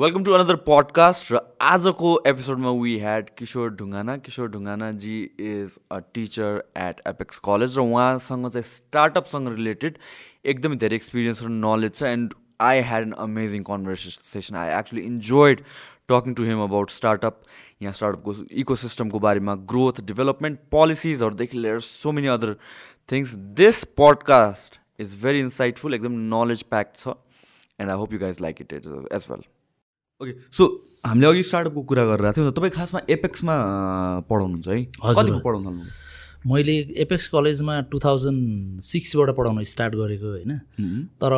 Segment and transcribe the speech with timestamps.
[0.00, 1.38] Welcome to another podcast र
[1.70, 5.16] आजको एपिसोडमा we had Kishor Dhungana Kishor ढुङ्गानाजी
[5.48, 9.98] is a teacher at Apex college र उहाँसँग चाहिँ स्टार्टअपसँग रिलेटेड
[10.54, 12.34] एकदमै धेरै एक्सपिरियन्स र नलेज छ and
[12.70, 15.62] I had an amazing conversation I actually enjoyed
[16.16, 17.40] talking to him about startup
[17.82, 18.34] यहाँ स्टार्टअपको
[18.64, 22.54] इको सिस्टमको बारेमा ग्रोथ डेभलपमेन्ट पोलिसिजहरूदेखि लिएर so many other
[23.18, 27.16] things this podcast is very insightful एकदम नलेज प्याक्ड छ
[27.80, 29.50] and I hope you guys like it it as well
[30.22, 30.66] okay so
[31.06, 33.54] हामीले अघि स्टार्टअपको कुरा गरिरहेको थियौँ तपाईँ खासमा एपेक्समा
[34.30, 34.80] पढाउनुहुन्छ है
[35.18, 36.74] हजुर पढाउनु थाल्नु मैले
[37.04, 40.58] एपेक्स कलेजमा टु थाउजन्ड सिक्सबाट पढाउन स्टार्ट गरेको होइन
[41.24, 41.34] तर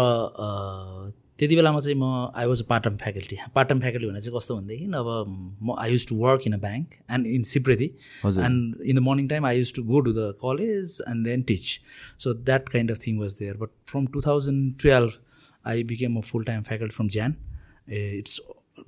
[1.42, 2.06] त्यति बेलामा चाहिँ म
[2.40, 5.08] I was part time faculty part time faculty भने चाहिँ कस्तो भनेदेखि अब
[5.62, 7.88] म I use to work in a bank and in Sipradi
[8.48, 11.64] and in the morning time I use to go to the college and then teach
[12.24, 16.24] so that kind of thing was there but from two thousand twelve I became a
[16.32, 17.34] full time faculty from then
[18.00, 18.38] it's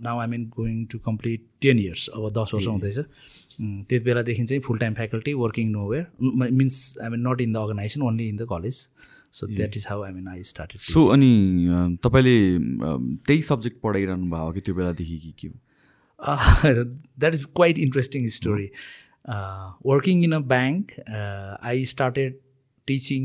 [0.05, 4.61] now I mean going to complete ten years अब दस वर्ष हुँदैछ त्यति बेलादेखि चाहिँ
[4.69, 8.47] full time faculty working nowhere means I mean not in the organisation only in the
[8.53, 8.81] college
[9.39, 11.31] so that is how I mean I started so अनि
[12.05, 12.37] तपाईँले
[12.83, 15.49] त्यही सब्जेक्ट पढाइरहनु भएको कि त्यो बेलादेखि कि के
[16.75, 18.71] that is quite interesting story
[19.93, 22.39] working in a bank I started
[22.87, 23.25] teaching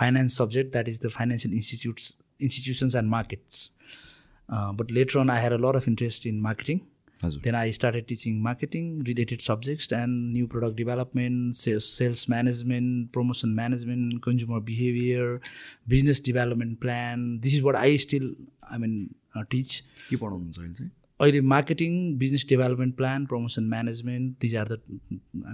[0.00, 3.70] finance subject that is the financial institutes institutions and markets
[4.52, 6.78] but later on I hear a lot of interest in marketing
[7.44, 13.48] then I started teaching marketing related subjects and new product development say sales management promotion
[13.60, 15.38] management consumer behaviour
[15.94, 18.34] business development plan this is what I still
[18.72, 18.98] I mean
[19.50, 19.80] teach
[20.10, 24.80] के पढाउनुहुन्छ अहिले चाहिँ अहिले marketing business development plan promotion management these are the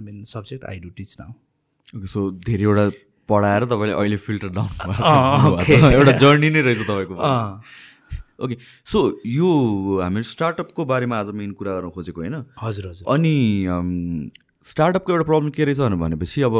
[0.01, 2.89] I mean subject I do teach now okay so धेरैवटा
[3.29, 7.33] पढाएर तपाईँले अहिले filter down एउटा जर्नी नै रहेछ तपाईँको
[8.43, 8.57] ओके
[8.91, 9.01] सो
[9.33, 9.49] यो
[10.01, 13.33] हामी स्टार्टअपको बारेमा आज मेन कुरा गर्न खोजेको होइन हजुर हजुर अनि
[14.71, 16.57] स्टार्टअपको एउटा प्रब्लम के रहेछ भनेपछि अब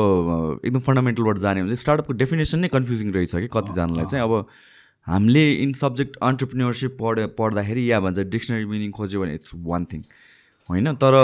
[0.65, 4.47] एकदम फन्डामेन्टलबाट जाने भने स्टार्टअपको डेफिनेसन नै कन्फ्युजिङ रहेछ कि कतिजनालाई चाहिँ अब
[5.11, 10.03] हामीले इन सब्जेक्ट अन्टरप्रिनेरसिप पढ पढ्दाखेरि या भन्छ डिक्सनरी मिनिङ खोज्यो भने इट्स वान थिङ
[10.71, 11.17] होइन तर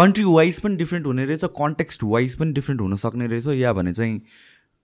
[0.00, 4.20] कन्ट्री वाइज पनि डिफ्रेन्ट हुने रहेछ कन्टेक्स्ट वाइज पनि डिफ्रेन्ट हुनसक्ने रहेछ या भने चाहिँ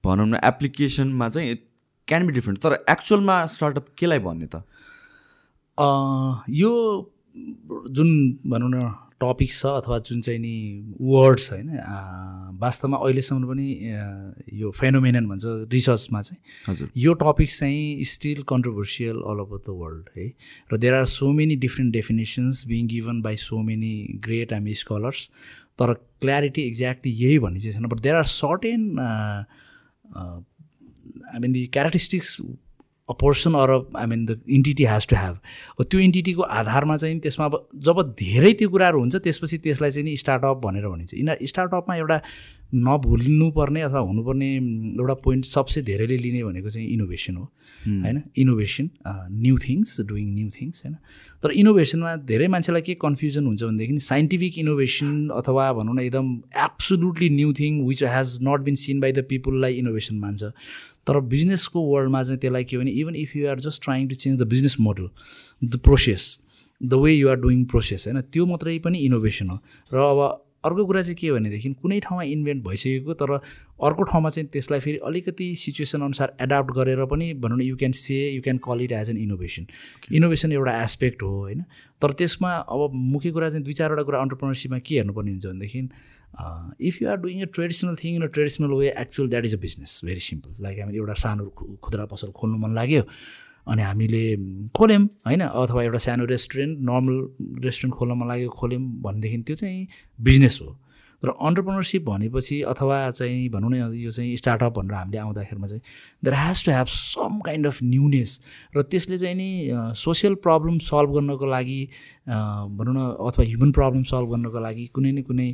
[0.07, 1.55] भनौँ न एप्लिकेसनमा चाहिँ
[2.11, 6.71] क्यान बी डिफ्रेन्ट तर एक्चुअलमा स्टार्टअप केलाई भन्ने त यो
[7.97, 8.09] जुन
[8.55, 8.89] भनौँ न
[9.23, 10.55] टपिक छ अथवा जुन चाहिँ नि
[11.11, 11.69] वर्ड्स होइन
[12.65, 13.69] वास्तवमा अहिलेसम्म पनि
[14.63, 16.41] यो फेनोमेनन भन्छ रिसर्चमा चाहिँ
[16.73, 20.27] हजुर यो टपिक चाहिँ still controversial all over the world है
[20.75, 23.95] र there are so many different definitions being given by so many
[24.29, 25.25] great um scholars
[25.83, 25.93] तर
[26.27, 28.81] क्ल्यारिटी एक्ज्याक्टली यही भन्ने चाहिँ छैन but there are certain
[31.35, 36.01] I mean the characteristics a person or I mean the entity has to have त्यो
[36.09, 40.63] इन्टिटीको आधारमा चाहिँ त्यसमा अब जब धेरै त्यो कुराहरू हुन्छ त्यसपछि त्यसलाई चाहिँ नि स्टार्टअप
[40.67, 42.21] भनेर भनिन्छ यिनीहरू स्टार्टअपमा एउटा
[42.75, 47.43] नभुल्नुपर्ने अथवा हुनुपर्ने एउटा पोइन्ट सबसे धेरैले लिने भनेको चाहिँ इनोभेसन हो
[47.87, 48.91] होइन innovation
[49.43, 50.97] new things doing new things होइन
[51.43, 55.11] तर इनोभेसनमा धेरै मान्छेलाई के कन्फ्युजन हुन्छ भनेदेखि साइन्टिफिक इनोभेसन
[55.41, 56.33] अथवा भनौँ न एकदम
[56.67, 60.53] absolutely new thing which has not been seen by the पिपुललाई innovation मान्छ
[61.11, 64.39] तर बिजनेसको वर्ल्डमा चाहिँ त्यसलाई के भने even if you are just trying to change
[64.43, 65.09] the business model
[65.75, 66.29] the process
[66.83, 69.59] the way you are doing process होइन त्यो मात्रै पनि इनोभेसन हो
[69.95, 73.31] र अब अर्को कुरा चाहिँ के हो भनेदेखि कुनै ठाउँमा इन्भेन्ट भइसकेको तर
[73.89, 77.93] अर्को ठाउँमा चाहिँ त्यसलाई फेरि अलिकति सिचुएसन अनुसार एडाप्ट गरेर पनि भनौँ न you can
[77.97, 79.67] say you can call it as an innovation
[80.21, 81.65] innovation एउटा एस्पेक्ट हो होइन
[82.03, 87.03] तर त्यसमा अब मुख्य कुरा चाहिँ दुई चारवटा कुरा अन्टरप्रिनरसिपमा के हेर्नुपर्ने हुन्छ भनेदेखि if
[87.03, 90.01] you are doing a traditional thing in a traditional way actual that is a business
[90.05, 91.49] very simple like हामी एउटा सानो
[91.87, 93.03] खुद्रा पसल खोल्नु मन लाग्यो
[93.69, 94.25] अनि हामीले
[94.77, 97.15] खोल्यौँ होइन अथवा एउटा सानो रेस्टुरेन्ट नर्मल
[97.65, 99.81] रेस्टुरेन्ट खोल्न मन लाग्यो खोल्यौँ भनेदेखि त्यो चाहिँ
[100.27, 100.71] बिजनेस हो
[101.25, 105.83] र अन्टरप्रिनरसिप भनेपछि अथवा चाहिँ भनौँ न यो चाहिँ स्टार्टअप भनेर हामीले आउँदाखेरिमा चाहिँ
[106.25, 108.33] there has to have some kind of newness
[108.77, 109.49] र त्यसले चाहिँ नि
[110.05, 111.81] सोसियल प्रब्लम सल्भ गर्नको लागि
[112.81, 115.49] भनौँ न अथवा ह्युमन प्रब्लम सल्भ गर्नको लागि कुनै न कुनै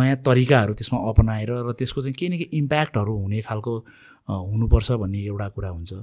[0.00, 3.72] नयाँ तरिकाहरू त्यसमा अपनाएर र त्यसको चाहिँ केही न केही इम्प्याक्टहरू हुने खालको
[4.34, 6.02] हुनुपर्छ भन्ने एउटा कुरा हुन्छ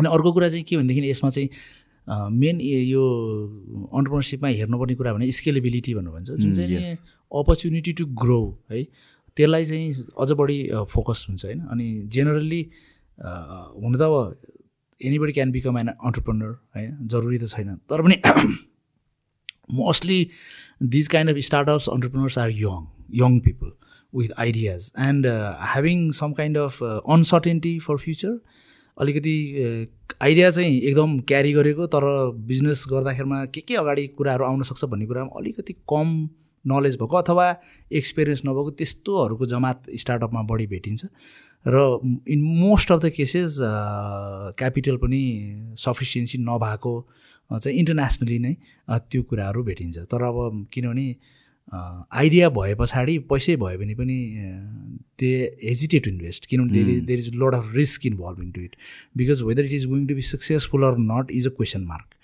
[0.00, 1.48] अनि अर्को कुरा चाहिँ के भनेदेखि यसमा चाहिँ
[2.38, 3.04] मेन यो
[3.96, 6.96] अन्टरप्रिनरसिपमा हेर्नुपर्ने कुरा भने स्केलेबिलिटी भन्नु भन्छ जुन चाहिँ
[7.40, 8.38] अपर्च्युनिटी टु ग्रो
[8.72, 8.80] है
[9.36, 10.58] त्यसलाई चाहिँ अझ बढी
[10.92, 12.60] फोकस हुन्छ होइन अनि जेनरली
[13.20, 14.36] हुन त अब
[15.10, 18.16] anybody can become an entrepreneur होइन जरुरी त छैन तर पनि
[19.80, 20.18] mostly
[20.94, 22.84] these kind of startups entrepreneurs are young
[23.24, 23.72] young people
[24.20, 25.26] with ideas and
[25.74, 26.82] having some kind of
[27.16, 28.38] uncertainty for future
[29.02, 29.32] अलिकति
[30.22, 32.04] आइडिया चाहिँ एकदम क्यारी गरेको तर
[32.50, 36.06] बिजनेस गर्दाखेरिमा के के अगाडि कुराहरू आउनसक्छ भन्ने कुरामा अलिकति कम
[36.72, 37.48] नलेज भएको अथवा
[38.00, 41.04] एक्सपिरियन्स नभएको त्यस्तोहरूको जमात स्टार्टअपमा बढी भेटिन्छ
[41.66, 43.56] र in most of the cases
[44.64, 45.22] capital पनि
[45.84, 46.92] सफिसियन्सी नभएको
[47.52, 48.52] चाहिँ इन्टरनेसनली नै
[49.10, 51.06] त्यो कुराहरू भेटिन्छ तर अब किनभने
[51.74, 54.16] आइडिया भए पछाडि पैसै भयो भने पनि
[55.20, 55.30] दे
[55.62, 58.76] हेजिटेट टु इन्भेस्ट किनभने there there is lot of risk involve in to it
[59.16, 62.14] because whether it is going to be successful or not is a question mark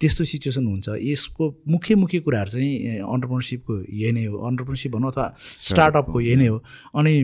[0.00, 5.26] त्यस्तो सिचुएसन हुन्छ यसको मुख्य मुख्य कुराहरू चाहिँ अन्टरप्रिनरसिपको यही नै हो अन्टरप्रिनरसिप भनौँ अथवा
[5.40, 6.62] स्टार्टअपको यही नै हो
[7.02, 7.14] अनि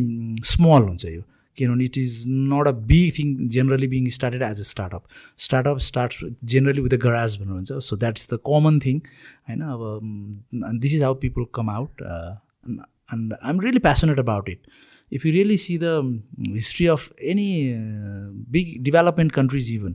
[0.55, 1.23] स्मल हुन्छ यो
[1.57, 2.23] किनभने it is
[2.53, 5.05] not a big thing generally being started as a startup
[5.47, 6.15] startup start
[6.55, 8.99] generally with a garage भन्नुहुन्छ so that is the common thing
[9.49, 14.67] होइन अब this is how people come out and I am really passionate about it
[15.13, 15.95] if you really see the
[16.51, 17.49] history of any
[18.59, 19.95] big development countries even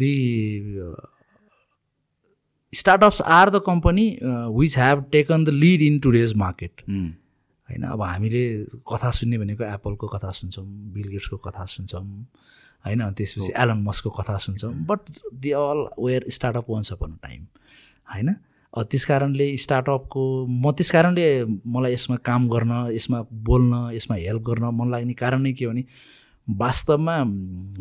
[0.00, 0.12] the
[2.78, 6.82] startups are the company which have taken the lead in today's market
[7.70, 8.42] होइन अब हामीले
[8.92, 10.64] कथा सुन्ने भनेको एप्पलको कथा सुन्छौँ
[10.96, 12.00] bill गेट्सको कथा सुन्छौँ
[12.86, 15.10] होइन त्यसपछि एलन मसको कथा सुन्छौँ but
[15.46, 17.42] they all were startup once upon time
[18.14, 18.32] होइन
[18.92, 20.22] त्यस कारणले स्टार्टअपको
[20.62, 21.26] म त्यस कारणले
[21.76, 23.20] मलाई यसमा काम गर्न यसमा
[23.50, 25.84] बोल्न यसमा हेल्प गर्न मन लाग्ने कारण नै के भने
[26.64, 27.14] वास्तवमा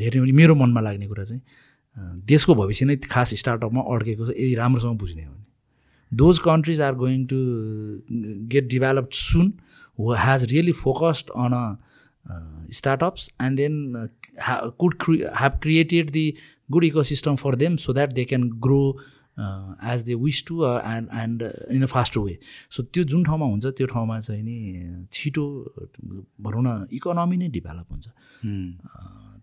[0.01, 4.55] हेर्ने भने मेरो मनमा लाग्ने कुरा चाहिँ देशको भविष्य नै खास स्टार्टअपमा अड्केको छ यदि
[4.63, 5.45] राम्रोसँग बुझ्ने हो भने
[6.21, 7.37] those countries are going to
[8.55, 9.51] get developed soon
[10.01, 14.07] has really focused on a startups and then
[14.79, 16.33] could क्रि have created the
[16.71, 18.79] good ecosystem for them so that they can grow
[19.91, 22.37] as they wish to and and in a fast way
[22.77, 25.45] so त्यो जुन ठाउँमा हुन्छ त्यो ठाउँमा चाहिँ नि uh, छिटो
[26.49, 28.07] भनौँ न इकोनोमी नै डेभलप हुन्छ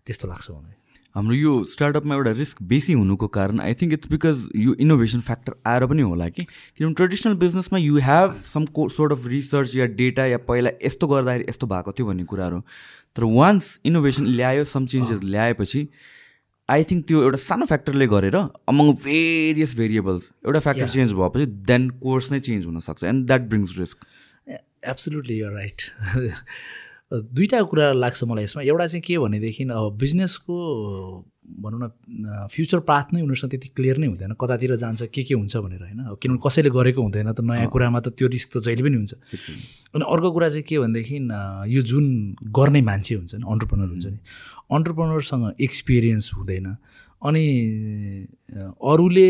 [0.05, 0.83] त्यस्तो लाग्छ मलाई
[1.15, 5.53] हाम्रो यो स्टार्टअपमा एउटा रिस्क बेसी हुनुको कारण आई थिङ्क इट्स बिकज यो इनोभेसन फ्याक्टर
[5.73, 9.85] आएर पनि होला कि किनभने ट्रेडिसनल बिजनेसमा यु हेभ सम को सोर्ट अफ रिसर्च या
[10.01, 12.59] डेटा या पहिला यस्तो गर्दाखेरि यस्तो भएको थियो भन्ने कुराहरू
[13.15, 15.87] तर वान्स इनोभेसन ल्यायो सम चेन्जेस ल्याएपछि
[16.75, 18.35] आई थिङ्क त्यो एउटा सानो फ्याक्टरले गरेर
[18.73, 23.77] अमङ भेरियस भेरिएबल्स एउटा फ्याक्टर चेन्ज भएपछि देन कोर्स नै चेन्ज हुनसक्छ and that brings
[23.79, 24.05] risk
[24.95, 25.89] absolutely you're right
[27.13, 30.55] दुईवटा कुरा लाग्छ मलाई यसमा एउटा चाहिँ के भनेदेखि अब बिजनेसको
[31.61, 35.57] भनौँ न फ्युचर पाथ नै उनीहरूसँग त्यति क्लियर नै हुँदैन कतातिर जान्छ के के हुन्छ
[35.61, 38.97] भनेर होइन किनभने कसैले गरेको हुँदैन त नयाँ कुरामा त त्यो रिस्क त जहिले पनि
[38.97, 39.13] हुन्छ
[39.93, 41.17] अनि अर्को कुरा चाहिँ के भनेदेखि
[41.77, 42.05] यो जुन
[42.59, 44.19] गर्ने मान्छे हुन्छ नि अन्टरप्रेनर हुन्छ नि
[44.77, 46.65] अन्टरप्रेनरसँग एक्सपिरियन्स हुँदैन
[47.27, 47.47] अनि
[48.91, 49.27] अरूले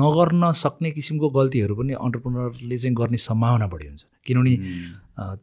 [0.00, 4.52] नगर्न सक्ने किसिमको गल्तीहरू पनि अन्टरप्रिनरले चाहिँ गर्ने सम्भावना बढी हुन्छ किनभने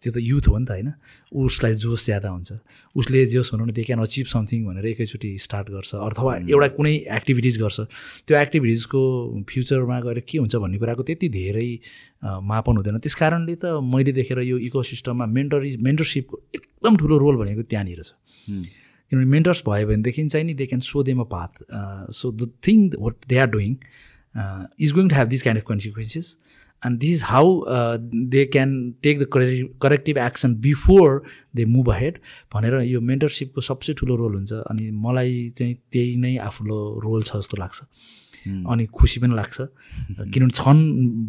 [0.03, 0.87] त्यो त युथ हो नि त होइन
[1.47, 2.49] उसलाई जोस ज्यादा हुन्छ
[3.01, 6.93] उसले जोस भनौँ न दे क्यान अचिभ समथिङ भनेर एकैचोटि स्टार्ट गर्छ अथवा एउटा कुनै
[7.19, 7.79] एक्टिभिटिज गर्छ
[8.25, 9.01] त्यो एक्टिभिटिजको
[9.51, 11.67] फ्युचरमा गएर के हुन्छ भन्ने कुराको त्यति धेरै
[12.51, 17.63] मापन हुँदैन त्यस कारणले त मैले देखेर यो इकोसिस्टममा मेन्टरी मेन्टरसिपको एकदम ठुलो रोल भनेको
[17.73, 18.59] त्यहाँनिर छ
[19.09, 22.89] किनभने मेन्टर्स भयो भनेदेखि चाहिँ नि they can show them a path so the thing
[22.99, 23.75] what they are doing
[24.85, 26.37] is going to have this kind of consequences
[26.85, 27.97] and this is how
[28.35, 28.73] they can
[29.03, 29.25] take the
[29.85, 31.21] corrective action before
[31.55, 32.19] they move ahead
[32.55, 36.77] भनेर यो मेन्टरसिपको सबसे ठुलो role हुन्छ अनि मलाई चाहिँ त्यही नै आफ्नो
[37.07, 38.61] रोल छ जस्तो लाग्छ hmm.
[38.73, 39.57] अनि खुसी पनि लाग्छ
[40.35, 40.83] किनभने छन्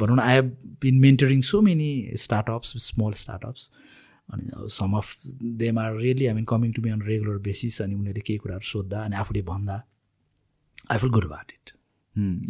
[0.05, 0.53] भनौँ न I have
[0.85, 1.91] been mentoring so many
[2.27, 3.71] startups small startups
[4.35, 5.15] अनि some of
[5.63, 8.71] them are really I mean coming to be on regular basis अनि उनीहरूले केही कुराहरू
[8.73, 9.79] सोद्धा अनि आफूले भन्दा
[10.91, 11.73] I feel good about it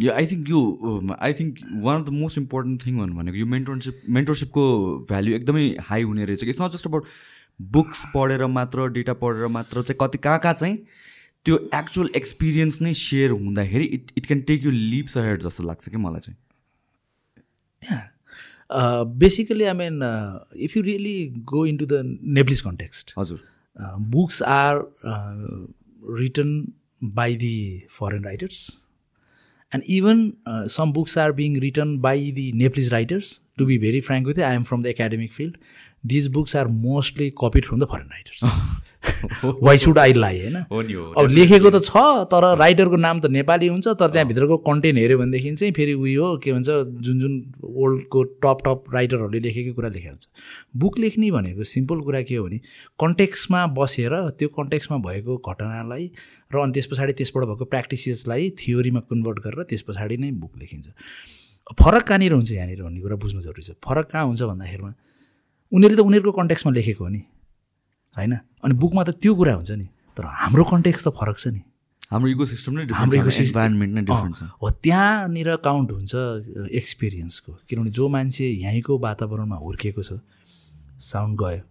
[0.07, 0.95] यो आई थिङ्क यो
[1.29, 1.59] I think
[1.89, 4.67] one of the most important thing भन्नु भनेको यो मेन्टरसिप मेन्टरसिपको
[5.13, 7.17] भ्याल्यु एकदमै हाई हुने रहेछ it's not just about
[7.79, 10.79] books पढेर मात्र डेटा पढेर मात्र चाहिँ कति कहाँ कहाँ चाहिँ
[11.49, 15.89] त्यो एक्चुअल एक्सपिरियन्स नै सेयर हुँदाखेरि it it can take you leaps ahead जस्तो लाग्छ
[15.97, 18.09] कि मलाई चाहिँ
[18.71, 24.41] Uh, basically, I mean, uh, if you really go into the Nepalese context, uh, books
[24.41, 24.87] are
[26.03, 28.87] written by the foreign writers,
[29.73, 30.37] and even
[30.69, 33.41] some books are being written by the Nepalese writers.
[33.59, 35.59] To be very frank with you, I am from the academic field.
[36.05, 38.69] These books are mostly copied from the foreign writers.
[39.45, 40.39] Why should I lie
[40.71, 42.03] होइन अब लेखेको त छ
[42.35, 46.37] तर राइटरको नाम त नेपाली हुन्छ तर त्यहाँभित्रको कन्टेन्ट हेऱ्यो भनेदेखि चाहिँ फेरि उयो हो
[46.45, 47.35] के भन्छ जुन जुन
[47.81, 50.29] वर्ल्डको टप टप राइटरहरूले लेखेकै कुरा लेखेको हुन्छ
[50.85, 52.59] बुक लेख्ने भनेको सिम्पल कुरा के हो भने
[53.05, 56.11] कन्टेक्समा बसेर त्यो कन्टेक्समा भएको घटनालाई
[56.55, 60.89] र अनि त्यस पछाडि त्यसबाट भएको प्र्याक्टिसेसलाई थियोरीमा कन्भर्ट गरेर त्यस पछाडि नै बुक लेखिन्छ
[61.83, 64.91] फरक कहाँनिर हुन्छ यहाँनिर भन्ने कुरा बुझ्नु जरुरी छ फरक कहाँ हुन्छ भन्दाखेरिमा
[65.73, 67.21] उनीहरूले त उनीहरूको कन्ट्याक्समा लेखेको हो नि
[68.19, 68.33] होइन
[68.65, 69.87] अनि बुकमा त त्यो कुरा हुन्छ नि
[70.17, 71.61] तर हाम्रो कन्टेक्स्ट त फरक छ नि
[72.13, 76.27] हाम्रो इको सिस्टम नै हाम्रो इको इन्भाइरोमेन्ट नै डिफ्रेन्ट छ हो त्यहाँनिर काउन्ट हुन्छ
[76.83, 80.21] एक्सपिरियन्सको किनभने जो मान्छे यहीँको वातावरणमा हुर्किएको छ
[81.09, 81.69] साउन्ड गयो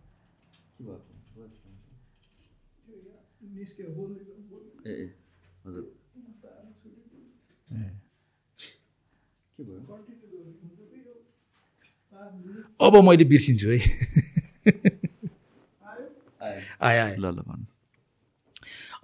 [12.88, 14.98] अब मैले बिर्सिन्छु है
[16.88, 17.78] आयो आयो ल ल भन्नुहोस्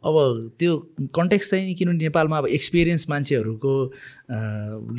[0.08, 0.16] अब
[0.60, 0.72] त्यो
[1.18, 3.74] कन्टेक्स्ट चाहिँ किनभने नेपालमा अब एक्सपिरियन्स मान्छेहरूको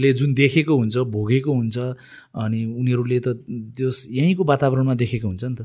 [0.02, 1.76] ले जुन देखेको हुन्छ भोगेको हुन्छ
[2.44, 3.28] अनि उनीहरूले त
[3.80, 5.64] त्यो यहीँको वातावरणमा देखेको हुन्छ नि त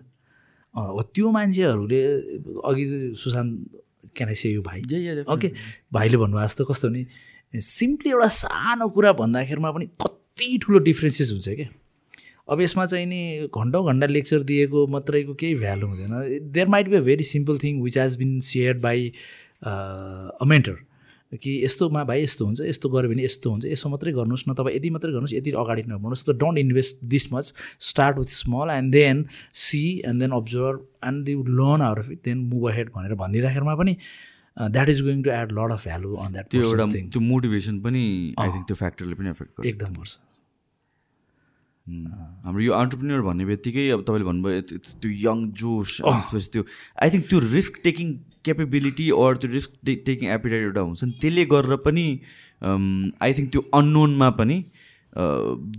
[1.15, 2.01] त्यो मान्छेहरूले
[2.72, 2.84] अघि
[3.24, 4.80] सुशान्त क्यानाइसे यो भाइ
[5.36, 5.48] ओके
[5.96, 7.01] भाइले भन्नुभयो जस्तो कस्तो भने
[7.75, 11.68] सिम्पली एउटा सानो कुरा भन्दाखेरिमा पनि कति ठुलो डिफ्रेन्सेस हुन्छ क्या
[12.50, 13.18] अब यसमा चाहिँ नि
[13.58, 17.82] घन्टौँ घन्टा लेक्चर दिएको मात्रैको केही भ्यालु हुँदैन there might be a very simple thing
[17.82, 19.12] which has been shared by
[19.66, 20.78] a mentor
[21.44, 24.76] कि यस्तोमा भाइ यस्तो हुन्छ यस्तो गऱ्यो भने यस्तो हुन्छ यसो मात्रै गर्नुहोस् न तपाईँ
[24.76, 27.54] यति मात्रै गर्नुहोस् यति अगाडि नबढ्नुहोस् त don't invest this much
[27.92, 29.24] start with small and then
[29.66, 33.76] see and then observe and they would learn our it then move ahead भनेर भनिदिँदाखेरिमा
[33.84, 33.94] पनि
[34.76, 38.04] that is going to add lot of value on that त्यो एउटा त्यो motivation पनि
[38.48, 40.20] I think त्यो फ्याक्टरले पनि effect गर्छ एकदम गर्छ
[41.94, 44.62] हाम्रो यो अन्टरप्रिनियर भन्ने बित्तिकै अब तपाईँले भन्नुभयो
[45.06, 46.64] त्यो यङ जोस त्यसपछि त्यो
[47.04, 48.14] आई थिङ्क त्यो रिस्क टेकिङ
[48.50, 52.06] क्यापेबिलिटी अर त्यो रिस्क टेकिङ एपिडाइट एउटा हुन्छ नि त्यसले गरेर पनि
[53.28, 54.58] आई थिङ्क त्यो अननोनमा पनि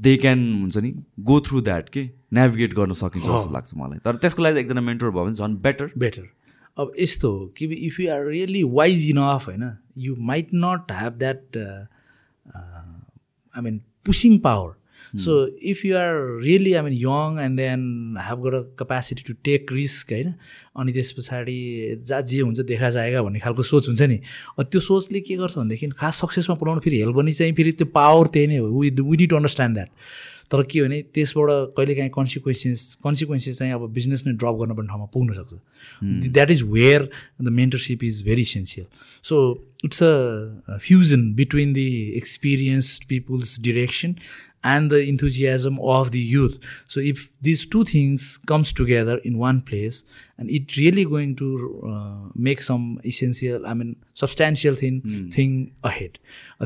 [0.07, 0.93] दे क्यान हुन्छ नि
[1.33, 2.05] गो थ्रु द्याट के
[2.41, 5.91] नेभिगेट गर्न सकिन्छ जस्तो लाग्छ मलाई तर त्यसको लागि एकजना मेन्टर भयो भने झन् बेटर
[6.05, 6.29] बेटर
[6.85, 8.97] अब यस्तो हो कि if you are really wise
[9.31, 9.65] of होइन
[10.05, 13.77] you might not have that I mean
[14.09, 14.71] pushing power
[15.21, 15.33] so
[15.71, 17.81] if you are really I mean young and then
[18.29, 20.33] have got a capacity to take risk होइन
[20.81, 21.57] अनि त्यस पछाडि
[22.11, 24.19] जा जे हुन्छ देखा जाएगा भन्ने खालको सोच हुन्छ नि
[24.65, 28.27] त्यो सोचले के गर्छ भनेदेखि खास सक्सेसमा पुऱ्याउनु फेरि हेल्प पनि चाहिँ फेरि त्यो पावर
[28.37, 28.81] त्यही नै हो
[29.13, 29.91] वी टु अन्डरस्ट्यान्ड द्याट
[30.53, 36.29] तर के भने त्यसबाट कहिलेकाहीँ कन्सिक्वेन्सेस कन्सिक्वेन्सेस चाहिँ अब बिजनेस नै ड्रप गर्नुपर्ने ठाउँमा पुग्नसक्छ
[36.37, 38.87] that is where the mentorship is very essential
[39.31, 39.37] so
[39.87, 41.87] it's a fusion between the
[42.21, 44.15] experienced peoples direction
[44.73, 46.59] and the enthusiasm of the youth
[46.95, 50.05] so if these two things comes together in one place
[50.41, 51.49] and it really going to
[52.51, 53.95] make some essential I mean
[54.27, 55.01] substantial thing
[55.39, 55.57] thing
[55.93, 56.19] ahead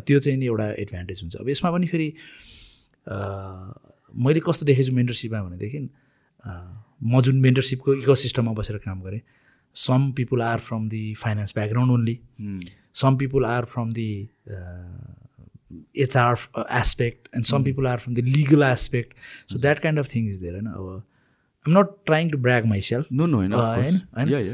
[0.06, 2.12] त्यो चाहिँ नि एउटा advantage हुन्छ अब यसमा पनि फेरि
[3.10, 5.78] मैले कस्तो देखेको छु मेन्टरसिपमा भनेदेखि
[7.10, 9.20] म जुन मेन्टरसिपको इको सिस्टममा बसेर काम गरेँ
[9.76, 12.14] some people are from the finance background only
[13.00, 14.08] some people are from the
[16.04, 16.38] HR
[16.78, 20.38] aspect and some people are from the legal aspect so that kind of thing is
[20.40, 23.52] there होइन अब I'm not trying to brag myself self no होइन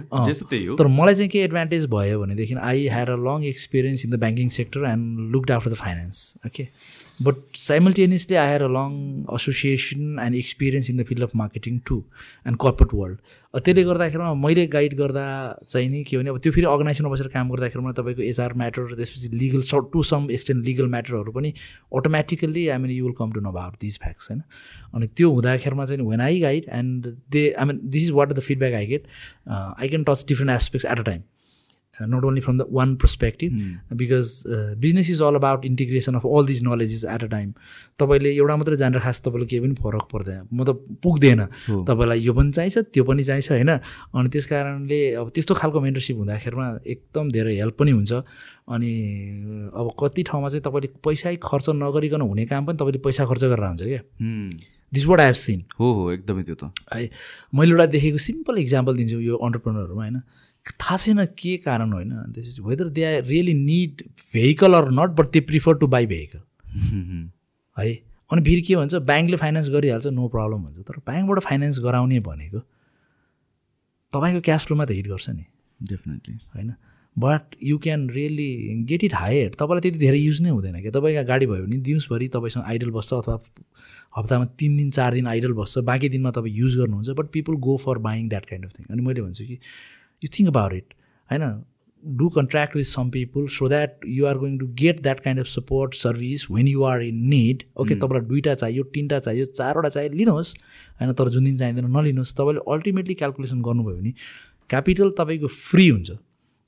[0.08, 4.20] होइन तर मलाई चाहिँ के advantage भयो भनेदेखि I had a long experience in the
[4.26, 6.68] banking sector and looked after the finance okay
[7.24, 8.94] but simultaneously I here a long
[9.34, 11.96] association and experience in the field of marketing to
[12.48, 15.24] and corporate world त्यसले गर्दाखेरिमा मैले guide गर्दा
[15.72, 18.94] चाहिँ नि के भने अब त्यो फेरि अर्गनाइजेसनमा बसेर काम गर्दाखेरि मलाई तपाईँको एचआर म्याटर
[19.00, 21.52] त्यसपछि legal sort to some extent legal म्याटरहरू पनि
[22.00, 24.42] automatically I mean you will come to know भावर दिज फ्याक्स होइन
[24.94, 28.46] अनि त्यो हुँदाखेरिमा चाहिँ when I guide and they I mean this is what the
[28.50, 29.06] feedback I get
[29.60, 31.22] I can touch different aspects at a time
[32.00, 34.28] not only from the one perspective because
[34.80, 37.52] business is all about integration of all these knowledges at a time
[38.00, 41.44] तपाईँले एउटा मात्रै जानेर खास तपाईँलाई केही पनि फरक पर्दैन मतलब पुग्दैन
[41.88, 46.16] तपाईँलाई यो पनि चाहिन्छ त्यो पनि चाहिन्छ होइन अनि त्यस कारणले अब त्यस्तो खालको मेन्टरसिप
[46.22, 48.12] हुँदाखेरिमा एकदम धेरै हेल्प पनि हुन्छ
[48.76, 48.92] अनि
[49.82, 53.66] अब कति ठाउँमा चाहिँ तपाईँले पैसै खर्च नगरिकन हुने काम पनि तपाईँले पैसा खर्च गरेर
[53.68, 54.02] हुन्छ क्या
[54.96, 57.04] this what I have seen हो हो एकदमै त्यो त है
[57.58, 60.20] मैले एउटा देखेको सिम्पल इक्जाम्पल दिन्छु यो अन्टरप्रेनरहरूमा होइन
[60.70, 64.02] थाहा छैन के कारण होइन this is whether they are really need
[64.32, 67.30] vehicle or not but they prefer to buy vehicle
[67.78, 67.94] है
[68.32, 72.60] अनि फेरि के भन्छ ब्याङ्कले फाइनेन्स गरिहाल्छ नो प्रब्लम हुन्छ तर ब्याङ्कबाट फाइनेन्स गराउने भनेको
[74.18, 75.44] तपाईँको क्यास फ्लोमा त हिट गर्छ नि
[75.90, 76.72] डेफिनेटली होइन
[77.24, 78.48] but you can really
[78.90, 82.28] get it hire तपाईँलाई त्यति धेरै युज नै हुँदैन क्या तपाईँको गाडी भयो भने दिउँसभरि
[82.36, 83.36] तपाईँसँग आइडल बस्छ अथवा
[84.18, 87.76] हप्तामा तिन दिन चार दिन आइडल बस्छ बाँकी दिनमा तपाईँ युज गर्नुहुन्छ but people go
[87.84, 89.58] for buying that kind of thing अनि मैले भन्छु कि
[90.24, 90.94] यु थिङ्क अबाउट इट
[91.32, 91.44] होइन
[92.20, 95.46] do contract with some people so that you are going to get that kind of
[95.54, 100.12] support service when you are in need okay तपाईँलाई दुइटा चाहियो तिनवटा चाहियो चारवटा चाहियो
[100.22, 100.56] लिनुहोस्
[101.00, 104.12] होइन तर जुन दिन चाहिँदैन नलिनुहोस् तपाईँले अल्टिमेटली क्यालकुलेसन गर्नुभयो भने
[104.74, 106.10] क्यापिटल तपाईँको फ्री हुन्छ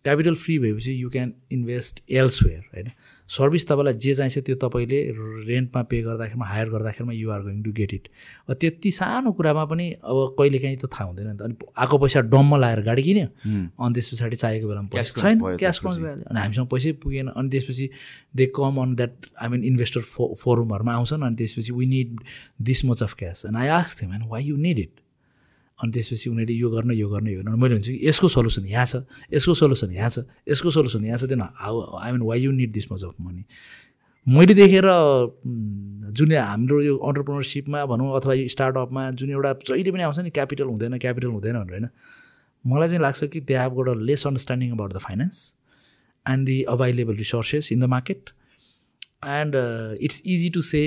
[0.07, 2.91] क्यापिटल फ्री भएपछि यु क्यान इन्भेस्ट एल्सवेयर होइन
[3.33, 4.99] सर्भिस तपाईँलाई जे चाहिन्छ त्यो तपाईँले
[5.49, 8.09] रेन्टमा पे गर्दाखेरिमा hire गर्दाखेरिमा you're going to get it
[8.61, 12.57] त्यति सानो कुरामा पनि अब कहिलेकाहीँ त थाहा हुँदैन नि त अनि आएको पैसा डम्म
[12.61, 13.29] लाएर गाडी किन्यो
[13.81, 17.87] अनि त्यस पछाडि चाहिएको बेलामा पैसा छैन क्यास अनि हामीसँग पैसै पुगेन अनि त्यसपछि
[18.37, 22.11] they come on that I mean investor फो फोरमहरूमा आउँछन् अनि त्यसपछि we need
[22.69, 25.01] this much of cash and I ask them and why you need it
[25.83, 28.87] अनि त्यसपछि उनीहरूले यो गर्न यो गर्न यो गर्न मैले भन्छु कि यसको सल्युसन यहाँ
[28.87, 28.95] छ
[29.35, 30.19] यसको सल्युसन यहाँ छ
[30.51, 33.45] यसको सल्युसन यहाँ छ then how I mean why you need this much of money
[34.37, 34.87] मैले देखेर
[36.15, 40.71] जुन हाम्रो यो अन्टरप्रिनरसिपमा भनौँ अथवा यो स्टार्टअपमा जुन एउटा जहिले पनि आउँछ नि क्यापिटल
[40.71, 41.89] हुँदैन क्यापिटल हुँदैन भनेर होइन
[42.75, 43.59] मलाई चाहिँ लाग्छ कि they
[44.13, 45.43] less understanding about the finance
[46.35, 48.31] and the available resources in the market
[49.33, 49.55] and
[50.07, 50.81] it's easy to say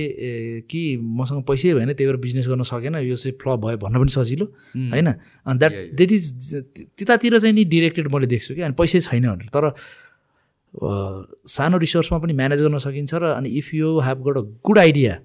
[0.74, 0.82] कि
[1.22, 4.46] मसँग पैसै भएन त्यही भएर बिजनेस गर्न सकेन यो चाहिँ फ्लप भयो भन्न पनि सजिलो
[4.46, 4.90] hmm.
[4.94, 9.28] होइन अनि द्याट द्याट इज त्यतातिर चाहिँ नि डिरेक्टेड मैले देख्छु कि अनि पैसै छैन
[9.32, 11.18] भनेर तर uh,
[11.58, 15.18] सानो रिसोर्समा पनि म्यानेज गर्न सकिन्छ र अनि if you have got a good idea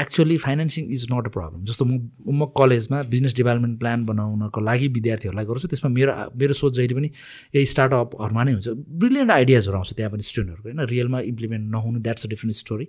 [0.00, 1.92] actually financing is not a problem जस्तो म
[2.38, 6.12] म कलेजमा बिजनेस डेभलपमेन्ट प्लान बनाउनको लागि विद्यार्थीहरूलाई गर्छु त्यसमा मेरो
[6.42, 7.08] मेरो सोच जहिले पनि
[7.56, 8.68] यही स्टार्टअपहरूमा नै हुन्छ
[9.02, 12.86] ब्रिलियन्ट आइडियाजहरू आउँछ त्यहाँ पनि स्टुडेन्टहरूको होइन रियलमा इम्प्लिमेन्ट नहुनु द्याट्स अ डिफ्रेन्ट स्टोरी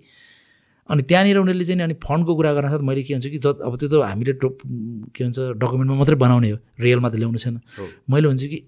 [0.94, 3.78] अनि त्यहाँनिर उनीहरूले चाहिँ अनि फन्डको कुरा गर्न साथ मैले के हुन्छ कि जब अब
[3.84, 7.56] त्यो त हामीले के भन्छ डकुमेन्टमा मात्रै बनाउने हो रियलमा त ल्याउनु छैन
[8.16, 8.60] मैले भन्छु कि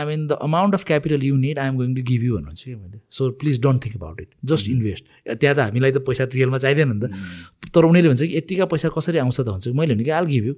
[0.00, 2.62] I mean the amount of capital you need I am going to give you भन्नुहुन्छ
[2.64, 6.28] कि मैले so please don't think about it just invest त्यहाँ त हामीलाई त पैसा
[6.34, 7.72] रियलमा चाहिँदैन नि त mm.
[7.74, 10.46] तर उनीहरूले भन्छ कि यतिका पैसा कसरी आउँछ त भन्छु मैले भने कि आल गिभ
[10.50, 10.54] यु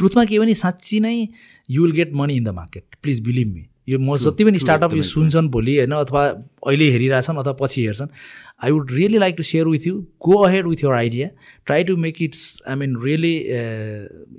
[0.00, 1.14] ट्रुथमा के भने साँच्ची नै
[1.76, 4.94] you will get money in the market please believe me यो म जति पनि स्टार्टअप
[4.94, 6.24] यो सुन्छन् भोलि होइन अथवा
[6.68, 8.08] अहिले हेरिरहेछन् अथवा पछि हेर्छन्
[8.64, 9.94] I would really like to share with you
[10.26, 11.28] go ahead with your idea
[11.66, 13.32] try to make it's I mean really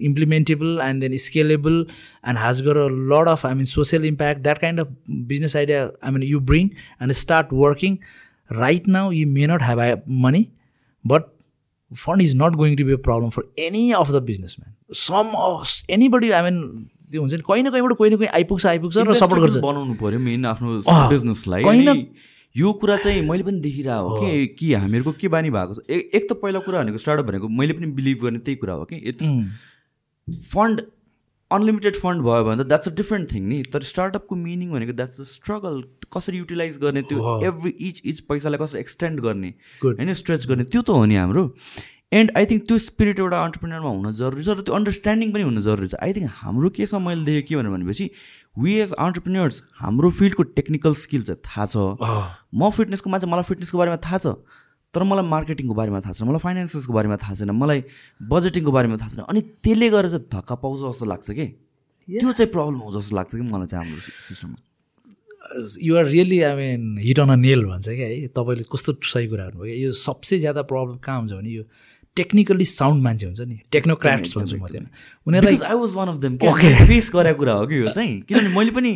[0.09, 1.79] implementable and then scalable
[2.27, 4.93] and has got a lot of I mean social impact that kind of
[5.33, 6.69] business idea I mean you bring
[7.01, 7.97] and start working
[8.59, 9.93] right now you may not have I
[10.27, 10.45] money
[11.13, 11.35] but
[11.93, 14.75] not going to going a problem for any of the business man
[15.07, 16.61] some of anybody I mean
[17.11, 19.93] त्यो हुन्छ नि कहीँ न कहीँबाट कोही न कोही आइपुग्छ आइपुग्छ र सपोर्ट गर्छ बनाउनु
[20.01, 21.95] पऱ्यो मेन आफ्नो बिजनेसलाई कहीँ
[22.57, 26.27] यो कुरा चाहिँ मैले पनि देखिरहेको हो कि कि हामीहरूको के बानी भएको छ एक
[26.29, 30.47] त पहिला कुरा भनेको स्टार्टअप भनेको मैले पनि बिलिभ गर्ने त्यही कुरा हो कि इट्स
[30.53, 30.81] फन्ड
[31.57, 35.21] अनलिमिटेड फन्ड भयो भने त द्याट्स अ डिफ्रेन्ट थिङ नि तर स्टार्टअपको मिनिङ भनेको द्याट्स
[35.25, 35.81] अ स्ट्रगल
[36.17, 39.53] कसरी युटिलाइज गर्ने त्यो एभ्री इच इच पैसालाई कसरी एक्सटेन्ड गर्ने
[39.85, 41.45] होइन स्ट्रेच गर्ने त्यो त हो नि हाम्रो
[42.17, 45.57] एन्ड आई थिङ्क त्यो स्पिरिट एउटा अन्टरप्रिनरमा हुन जरुरी छ र त्यो अन्डरस्ट्यान्डिङ पनि हुन
[45.65, 48.07] जरुरी छ आई थिङ्क हाम्रो केसमा मैले देखेँ के भनेर भनेपछि
[48.63, 51.83] वी एज अन्टरप्रिनियर्स हाम्रो फिल्डको टेक्निकल स्किल चाहिँ थाहा छ
[52.61, 54.33] म फिटनेसको मान्छे मलाई फिटनेसको बारेमा थाहा छ
[54.97, 57.83] तर मलाई मार्केटिङको बारेमा थाहा छैन मलाई फाइनेन्सेसको बारेमा थाहा छैन मलाई
[58.33, 62.49] बजेटिङको बारेमा थाहा छैन अनि त्यसले गर्दा चाहिँ धक्का पाउँछ जस्तो लाग्छ कि त्यो चाहिँ
[62.57, 67.29] प्रब्लम हो जस्तो लाग्छ कि मलाई चाहिँ हाम्रो सिस्टममा you're really I mean hit on
[67.29, 71.19] a nail भन्छ क्या है तपाईँले कस्तो सही कुरा गर्नुभयो यो सबसे ज्यादा प्रब्लम कहाँ
[71.21, 71.63] हुन्छ भने यो
[72.15, 74.89] टेक्निकली साउन्ड मान्छे हुन्छ नि टेक्नोक्राफ्ट्स भन्छु म त्यहाँ
[75.27, 76.35] उनीहरूलाई I was one of them
[76.91, 78.93] face गरेको कुरा हो कि यो चाहिँ किनभने मैले पनि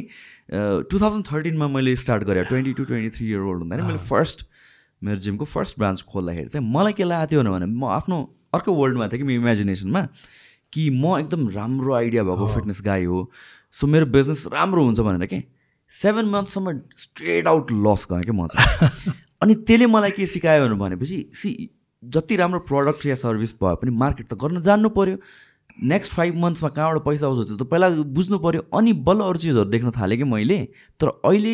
[0.93, 4.45] टु थाउजन्ड थर्टिनमा मैले स्टार्ट गरेँ twenty two twenty three year old हुँदाखेरि मैले फर्स्ट
[5.10, 8.19] मेरो जिमको फर्स्ट ब्रान्च खोल्दाखेरि चाहिँ मलाई के लाग्थ्यो थियो भने म आफ्नो
[8.60, 10.02] अर्को वर्ल्डमा थिएँ कि मेरो इमेजिनेसनमा
[10.73, 13.19] कि म एकदम राम्रो आइडिया भएको फिटनेस गाई हो
[13.80, 15.39] सो मेरो बिजनेस राम्रो हुन्छ भनेर के
[16.02, 21.19] सेभेन मन्थसम्म स्ट्रेट आउट लस गएँ क्या म चाहिँ अनि त्यसले मलाई के सिकायो भनेपछि
[21.41, 21.49] सी
[22.12, 25.18] जति राम्रो प्रडक्ट या सर्भिस भए पनि मार्केट त गर्न जान्नु पऱ्यो
[25.92, 29.70] नेक्स्ट फाइभ मन्थ्समा कहाँबाट पैसा आउँछ त्यो त पहिला बुझ्नु पऱ्यो अनि बल्ल अरू चिजहरू
[29.76, 30.58] देख्न थालेँ कि मैले
[31.02, 31.54] तर अहिले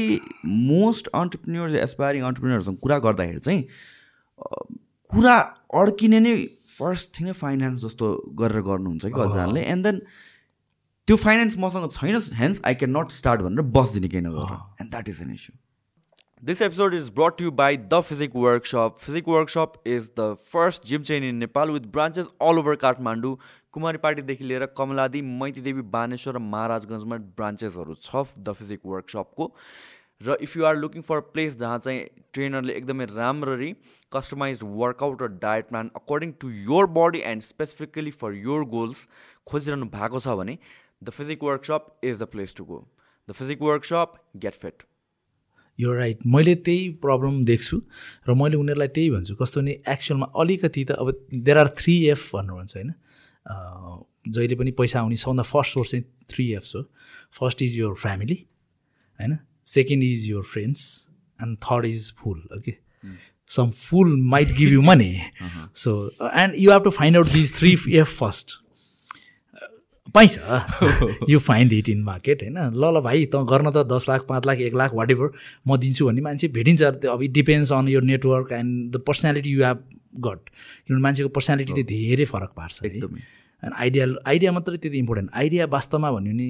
[0.71, 3.61] मोस्ट अन्टरप्रिन्यर एसपायरिङ अन्टरप्रिन्यरहरूसँग कुरा गर्दाखेरि चाहिँ
[5.13, 5.35] कुरा
[5.83, 6.33] अड्किने नै
[6.79, 8.09] फर्स्ट थिङ नै फाइनेन्स जस्तो
[8.43, 10.01] गरेर गर्नुहुन्छ कि कतिजनाले एन्ड देन
[11.07, 15.09] त्यो फाइनेन्स मसँग छैन hence I can not start भनेर बसिदिने केही नगरेर and that
[15.15, 15.57] is an issue
[16.47, 18.99] this episode is brought to you by The Physic Workshop.
[19.05, 23.35] Physic Workshop is the first gym chain in Nepal with branches all over Kathmandu
[23.73, 28.15] कुमारीपाटीदेखि लिएर कमलादी मैतीदेवी बानेश्वर र महाराजगञ्जमा ब्रान्चेसहरू छ
[28.47, 29.47] the physique वर्कसपको
[30.27, 33.71] र if you are looking for place जहाँ चाहिँ ट्रेनरले एकदमै राम्ररी
[34.17, 39.03] कस्टमाइज वर्कआउट र diet plan according to your body and specifically for your goals
[39.51, 40.55] खोजिरहनु भएको छ भने
[41.03, 42.81] the physique workshop is the place to go
[43.29, 44.15] the physique workshop
[44.47, 44.88] get fit
[45.79, 47.77] यो राइट मैले त्यही प्रब्लम देख्छु
[48.29, 51.07] र मैले उनीहरूलाई त्यही भन्छु कस्तो भने एक्चुअलमा अलिकति त अब
[51.45, 52.89] देयर आर थ्री एफ भन्नुहुन्छ होइन
[54.35, 56.81] जहिले पनि पैसा आउने सबभन्दा फर्स्ट सोर्स चाहिँ थ्री एफ्स हो
[57.39, 58.37] फर्स्ट इज योर फ्यामिली
[59.19, 59.37] होइन
[59.79, 60.83] second is your friends
[61.43, 62.75] and third is fool okay
[63.55, 65.11] some fool might give you money
[65.85, 65.95] so
[66.31, 68.59] and you have to find out these three F first
[70.15, 74.23] पाइन्छ you find it in market होइन ल ल भाइ त गर्न त दस लाख
[74.29, 75.29] पाँच लाख एक लाख वाट एभर
[75.67, 79.49] म दिन्छु भन्ने मान्छे भेटिन्छ त्यो अब इट डिपेन्ड्स अन यो network and the personality
[79.55, 79.83] you have
[80.27, 85.65] got किनभने मान्छेको पर्सनालिटीले धेरै फरक पार्छ एकदमै एन्ड आइडिया आइडिया मात्रै त्यति इम्पोर्टेन्ट आइडिया
[85.77, 86.49] वास्तवमा भन्यो भने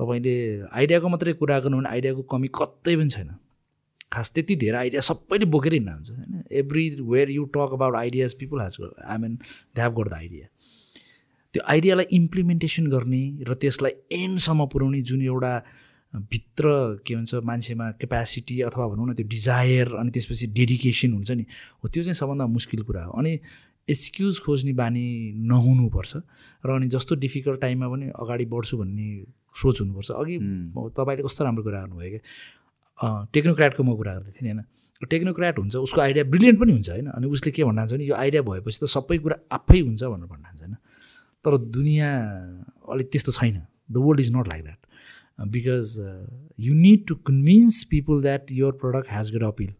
[0.00, 0.34] तपाईँले
[0.80, 3.34] आइडियाको मात्रै कुरा गर्नु भने आइडियाको कमी कतै पनि छैन
[4.16, 6.62] खास त्यति धेरै आइडिया सबैले बोकेर हिँड्नुहुन्छ होइन
[7.12, 10.48] everywhere you talk about ideas people has I mean they have got the idea
[11.54, 13.90] त्यो आइडियालाई इम्प्लिमेन्टेसन गर्ने र त्यसलाई
[14.24, 15.52] एन्डसम्म पुर्याउने जुन एउटा
[16.30, 16.66] भित्र
[17.06, 21.44] के भन्छ मान्छेमा क्यापेसिटी अथवा भनौँ न त्यो डिजायर अनि त्यसपछि डेडिकेसन हुन्छ नि
[21.82, 23.32] हो त्यो चाहिँ सबभन्दा मुस्किल कुरा हो अनि
[23.94, 25.04] एक्सक्युज खोज्ने बानी
[25.50, 26.14] नहुनुपर्छ
[26.66, 29.08] र अनि जस्तो डिफिकल्ट टाइममा पनि अगाडि बढ्छु भन्ने
[29.62, 30.36] सोच हुनुपर्छ अघि
[30.98, 35.74] तपाईँले कस्तो राम्रो कुरा गर्नुभयो क्या टेक्नोक्राटको म कुरा गर्दै थिएँ नि होइन टेक्नोक्राट हुन्छ
[35.86, 38.78] उसको आइडिया ब्रिलियन्ट पनि हुन्छ होइन अनि उसले के भन्न चाहन्छ भने यो आइडिया भएपछि
[38.82, 40.76] त सबै कुरा आफै हुन्छ भनेर भन्न चाहन्छ होइन
[41.44, 42.14] तर दुनियाँ
[42.92, 45.92] अलिक त्यस्तो छैन the world is not like that because
[46.66, 49.72] you need to convince people that your product has good appeal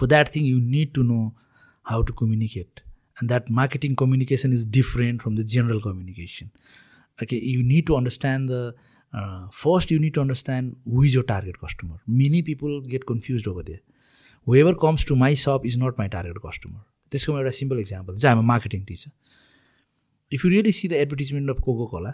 [0.00, 1.18] for that thing you need to know
[1.90, 6.50] how to communicate and that marketing communication is different from the general communication
[7.22, 8.74] okay you need to understand the
[9.62, 13.62] first you need to understand who is your target customer many people get confused over
[13.70, 13.78] they
[14.64, 16.78] whoever comes to my shop is not my target customer
[17.12, 19.10] त्यसको एउटा simple example जहाँ हाम्रो marketing teacher
[20.32, 22.12] if you really see the advertisement of Coca Cola,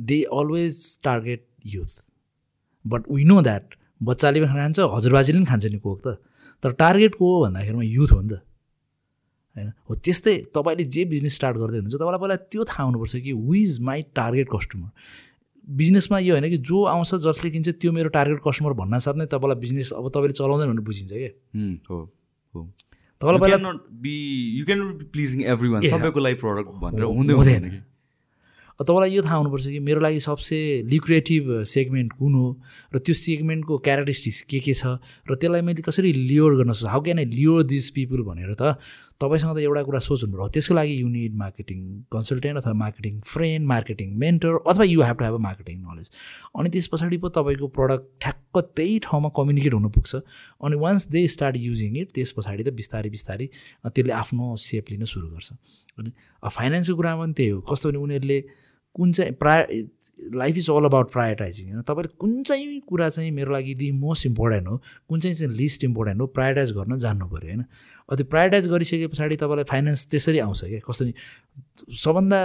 [0.00, 2.00] they always target youth
[2.92, 3.74] but we know that
[4.08, 6.16] बच्चाले पनि खान्छ हजुरबाजेले पनि खान्छ नि कोक त
[6.62, 8.40] तर टार्गेट को हो भन्दाखेरिमा युथ हो नि त
[9.56, 13.30] होइन हो त्यस्तै तपाईँले जे बिजनेस स्टार्ट गर्दै हुनुहुन्छ तपाईँलाई पहिला त्यो थाहा हुनुपर्छ कि
[13.40, 15.08] who is my target customer
[15.80, 19.60] बिजनेसमा यो होइन कि जो आउँछ जसले किन्छ त्यो मेरो टार्गेट कस्टमर भन्नासाथ नै तपाईँलाई
[19.66, 22.62] बिजनेस अब तपाईँले चलाउँदैन भनेर बुझिन्छ क्या हो
[23.22, 24.14] तपाईँलाई be
[24.58, 26.20] you can not be pleasing everyone सबैको
[26.82, 27.64] भनेर हुँदै हुँदैन
[28.78, 30.56] तपाईँलाई यो थाहा हुनुपर्छ कि मेरो लागि सबसे
[30.92, 32.46] लिक्रिएटिभ सेगमेन्ट कुन हो
[32.94, 37.00] र त्यो सेगमेन्टको क्यारेक्टरिस्टिक्स के के छ र त्यसलाई मैले कसरी लियोर गर्न सक्छु how
[37.10, 38.78] can I lure this people भनेर त
[39.22, 41.78] तपाईँसँग त एउटा कुरा सोच्नुपर्छ त्यसको लागि यु निड मार्केटिङ
[42.14, 46.10] कन्सल्टेन्ट अथवा मार्केटिङ फ्रेन्ड मार्केटिङ मेन्टर अथवा you have to have a marketing knowledge
[46.54, 50.22] अनि त्यस पछाडि पो तपाईँको प्रडक्ट ठ्याक्क त्यही ठाउँमा कम्युनिकेट हुनु पुग्छ
[50.70, 53.46] अनि once they start using it त्यस पछाडि त बिस्तारै बिस्तारै
[53.90, 55.50] त्यसले आफ्नो सेप लिन सुरु गर्छ
[55.98, 56.10] अनि
[56.54, 58.38] फाइनेन्सको कुरामा पनि त्यही हो कस्तो भने उनीहरूले
[58.98, 59.66] कुन चाहिँ प्राय
[60.38, 64.26] life is all about prioritizing होइन तपाईँले कुन चाहिँ कुरा चाहिँ मेरो लागि दि मोस्ट
[64.26, 64.76] इम्पोर्टेन्ट हो
[65.08, 69.36] कुन चाहिँ चाहिँ लिस्ट इम्पोर्टेन्ट हो प्रायोटाइज गर्न जान्नु पऱ्यो होइन त्यो प्रायोटाइज गरिसके पछाडि
[69.42, 71.14] तपाईँलाई फाइनेन्स त्यसरी आउँछ क्या कसरी
[72.04, 72.40] सबभन्दा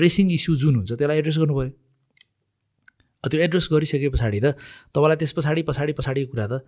[0.00, 4.54] प्रेसिङ इस्यु जुन हुन्छ त्यसलाई एड्रेस गर्नु पऱ्यो त्यो एड्रेस गरिसके पछाडि त
[4.96, 6.62] तपाईँलाई त्यस पछाडि पछाडि पछाडिको कुरा त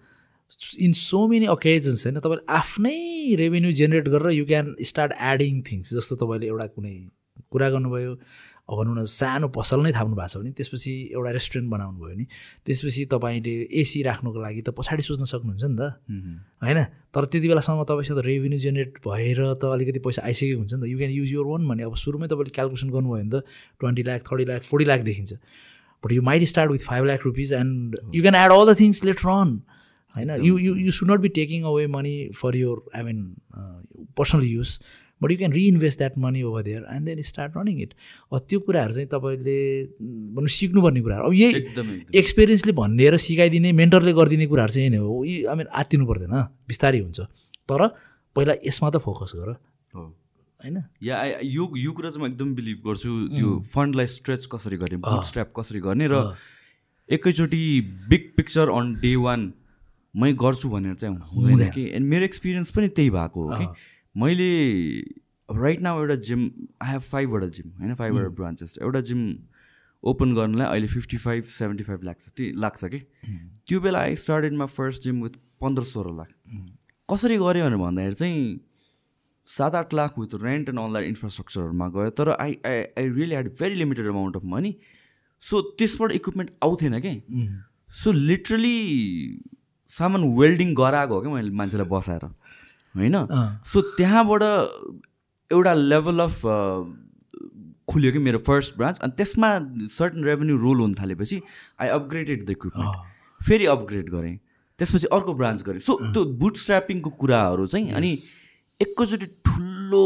[0.84, 2.96] इन सो मेनी अकेजन्स होइन तपाईँले आफ्नै
[3.42, 6.94] रेभेन्यू जेनेरेट गरेर you can start adding things जस्तो तपाईँले एउटा कुनै
[7.52, 8.12] कुरा गर्नुभयो
[8.70, 12.14] अब भनौँ न सानो पसल नै थाप्नु भएको छ भने त्यसपछि एउटा रेस्टुरेन्ट बनाउनु भयो
[12.14, 12.26] भने
[12.62, 13.52] त्यसपछि तपाईँले
[13.82, 15.98] एसी राख्नुको लागि त पछाडि सोच्न सक्नुहुन्छ नि त
[16.62, 16.78] होइन
[17.10, 20.96] तर त्यति बेलासम्म तपाईँसँग रेभेन्यू जेनेरेट भएर त अलिकति पैसा आइसकेको हुन्छ नि त you
[21.02, 23.42] can use your one भने अब सुरुमै तपाईँले क्यालकुलेसन गर्नुभयो भने त
[23.82, 25.30] twenty lakh thirty lakh forty lakh देखिन्छ
[26.06, 28.98] but you might start with five lakh rupees and you can add all the things
[29.10, 29.50] later on
[30.14, 33.18] होइन you you you should not be taking away money for your I mean
[34.18, 34.78] personal use
[35.22, 37.92] but you can reinvest that money over there and then start running it
[38.48, 39.56] त्यो कुराहरू चाहिँ तपाईँले
[40.38, 45.18] भनौँ सिक्नुपर्ने कुराहरू अब यही एक्सपिरियन्सले भनिदिएर सिकाइदिने मेन्टरले गरिदिने कुराहरू चाहिँ यही नै हो
[45.30, 46.32] यी हामी आत्तिनु पर्दैन
[46.72, 47.20] बिस्तारै हुन्छ
[47.74, 47.86] तर
[48.38, 49.52] पहिला यसमा त फोकस गर
[49.98, 51.20] होइन या
[51.58, 55.80] यो यो कुरा चाहिँ म एकदम बिलिभ गर्छु यो फन्डलाई स्ट्रेच कसरी गर्ने बुट कसरी
[55.88, 56.24] गर्ने र
[57.18, 57.60] एकैचोटि
[58.10, 59.50] big picture on day one
[60.22, 63.66] मै गर्छु भनेर चाहिँ हुँदैन कि एन्ड मेरो एक्सपिरियन्स पनि त्यही भएको हो कि
[64.16, 64.46] मैले
[65.60, 66.50] राइट नाउ एउटा जिम
[66.82, 68.82] आई हेभ फाइभवटा जिम होइन फाइभवटा ब्रान्चेस hmm.
[68.82, 69.28] एउटा जिम
[70.10, 73.36] ओपन गर्नलाई अहिले फिफ्टी फाइभ सेभेन्टी फाइभ लाग्छ त्यो लाग्छ कि hmm.
[73.68, 76.66] त्यो बेला आई स्टार्टेडमा फर्स्ट जिम विथ पन्ध्र सोह्र लाख hmm.
[77.12, 78.58] कसरी गऱ्यो भने भन्दाखेरि चाहिँ
[79.58, 83.48] सात आठ lakh with rent and online इन्फ्रास्ट्रक्चरहरूमा गयो तर I I I really had
[83.60, 84.74] very limited amount of money
[85.50, 87.14] so त्यसबाट इक्विपमेन्ट आउँथेन कि
[88.02, 88.76] सो लिटरली
[89.98, 92.28] सामान वेल्डिङ गराएको हो क्या मैले मान्छेलाई बसाएर
[92.96, 93.14] होइन
[93.72, 94.42] सो त्यहाँबाट
[95.52, 96.40] एउटा लेभल अफ
[97.92, 99.48] खुल्यो कि मेरो फर्स्ट ब्रान्च अनि त्यसमा
[99.96, 101.40] सर्टन रेभेन्यू रोल हुन थालेपछि
[101.80, 104.36] आई अपग्रेडेड द इक्विपमेन्ट फेरि अपग्रेड गरेँ
[104.78, 108.12] त्यसपछि अर्को ब्रान्च गरेँ सो त्यो बुट स्ट्रापिङको कुराहरू चाहिँ अनि
[108.86, 110.04] एकैचोटि ठुलो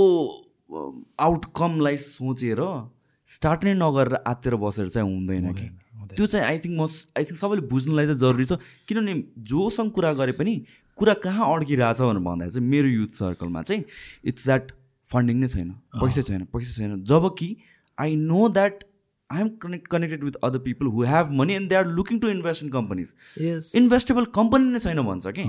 [1.28, 2.60] आउटकमलाई सोचेर
[3.36, 5.68] स्टार्ट नै नगरेर आतेर बसेर चाहिँ हुँदैन कि
[6.16, 6.86] त्यो चाहिँ आई थिङ्क म
[7.18, 9.14] आई थिङ्क सबैले बुझ्नुलाई चाहिँ जरुरी छ किनभने
[9.52, 10.58] जोसँग कुरा गरे पनि
[10.96, 13.84] कुरा कहाँ अड्किरहेछ भनेर भन्दा चाहिँ मेरो युथ सर्कलमा चाहिँ
[14.32, 14.70] इट्स द्याट
[15.12, 15.70] फन्डिङ नै छैन
[16.02, 17.48] पैसा छैन पैसा छैन जब कि
[18.04, 18.84] I know that
[19.32, 22.28] I am connect connected with other people who have money and they are looking to
[22.36, 25.48] invest in companies investable company नै छैन भन्छ कि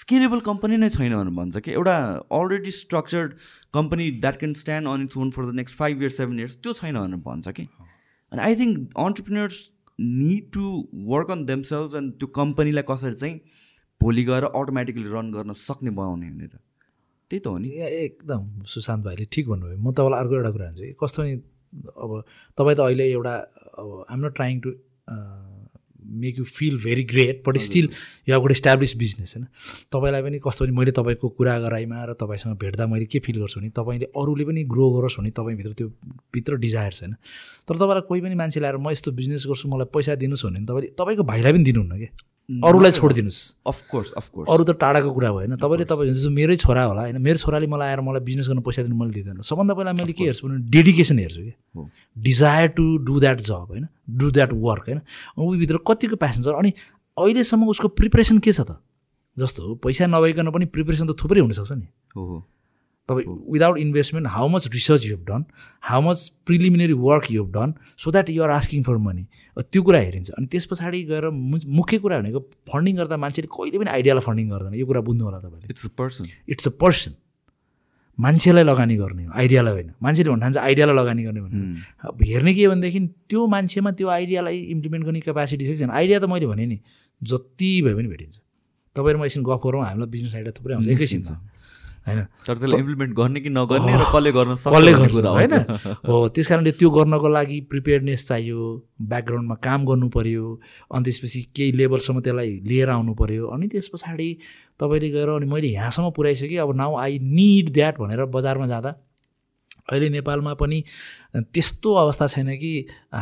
[0.00, 1.96] स्केलेबल कम्पनी नै छैन भनेर भन्छ कि एउटा
[2.40, 3.34] already structured
[3.80, 6.72] company that can stand on its own for the next five years seven years त्यो
[6.82, 7.68] छैन भनेर भन्छ कि
[8.32, 9.60] अनि I think entrepreneurs
[10.12, 10.74] need to
[11.16, 13.38] work on themselves and त्यो कम्पनीलाई कसरी चाहिँ
[14.02, 17.68] भोलि गएर अटोमेटिकली रन गर्न सक्ने बनाउने भनेर त्यही त हो नि
[18.04, 21.34] एकदम सुशान्त भाइले ठिक भन्नुभयो म तपाईँलाई अर्को एउटा कुरा भन्छु कस्तो नि
[22.04, 22.10] अब
[22.58, 23.34] तपाईँ त अहिले एउटा
[23.80, 24.68] अब I'm not trying to
[26.22, 27.86] make you feel very great but still
[28.28, 29.46] यो एउटा इस्टाब्लिस बिजनेस होइन
[29.92, 33.56] तपाईँलाई पनि कस्तो भने मैले तपाईँको कुरा गराइमा र तपाईँसँग भेट्दा मैले के फिल गर्छु
[33.60, 35.86] भने तपाईँले अरूले पनि ग्रो गरोस् भने तपाईँभित्र त्यो
[36.34, 37.14] भित्र डिजायर छ होइन
[37.68, 40.90] तर तपाईँलाई कोही पनि मान्छे ल्याएर म यस्तो बिजनेस गर्छु मलाई पैसा दिनुहोस् भने तपाईँले
[41.02, 42.10] तपाईँको भाइलाई पनि दिनुहुन्न क्या
[42.68, 43.40] अरूलाई छोडिदिनुहोस्
[43.72, 47.38] अफकोर्स अफकोर्स अरू त टाढाको कुरा भएन तपाईँले तपाईँ जस्तो मेरै छोरा होला होइन मेरो
[47.46, 50.48] छोराले मलाई आएर मलाई बिजनेस गर्न पैसा दिनु मैले दिँदैन सबभन्दा पहिला मैले के हेर्छु
[50.48, 51.84] भने डेडिकेसन हेर्छु कि
[52.26, 53.86] डिजायर टु डु द्याट जब होइन
[54.22, 54.98] डु द्याट वर्क होइन
[55.46, 56.70] ऊभित्र कतिको प्यासन छ अनि
[57.22, 58.80] अहिलेसम्म उसको प्रिपरेसन के छ त
[59.42, 61.86] जस्तो पैसा नभइकन पनि प्रिपरेसन त थुप्रै हुनसक्छ नि
[62.18, 62.42] हो
[63.10, 65.44] तपाईँ without investment how much research you have done
[65.90, 67.72] how much preliminary work you have done
[68.04, 69.24] so that you're asking for money
[69.72, 71.24] त्यो कुरा हेरिन्छ अनि त्यस पछाडि गएर
[71.80, 72.40] मुख्य कुरा भनेको
[72.72, 75.92] फन्डिङ गर्दा मान्छेले कहिले पनि आइडियालाई फन्डिङ गर्दैन यो कुरा बुझ्नु होला तपाईँले it's a
[76.02, 77.12] person it's a person
[78.26, 81.84] मान्छेलाई लगानी गर्ने हो आइडियालाई होइन मान्छेले भन्नु आइडियालाई लगानी गर्ने भन्नु hmm.
[82.08, 83.00] अब हेर्ने के भनेदेखि
[83.32, 86.78] त्यो मान्छेमा त्यो आइडियालाई इम्प्लिमेन्ट गर्ने क्यापासिटी छ कि छैन आइडिया त मैले भने नि
[87.32, 88.34] जति भए पनि भेटिन्छ
[88.98, 91.24] तपाईँहरू म एकछिन गफ गरौँ हामीलाई बिजनेस आइडिया थुप्रै हुन्छ एकैछिन
[92.10, 95.52] होइन तर त्यसलाई इम्प्लिमेन्ट गर्ने कि नगर्ने र कसले गर्न कसले गर्छ होइन
[96.06, 98.60] हो त्यस कारणले त्यो गर्नको लागि प्रिपेयरनेस चाहियो
[99.10, 100.46] ब्याकग्राउन्डमा काम गर्नु पऱ्यो
[100.94, 104.28] अनि त्यसपछि केही लेभलसम्म त्यसलाई लिएर आउनु पऱ्यो अनि त्यस पछाडि
[104.80, 108.92] तपाईँले गएर अनि मैले यहाँसम्म पुऱ्याइसकेँ अब नाउ आई निड द्याट भनेर बजारमा जाँदा
[109.92, 110.78] अहिले नेपालमा पनि
[111.54, 112.70] त्यस्तो अवस्था छैन कि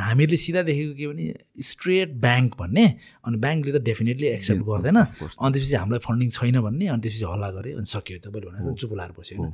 [0.06, 1.26] हामीले सिधा देखेको के भने
[1.68, 2.84] स्ट्रेट ब्याङ्क भन्ने
[3.28, 7.50] अनि ब्याङ्कले त डेफिनेटली एक्सेप्ट गर्दैन अनि त्यसपछि हामीलाई फन्डिङ छैन भन्ने अनि त्यसपछि हल्ला
[7.56, 9.52] गरेँ अनि सक्यो तपाईँले भनेर चुप लाएर बस्यो होइन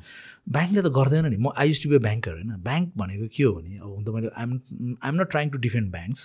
[0.58, 3.78] ब्याङ्कले त गर्दैन नि म I used to be banker होइन ब्याङ्क भनेको के हो भने
[3.78, 4.52] अब हुन त मैले I'm
[5.06, 6.22] I'm not trying to defend banks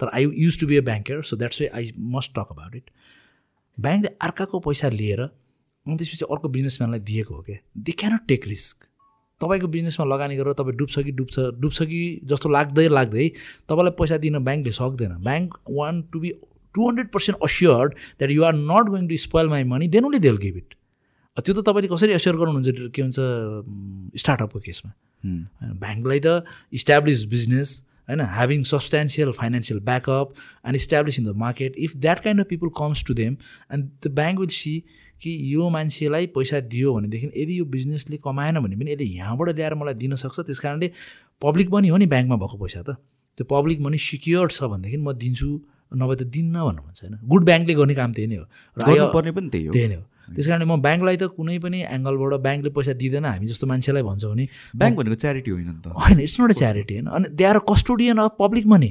[0.00, 2.88] तर I use to be a banker so that's way I must talk about it
[3.88, 8.84] ब्याङ्कले अर्काको पैसा लिएर अनि त्यसपछि अर्को बिजनेसम्यानलाई दिएको हो क्या दे क्यानट टेक रिस्क
[9.42, 13.26] तपाईँको बिजनेसमा लगानी गरेर तपाईँ डुब्छ कि डुब्छ डुब्छ कि जस्तो लाग्दै लाग्दै
[13.70, 16.28] तपाईँलाई पैसा दिन ब्याङ्कले सक्दैन bank want to be
[16.74, 20.20] two hundred percent assured that you are not going to spoil my money then only
[20.26, 20.68] they'll give it
[21.42, 24.90] त्यो त तपाईँले कसरी एस्योर गर्नुहुन्छ के भन्छ स्टार्टअपको केसमा
[25.84, 26.28] ब्याङ्कलाई त
[26.82, 27.68] इस्ट्याब्लिस बिजनेस
[28.10, 30.28] होइन having substantial financial backup
[30.66, 33.36] and establish in the market if that kind of people comes to them
[33.76, 34.74] and the bank will see
[35.22, 39.74] कि यो मान्छेलाई पैसा दियो भनेदेखि यदि यो बिजनेसले कमाएन भने पनि यसले यहाँबाट ल्याएर
[39.82, 40.90] मलाई दिनसक्छ त्यस कारणले
[41.46, 42.96] पब्लिक मनी हो नि ब्याङ्कमा भएको पैसा त
[43.38, 45.48] त्यो पब्लिक मनी सिक्योर छ भनेदेखि म दिन्छु
[46.02, 48.46] नभए त दिन्न भन्नु भन्छ होइन गुड ब्याङ्कले गर्ने काम त्यही नै हो
[48.86, 50.04] र पर्ने पनि त्यही हो त्यही नै हो
[50.38, 54.30] त्यस कारणले म ब्याङ्कलाई त कुनै पनि एङ्गलबाट ब्याङ्कले पैसा दिँदैन हामी जस्तो मान्छेलाई भन्छौँ
[54.34, 54.46] भने
[54.82, 58.24] ब्याङ्क भनेको च्यारिटी होइन त होइन इट्स नट अ च्यारिटी होइन अनि they are custodian
[58.28, 58.90] of public money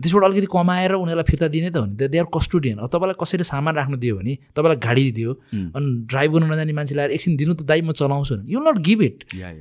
[0.00, 3.44] त्यसबाट अलिकति कमाएर उनीहरूलाई फिर्ता दिने त हो नि दे आर कस्टुडियन अब तपाईँलाई कसैले
[3.44, 5.32] सामान राख्नु दियो भने तपाईँलाई गाडी दियो
[5.76, 9.02] अनि ड्राइभ गर्नु नजाने मान्छे ल्याएर एकछिन दिनु त दाइ म चलाउँछु यु नट गिभ
[9.04, 9.16] इट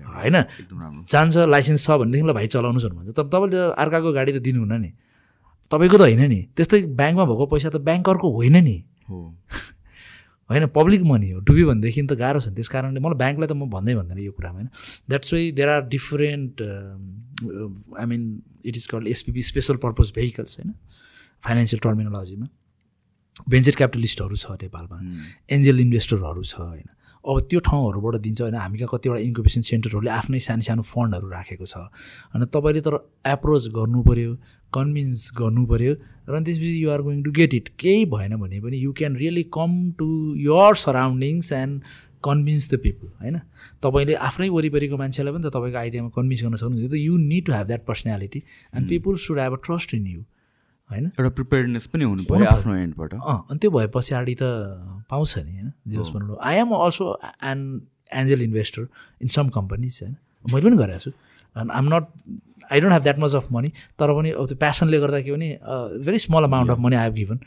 [0.07, 0.35] होइन
[1.11, 4.91] जान्छ लाइसेन्स छ भनेदेखि ल भाइ चलाउनुहोस् भन्छ तर तपाईँले अर्काको गाडी त दिनुहुन्न नि
[5.67, 8.75] तपाईँको त होइन नि त्यस्तै ब्याङ्कमा भएको पैसा त ब्याङ्करको होइन नि
[10.51, 13.67] होइन पब्लिक मनी हो डुब्यो भनेदेखि त गाह्रो छ त्यस कारणले मलाई ब्याङ्कलाई त म
[13.75, 14.69] भन्दै भन्दैन यो कुरामा होइन
[15.11, 16.63] that's way there are different
[18.01, 18.25] I mean
[18.71, 20.73] it is called SPP special purpose vehicles होइन
[21.47, 25.85] फाइनेन्सियल टर्मिनोलोजीमा भेन्चर क्यापिटलिस्टहरू छ नेपालमा एन्जेल hmm.
[25.85, 26.89] इन्भेस्टरहरू छ होइन
[27.31, 31.69] अब त्यो ठाउँहरूबाट दिन्छ होइन हामी कहाँ कतिवटा इन्क्युबेसन सेन्टरहरूले आफ्नै सानो सानो फन्डहरू राखेको
[31.75, 31.85] छ
[32.35, 33.01] होइन तपाईँले तर
[33.35, 34.35] एप्रोच गर्नु पऱ्यो
[34.77, 35.93] कन्भिन्स गर्नु पऱ्यो
[36.33, 39.43] र त्यसपछि you are going to get it केही भएन भने पनि you can really
[39.59, 40.07] come to
[40.47, 41.81] your surroundings and
[42.27, 43.39] convince the people होइन
[43.85, 47.53] तपाईँले आफ्नै वरिपरिको मान्छेलाई पनि त तपाईँको आइडियामा कन्भिन्स गर्न सक्नुहुन्छ त you need to
[47.59, 48.39] have that personality
[48.75, 50.19] and people should have a trust in you
[50.91, 54.51] होइन एउटा प्रिपेयरनेस पनि हुनु पऱ्यो आफ्नो एन्डबाट अँ अनि त्यो भए पछाडि त
[55.15, 56.21] पाउँछ नि होइन जे होस् hmm.
[56.21, 57.13] भन्नु I am also
[57.51, 57.65] an
[58.23, 58.87] angel investor
[59.25, 60.15] in some companies होइन
[60.53, 61.19] मैले पनि गरेको छु
[61.57, 62.05] I'm not
[62.71, 63.67] I don't have that much of money
[63.99, 65.47] तर पनि अब त्यो प्यासनले गर्दा के भने
[66.05, 67.37] very small amount of money I given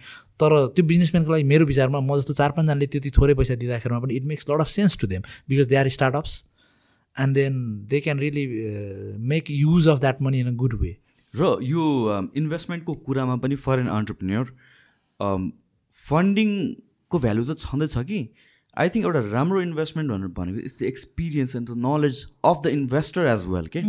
[0.43, 4.15] तर त्यो बिजनेसम्यानको लागि मेरो विचारमा म जस्तो चार पाँचजनाले त्यति थोरै पैसा दिँदाखेरिमा पनि
[4.21, 6.37] it makes lot of sense to them because they are startups
[7.25, 7.61] and then
[7.95, 8.45] they can really
[9.33, 10.93] make use of that money in a good way
[11.41, 11.83] र यो
[12.43, 14.55] इन्भेस्टमेन्टको कुरामा पनि फरेन अन्टरप्रिन्योर
[16.09, 18.21] फन्डिङको भ्यालु त छँदैछ कि
[18.83, 22.21] आई थिङ्क एउटा राम्रो इन्भेस्टमेन्ट भनेर भनेको is the experience and the knowledge
[22.53, 23.83] of the investor as well के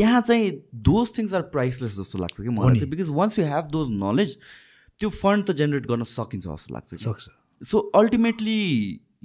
[0.00, 0.50] त्यहाँ चाहिँ
[0.90, 4.36] दोज थिङ्स आर प्राइसलेस जस्तो लाग्छ कि मलाई चाहिँ because once you have those knowledge
[4.42, 7.28] त्यो फन्ड त जेनेरेट गर्न सकिन्छ जस्तो लाग्छ सक्छ
[7.72, 8.58] so ultimately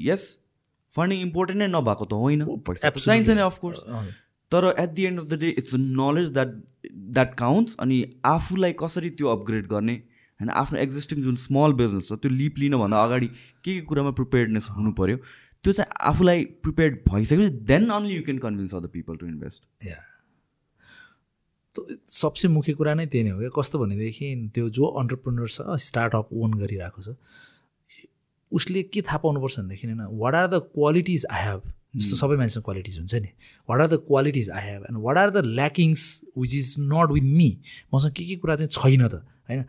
[0.08, 0.28] yes
[0.98, 3.86] funding important नै नभएको त होइन oh, चाहिन्छ नै अफकोर्स
[4.56, 8.02] तर at the end of the day it's knowledge that that counts अनि
[8.36, 10.02] आफूलाई कसरी त्यो अपग्रेड गर्ने
[10.42, 13.28] होइन आफ्नो एक्जिस्टिङ जुन स्मल बिजनेस छ त्यो लिप लिनुभन्दा अगाडि
[13.66, 15.18] के के कुरामा प्रिपेयर्डनेस हुनु पऱ्यो
[15.64, 20.04] त्यो चाहिँ आफूलाई प्रिपेयर भइसकेपछि then only you can convince other people to invest या
[22.20, 26.30] सबसे मुख्य कुरा नै त्यही नै हो क्या कस्तो भनेदेखि त्यो जो अन्टरप्रिनर छ स्टार्टअप
[26.44, 27.16] ओन गरिरहेको छ
[28.60, 32.22] उसले के थाहा पाउनुपर्छ भनेदेखि होइन what are the qualities I have जस्तो hmm.
[32.22, 33.30] सबै मान्छेको क्वालिटिज हुन्छ नि
[33.72, 36.04] what are the qualities I have and what are the lackings
[36.44, 37.50] which is not with me
[37.98, 39.64] मसँग के के कुरा चाहिँ छैन त होइन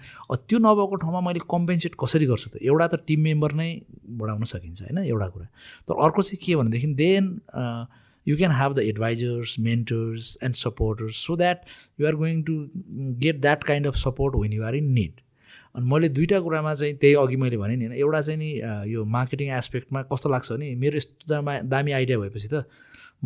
[0.49, 3.69] त्यो नभएको ठाउँमा मैले कम्पेन्सेट कसरी गर्छु त एउटा त टिम मेम्बर नै
[4.21, 5.47] बढाउन सकिन्छ होइन एउटा कुरा
[5.89, 7.25] तर अर्को चाहिँ के भनेदेखि then
[8.29, 11.65] you can have the advisers mentors and supporters so that
[12.01, 12.55] you are going to
[13.25, 15.21] get that kind of support when you are in need
[15.79, 18.51] अनि मैले दुईवटा कुरामा चाहिँ त्यही अघि मैले भने नि होइन एउटा चाहिँ नि
[18.93, 22.65] यो मार्केटिङ एस्पेक्टमा कस्तो लाग्छ भने मेरो यस्तो दामा दामी आइडिया भएपछि त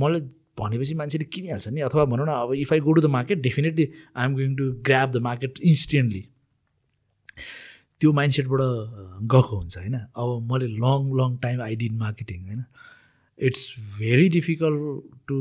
[0.05, 0.17] मैले
[0.61, 3.85] भनेपछि मान्छेले किनिहाल्छ नि अथवा भनौँ न अब if I go to the market definitely
[4.21, 6.23] I am going to grab the market instantly
[8.01, 8.61] त्यो माइन्ड सेटबाट
[9.35, 12.63] गएको हुन्छ होइन अब मैले long long time I did marketing होइन
[13.49, 15.37] it's very difficult to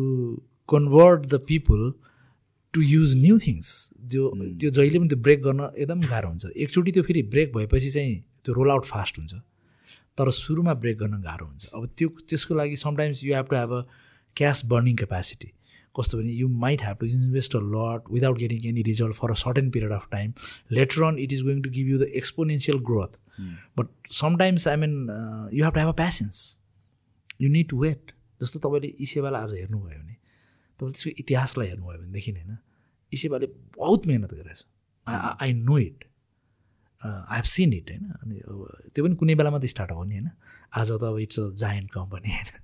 [0.74, 1.84] convert the people
[2.74, 3.72] to use new things
[4.10, 4.60] त्यो hmm.
[4.60, 8.14] त्यो जहिले पनि त्यो ब्रेक गर्न एकदम गाह्रो हुन्छ एकचोटि त्यो फेरि ब्रेक भएपछि चाहिँ
[8.44, 9.42] त्यो रोल आउट फास्ट हुन्छ
[10.20, 13.74] तर सुरुमा ब्रेक गर्न गाह्रो हुन्छ अब त्यो त्यसको लागि sometimes you have to have
[13.80, 13.82] a
[14.42, 15.52] cash burning capacity
[16.00, 19.34] कस्तो भने you might have to invest a lot without getting any result for a
[19.44, 20.34] certain period of time
[20.80, 23.20] later on it is going to give you the exponential growth
[23.80, 23.90] but
[24.22, 24.94] sometimes I mean
[25.58, 26.42] you have to have a patience
[27.42, 28.12] you need to wait
[28.44, 30.16] जस्तो तपाईँले इसेवालाई आज हेर्नुभयो भने
[30.78, 32.58] तपाईँले त्यसको इतिहासलाई हेर्नुभयो भनेदेखि होइन
[33.20, 34.66] इसेवाले बहुत मिहिनेत गरेछ
[35.08, 36.04] I I know it
[37.12, 40.16] I have seen it होइन अनि अब त्यो पनि कुनै बेला मात्रै स्टार्ट हो नि
[40.18, 40.30] होइन
[40.84, 42.60] आज त अब इट्स अ जायन्ट कम्पनी होइन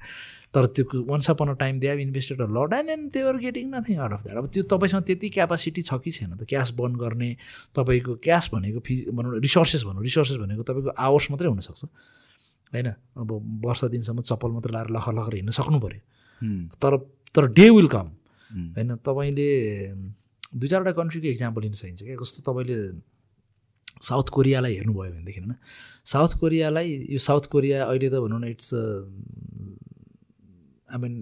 [0.57, 3.65] तर त्यो once upon a time they have invested a lot and then are getting
[3.77, 6.93] nothing out of that अब त्यो तपाईँसँग त्यति क्यापासिटी छ कि छैन त क्यास बर्न
[7.03, 7.29] गर्ने
[7.77, 11.83] तपाईँको क्यास भनेको फिज भनौँ रिसोर्सेस भनौँ रिसोर्सेस भनेको तपाईँको आवर्स मात्रै हुनसक्छ
[12.73, 12.89] होइन
[13.21, 13.29] अब
[13.69, 16.97] वर्ष दिनसम्म चप्पल मात्रै लाएर लखर लखर हिँड्न सक्नु पऱ्यो तर
[17.37, 18.07] तर डे विल कम
[18.81, 19.47] होइन तपाईँले
[20.59, 22.75] दुई चारवटा कन्ट्रीको इक्जाम्पल लिन सकिन्छ क्या कस्तो तपाईँले
[24.09, 25.53] साउथ कोरियालाई हेर्नुभयो भनेदेखि होइन
[26.17, 28.69] साउथ कोरियालाई यो साउथ कोरिया अहिले त भनौँ न इट्स
[30.93, 31.15] आई मिन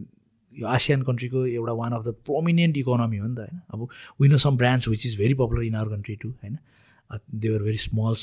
[0.59, 3.87] यो आसियन कन्ट्रीको एउटा one of the prominent economy हो नि त होइन अब
[4.21, 6.57] we know some brands which is very popular in our country too होइन
[7.45, 8.13] they are very small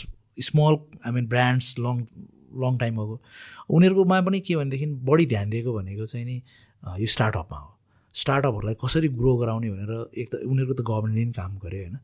[0.50, 2.02] small I mean brands long
[2.64, 3.18] long time ago
[3.81, 7.68] उनीहरूकोमा पनि के भनेदेखि बढी ध्यान दिएको भनेको चाहिँ नि uh, यो स्टार्टअपमा हो
[8.24, 11.98] स्टार्टअपहरूलाई कसरी ग्रो गराउने भनेर एक त उनीहरूको त गभर्मेन्टले नि काम गऱ्यो होइन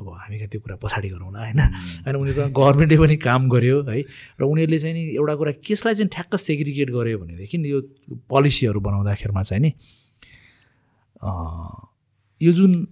[0.00, 1.60] अब हामी कहाँ त्यो कुरा पछाडि गरौँ होइन
[2.06, 4.00] होइन उनीहरूको गभर्मेन्टले पनि काम गर्यो है
[4.40, 7.80] र उनीहरूले चाहिँ नि एउटा कुरा केसलाई चाहिँ ठ्याक्क सेग्रिगेट गर्यो भनेदेखि यो
[8.30, 9.72] पोलिसीहरू बनाउँदाखेरिमा चाहिँ नि
[12.46, 12.86] यो जुन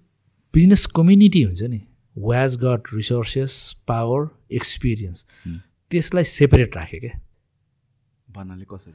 [0.55, 1.79] बिजनेस कम्युनिटी हुन्छ नि
[2.27, 4.23] व्याज गट रिसोर्सेस पावर
[4.61, 5.25] एक्सपिरियन्स
[5.91, 7.13] त्यसलाई सेपरेट राखेँ क्या
[8.35, 8.95] भन्नाले कसरी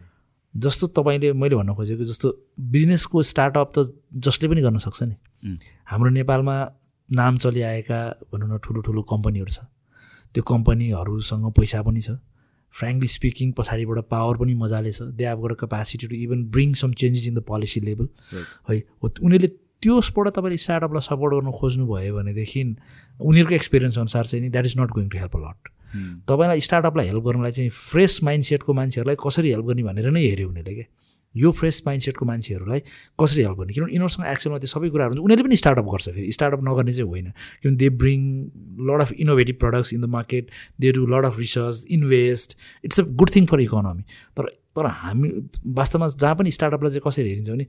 [0.67, 2.27] जस्तो तपाईँले मैले भन्न खोजेको जस्तो
[2.75, 3.87] बिजनेसको स्टार्टअप त
[4.27, 5.15] जसले पनि गर्न सक्छ नि
[5.95, 6.55] हाम्रो नेपालमा
[7.17, 8.01] नाम चलिआएका
[8.33, 9.59] भनौँ न ठुलो ठुलो कम्पनीहरू छ
[10.33, 12.15] त्यो कम्पनीहरूसँग पैसा पनि छ
[12.79, 17.27] फ्रेङ्कली स्पिकिङ पछाडिबाट पावर पनि मजाले छ they have capacity to even bring some changes
[17.27, 18.07] in the policy level
[18.69, 19.51] है हो उनीहरूले
[19.83, 22.61] त्यसबाट तपाईँले स्टार्टअपलाई सपोर्ट गर्नु खोज्नुभयो भनेदेखि
[23.27, 25.71] उनीहरूको एक्सपिरियन्स अनुसार चाहिँ नि that is not going to help a lot
[26.31, 30.49] तपाईँलाई स्टार्टअपलाई हेल्प गर्नलाई चाहिँ फ्रेस माइन्ड सेटको मान्छेहरूलाई कसरी हेल्प गर्ने भनेर नै हेऱ्यो
[30.55, 30.87] उनीहरूले क्या
[31.39, 32.79] यो फ्रेस माइन्डसेटको मान्छेहरूलाई
[33.21, 36.31] कसरी हेल्प गर्ने किनभने यिनीहरूसँग एक्चुअलमा त्यो सबै कुराहरू हुन्छ उनीहरूले पनि स्टार्टअप गर्छ फेरि
[36.37, 38.21] स्टार्टअप नगर्ने चाहिँ होइन किनभने they bring
[38.91, 40.51] lot of innovative products in the market
[40.85, 42.57] they do lot of research invest
[42.89, 44.03] it's a good thing for economy
[44.41, 45.29] तर तर हामी
[45.79, 47.65] वास्तवमा जहाँ पनि स्टार्टअपलाई चाहिँ कसरी हेरिन्छ भने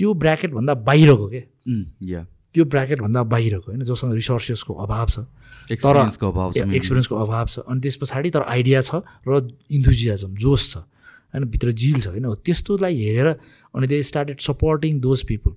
[0.00, 2.22] त्यो ब्राकेटभन्दा बाहिरको क्या
[2.54, 5.24] त्यो ब्राकेटभन्दा बाहिरको होइन जोसँग रिसोर्सेसको अभाव छ
[5.72, 9.40] तर एक्सपिरियन्सको अभाव छ अनि त्यस पछाडि तर आइडिया छ र
[9.80, 10.84] इन्थुजियाजम जोस छ
[11.34, 13.26] होइन भित्र झिल छ होइन त्यस्तोलाई हेरेर
[13.76, 15.52] अनि they started supporting those people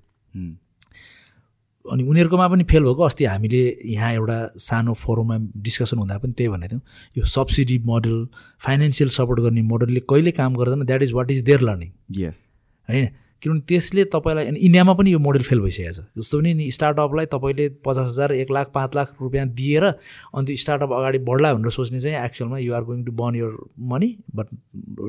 [1.91, 3.61] अनि उनीहरूकोमा पनि फेल भएको अस्ति हामीले
[3.93, 6.81] यहाँ एउटा सानो फोरममा डिस्कसन हुँदा पनि त्यही भनेको थियौँ
[7.17, 8.17] यो सब्सिडी मोडल
[8.65, 11.89] फाइनेन्सियल सपोर्ट गर्ने मोडलले कहिले काम गर्दैन that is what is there learning
[12.25, 12.47] यस
[12.91, 13.07] होइन
[13.43, 17.65] किनभने त्यसले तपाईँलाई इन्डियामा पनि यो मोडल फेल भइसकेको छ जस्तो पनि नि स्टार्टअपलाई तपाईँले
[17.85, 21.99] पचास हजार एक लाख पाँच लाख रुपियाँ दिएर अनि त्यो स्टार्टअप अगाडि बढ्ला भनेर सोच्ने
[22.05, 23.57] चाहिँ एक्चुअलमा you are going to burn your
[23.93, 24.47] money but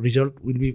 [0.09, 0.72] result will be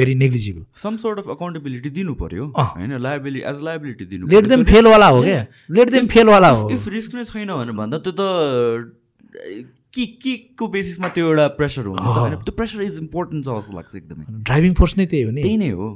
[0.00, 4.64] very negligible some sort of accountability दिनु पऱ्यो होइन लाइबिलिटी एज लाइबिलिटी दिनु लेट देम
[4.72, 5.44] फेलवाला हो क्या
[5.80, 10.66] लेट देम फेलवाला हो इफ रिस्क नै छैन भनेर भन्दा त्यो त के के को
[10.74, 14.74] बेसिसमा त्यो एउटा प्रेसर हो होइन त्यो प्रेसर इज इम्पोर्टेन्ट छ जस्तो लाग्छ एकदमै ड्राइभिङ
[14.80, 15.88] फोर्स नै त्यही हो नि त्यही नै हो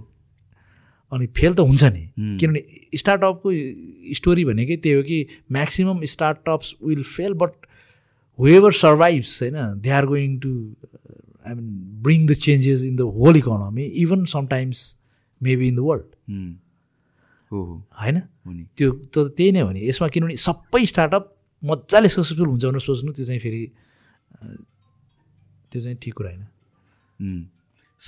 [1.16, 2.02] अनि फेल त हुन्छ नि
[2.42, 2.62] किनभने
[3.02, 3.48] स्टार्टअपको
[4.18, 5.18] स्टोरी भनेकै त्यही हो कि
[5.56, 7.68] maximum startups will fail but
[8.46, 10.50] whoever survives होइन they are going to
[11.50, 11.68] I mean
[12.08, 14.82] bring the changes in the whole economy even sometimes
[15.48, 16.58] maybe in the world
[17.54, 18.20] होइन
[18.76, 21.30] त्यो त त्यही नै हो नि यसमा किनभने सबै स्टार्टअप
[21.72, 24.56] मजाले सक्सेसफुल हुन्छ भनेर सोच्नु त्यो चाहिँ फेरि uh,
[25.70, 27.52] त्यो चाहिँ ठिक कुरा होइन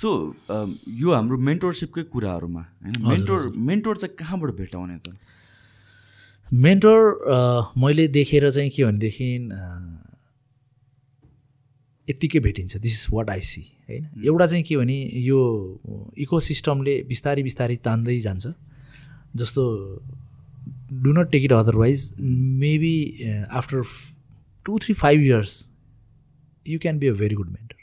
[0.01, 0.09] सो
[0.55, 8.49] um, यो हाम्रो मेन्टरसिपकै कुराहरूमा होइन मेन्टोर मेन्टोर चाहिँ कहाँबाट भेटाउने त मेन्टोर मैले देखेर
[8.57, 9.29] चाहिँ के भनेदेखि
[12.11, 15.39] यत्तिकै भेटिन्छ this is what I see होइन एउटा चाहिँ के भने यो
[16.25, 18.53] इकोसिस्टमले बिस्तारै बिस्तारै तान्दै जान्छ
[19.43, 19.65] जस्तो
[21.07, 22.05] do not take it otherwise
[22.65, 22.93] maybe
[23.63, 23.81] after
[24.69, 25.57] two three five years
[26.75, 27.76] you can be a very good mentor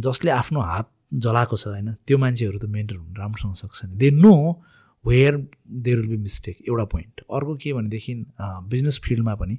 [0.00, 0.88] जसले आफ्नो हात
[1.24, 4.34] जलाएको छ होइन त्यो मान्छेहरू त मेन्टर हुनु राम्रोसँग सक्छ नि they know
[5.06, 5.36] where
[5.86, 8.14] there will be mistake एउटा पोइन्ट अर्को के भनेदेखि
[8.70, 9.58] बिजनेस फिल्डमा पनि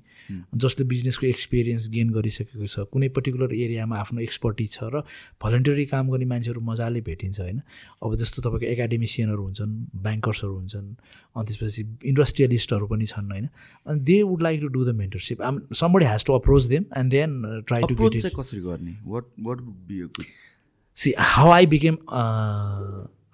[0.64, 5.02] जसले बिजनेसको एक्सपिरियन्स गेन गरिसकेको छ कुनै पर्टिकुलर एरियामा आफ्नो एक्सपर्टिज छ र
[5.46, 9.74] भलन्टियरी काम गर्ने मान्छेहरू मजाले भेटिन्छ होइन अब जस्तो तपाईँको एकाडेमिसियनहरू हुन्छन्
[10.06, 13.50] ब्याङ्कर्सहरू हुन्छन् अनि त्यसपछि इन्डस्ट्रियलिस्टहरू पनि छन् होइन
[13.94, 17.12] अनि they would like to do the mentorship um somebody has to approach them and
[17.16, 17.40] then
[17.74, 20.26] try to कसरी गर्ने
[21.04, 21.98] see how I became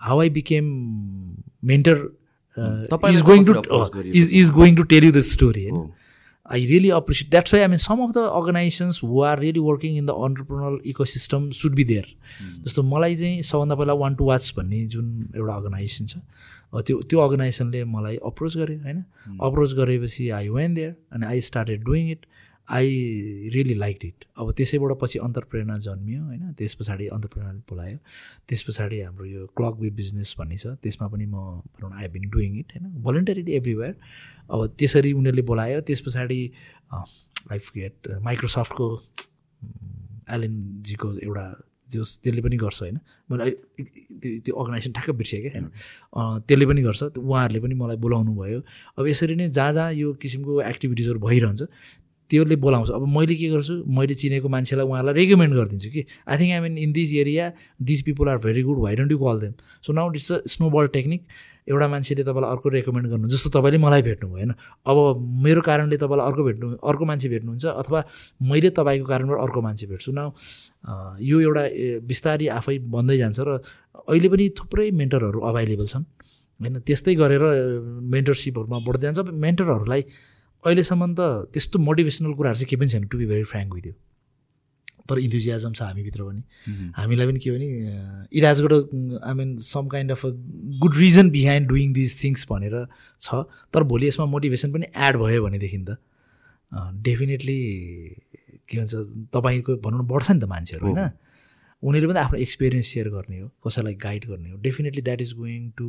[0.07, 0.65] how I became
[1.67, 2.07] mentor
[3.13, 5.89] is going to is is going to tell you the story होइन
[6.57, 9.97] I really appreciate that's why I mean some of the organizations who are really working
[9.97, 12.05] in the entrepreneurial ecosystem should be there
[12.63, 16.15] जस्तो मलाई चाहिँ सबभन्दा पहिला one to watch भन्ने जुन एउटा organisation छ
[16.73, 19.03] uh, त्यो त्यो अर्गनाइजेसनले मलाई अप्रोच गर्यो होइन
[19.49, 19.77] अप्रोच hmm.
[19.79, 22.25] गरेपछि आई वेन देयर अनि I started doing it
[22.77, 22.89] I
[23.53, 27.97] really like it अब त्यसैबाट पछि अन्तर्प्रेरणा जन्मियो होइन त्यस पछाडि अन्तर्प्रेरणाले बोलायो
[28.49, 32.29] त्यस पछाडि हाम्रो यो क्लक वे बिजनेस भन्ने छ त्यसमा पनि म भनौँ आई बिन
[32.35, 33.95] डुइङ इट होइन भोलिन्टरिली एभ्रिवेयर
[34.53, 36.39] अब त्यसरी उनीहरूले बोलायो त्यस पछाडि
[37.49, 38.87] आई गेट माइक्रोसफ्टको
[40.37, 41.45] एलएनजीको एउटा
[41.93, 42.95] जस त्यसले पनि गर्छ होइन
[43.31, 43.45] मैले
[44.23, 48.59] त्यो त्यो अर्गनाइजेसन ठ्याक्कै बिर्सेँ क्या होइन त्यसले पनि गर्छ उहाँहरूले पनि मलाई बोलाउनु भयो
[49.01, 51.65] अब यसरी नै जहाँ जहाँ यो किसिमको एक्टिभिटिजहरू भइरहन्छ
[52.31, 56.51] त्योले बोलाउँछ अब मैले के गर्छु मैले चिनेको मान्छेलाई उहाँलाई रेकमेन्ड गरिदिन्छु कि I think
[56.55, 57.45] I mean in this area
[57.89, 59.53] this people are very good why don't you call them
[59.85, 61.21] so now it's a snowball technique
[61.71, 64.53] एउटा मान्छेले तपाईँलाई अर्को रेकमेन्ड गर्नु जस्तो तपाईँले मलाई भेट्नु होइन
[64.89, 64.97] अब
[65.49, 67.99] मेरो कारणले तपाईँलाई अर्को भेट्नु अर्को मान्छे भेट्नुहुन्छ अथवा
[68.53, 70.29] मैले तपाईँको कारणबाट अर्को मान्छे भेट्छु न
[71.33, 71.63] यो एउटा
[72.13, 73.61] बिस्तारी आफै बन्दै जान्छ र
[74.09, 76.05] अहिले पनि थुप्रै मेन्टरहरू अभाइलेबल छन्
[76.61, 77.43] होइन त्यस्तै गरेर
[78.15, 80.01] मेन्टरसिपहरूमा बढ्दै जान्छ मेन्टरहरूलाई
[80.65, 81.21] अहिलेसम्म त
[81.55, 83.93] त्यस्तो मोटिभेसनल कुराहरू चाहिँ केही पनि छैन to be very frank with you
[85.09, 87.67] तर इन्थुजियाजम छ हामीभित्र पनि हामीलाई पनि के भने
[88.39, 90.29] it I mean some kind of a
[90.83, 92.77] good reason behind doing these things भनेर
[93.27, 93.41] छ
[93.77, 95.97] तर भोलि यसमा मोटिभेसन पनि एड भयो भनेदेखि त
[97.09, 97.57] डेफिनेटली
[98.69, 99.07] के भन्छ
[99.37, 103.47] तपाईँको भनौँ न बढ्छ नि त मान्छेहरू होइन उनीहरूले पनि आफ्नो एक्सपिरियन्स सेयर गर्ने हो
[103.67, 105.87] कसैलाई गाइड गर्ने हो definitely that is going to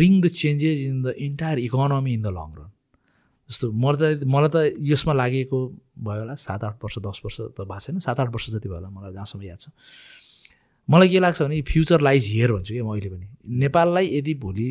[0.00, 2.70] bring the changes in the entire economy in the long run
[3.50, 4.56] जस्तो म त मलाई त
[4.92, 5.58] यसमा लागेको
[6.04, 8.76] भयो होला सात आठ वर्ष दस वर्ष त भएको छैन सात आठ वर्ष जति भयो
[8.80, 9.66] होला मलाई जहाँसम्म याद छ
[10.92, 13.26] मलाई के लाग्छ भने फ्युचर लाइज हियर भन्छु कि म अहिले पनि
[13.64, 14.68] नेपाललाई यदि भोलि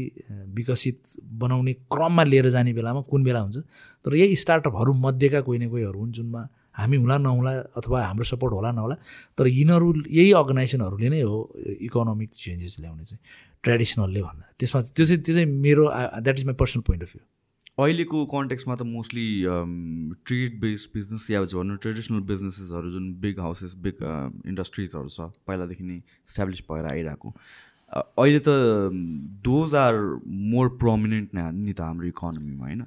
[0.58, 0.98] विकसित
[1.42, 3.58] बनाउने क्रममा लिएर जाने बेलामा कुन बेला हुन्छ
[4.06, 6.42] तर यही स्टार्टअपहरू मध्येका कोही न कोहीहरू हुन् जुनमा
[6.78, 8.96] हामी हुला नहुला अथवा हाम्रो सपोर्ट होला नहोला
[9.38, 11.38] तर यिनीहरू यही अर्गनाइजेसनहरूले नै हो
[11.90, 13.22] इकोनोमिक चेन्जेस ल्याउने चाहिँ
[13.66, 15.84] ट्रेडिसनलले भन्दा त्यसमा त्यो चाहिँ त्यो चाहिँ मेरो
[16.26, 17.24] that is my personal point of view
[17.86, 19.24] अहिलेको कन्टेक्स्टमा त मोस्टली
[20.30, 24.00] ट्रेड बेस्ड बिजनेस या भनौँ ट्रेडिसनल बिजनेसेसहरू जुन बिग हाउसेस बिग
[24.54, 27.34] इन्डस्ट्रिजहरू छ पहिलादेखि नै इस्टाब्लिस भएर आइरहेको
[28.04, 28.56] अहिले त
[29.50, 30.00] दोज आर
[30.56, 32.82] मोर प्रमिनेन्ट नि त हाम्रो इकोनोमीमा होइन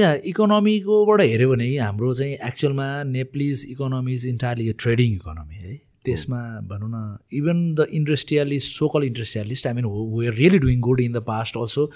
[0.00, 5.76] या इकोनोमीकोबाट हेऱ्यो भने हाम्रो चाहिँ एक्चुअलमा नेप्लिज इकोनोमी इज इन्टायरली यो ट्रेडिङ इकोनोमी है
[6.06, 6.64] त्यसमा oh.
[6.72, 7.04] भनौँ न
[7.42, 11.86] even the industrialist so called industrialist I mean are really doing good in the past also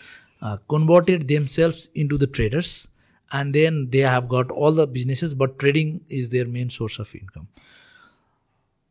[0.43, 2.89] Uh, converted themselves into the traders
[3.33, 7.11] and then they have got all the businesses but trading is their main source of
[7.15, 7.49] income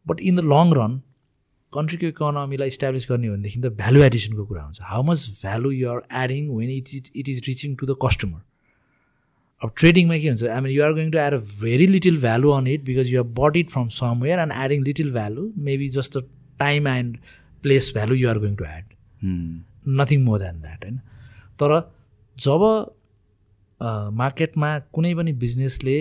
[0.07, 1.03] but in the long run
[1.71, 4.35] country economy established the value addition
[4.81, 8.39] how much value you are adding when it, it is reaching to the customer
[9.61, 12.51] of trading making so i mean you are going to add a very little value
[12.51, 16.13] on it because you have bought it from somewhere and adding little value maybe just
[16.13, 16.23] the
[16.59, 17.19] time and
[17.61, 18.85] place value you are going to add
[19.21, 19.57] hmm.
[19.85, 20.83] nothing more than that
[21.61, 21.73] तर
[22.45, 22.61] जब
[24.19, 25.95] मार्केटमा कुनै पनि बिजनेसले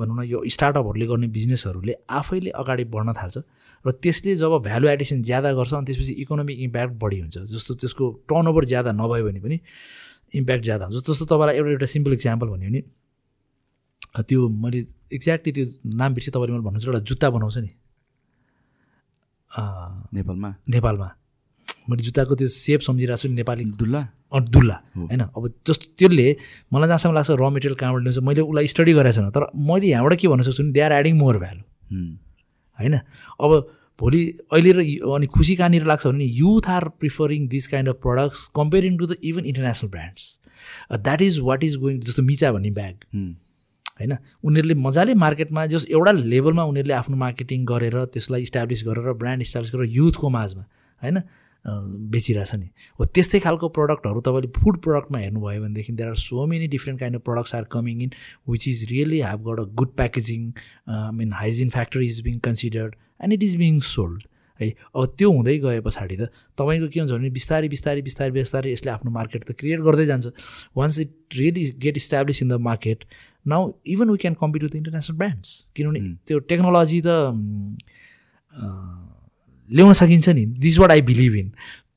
[0.00, 3.38] भनौँ न यो स्टार्टअपहरूले गर्ने बिजनेसहरूले आफैले अगाडि बढ्न थाल्छ
[3.86, 8.04] र त्यसले जब भ्यालु एडिसन ज्यादा गर्छ अनि त्यसपछि इकोनोमिक इम्प्याक्ट बढी हुन्छ जस्तो त्यसको
[8.28, 9.56] टर्नओभर ज्यादा नभयो भने पनि
[10.40, 12.80] इम्प्याक्ट ज्यादा हुन्छ जस्तो तपाईँलाई एउटा एउटा सिम्पल इक्जाम्पल भन्यो भने
[14.28, 14.78] त्यो मैले
[15.16, 15.64] एक्ज्याक्टली त्यो
[16.02, 17.70] नाम बिर्सेँ तपाईँले मैले भन्नुहुन्छ एउटा जुत्ता बनाउँछ नि
[20.20, 21.08] नेपालमा नेपालमा
[21.90, 24.00] मैले जुत्ताको त्यो सेप सम्झिरहेको छु नेपाली दुल्ला
[24.36, 24.74] अँ डुल्ला
[25.08, 26.28] होइन अब जस्तो त्यसले
[26.72, 30.20] मलाई जहाँसम्म लाग्छ र मेटेरियल कहाँबाट ल्याउँछ मैले उसलाई स्टडी गराएको छैन तर मैले यहाँबाट
[30.20, 31.64] के भन्न सक्छु भने they are adding more value
[32.76, 32.94] होइन
[33.40, 33.50] अब
[34.00, 34.20] भोलि
[34.52, 34.84] अहिले र
[35.16, 39.16] अनि खुसी कहाँनिर लाग्छ भने youth are preferring this kind of products comparing to the
[39.32, 40.30] even international brands
[41.08, 46.12] that is what is going जस्तो मिचा भन्ने ब्याग होइन उनीहरूले मजाले मार्केटमा जस एउटा
[46.36, 50.64] लेभलमा उनीहरूले आफ्नो मार्केटिङ गरेर त्यसलाई इस्टाब्लिस गरेर ब्रान्ड इस्टाब्लिस गरेर युथको माझमा
[51.04, 51.16] होइन
[51.66, 52.66] बेचिरहेछ नि
[52.98, 57.16] हो त्यस्तै खालको प्रडक्टहरू तपाईँले फुड प्रडक्टमा हेर्नुभयो भनेदेखि there are so many different kind
[57.18, 58.10] of products are coming in
[58.50, 60.42] which is really have got a good packaging
[60.88, 62.94] I mean hygiene factor is being considered
[63.24, 64.22] and it is being sold
[64.60, 66.30] है अब त्यो हुँदै गए पछाडि त
[66.60, 70.32] तपाईँको के हुन्छ भने बिस्तारै बिस्तारै बिस्तारै बिस्तारै यसले आफ्नो मार्केट त क्रिएट गर्दै जान्छ
[70.82, 73.04] once it really get establish in the market
[73.54, 76.02] now even we can compete with international brands किनभने
[76.32, 78.80] त्यो टेक्नोलोजी त
[79.76, 81.50] ल्याउन सकिन्छ नि this what I believe in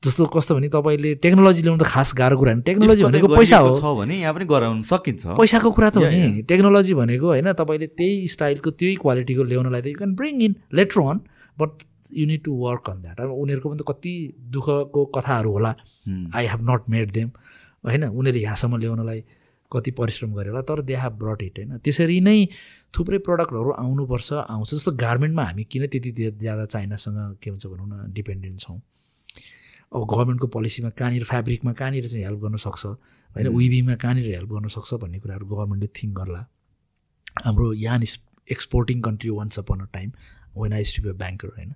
[0.04, 3.94] जस्तो कस्तो भने तपाईँले टेक्नोलोजी ल्याउनु त खास गाह्रो कुरा होइन टेक्नोलोजी भनेको पैसा हो
[4.00, 8.28] भने यहाँ पनि गराउन सकिन्छ पैसाको कुरा त हो नि टेक्नोलोजी भनेको होइन तपाईँले त्यही
[8.34, 11.20] स्टाइलको त्यही क्वालिटीको ल्याउनलाई त you can bring in later on
[11.60, 11.86] but
[12.18, 14.12] you need to work on that उनीहरूको पनि त कति
[14.56, 15.72] दुःखको कथाहरू होला
[16.36, 17.28] I have not made them
[17.88, 19.20] होइन उनीहरूले यहाँसम्म ल्याउनलाई
[19.72, 22.34] कति परिश्रम गऱ्यो तर दे हेभ ब्रट इट होइन त्यसरी नै
[22.96, 26.10] थुप्रै प्रडक्टहरू आउनुपर्छ आउँछ जस्तो गार्मेन्टमा हामी किन त्यति
[26.42, 28.76] ज्यादा चाइनासँग के भन्छ भनौँ न डिपेन्डेन्ट छौँ
[29.96, 34.02] अब गभर्मेन्टको पोलिसीमा कहाँनिर फेब्रिकमा कहाँनिर चाहिँ हेल्प गर्नसक्छ होइन विभिङमा mm.
[34.02, 36.42] कहाँनिर हेल्प गर्नसक्छ भन्ने कुराहरू गभर्मेन्टले थिङ्क गर्ला
[37.44, 38.14] हाम्रो यहाँ
[38.56, 40.12] exporting country once upon a time
[40.62, 41.74] when I to be a banker होइन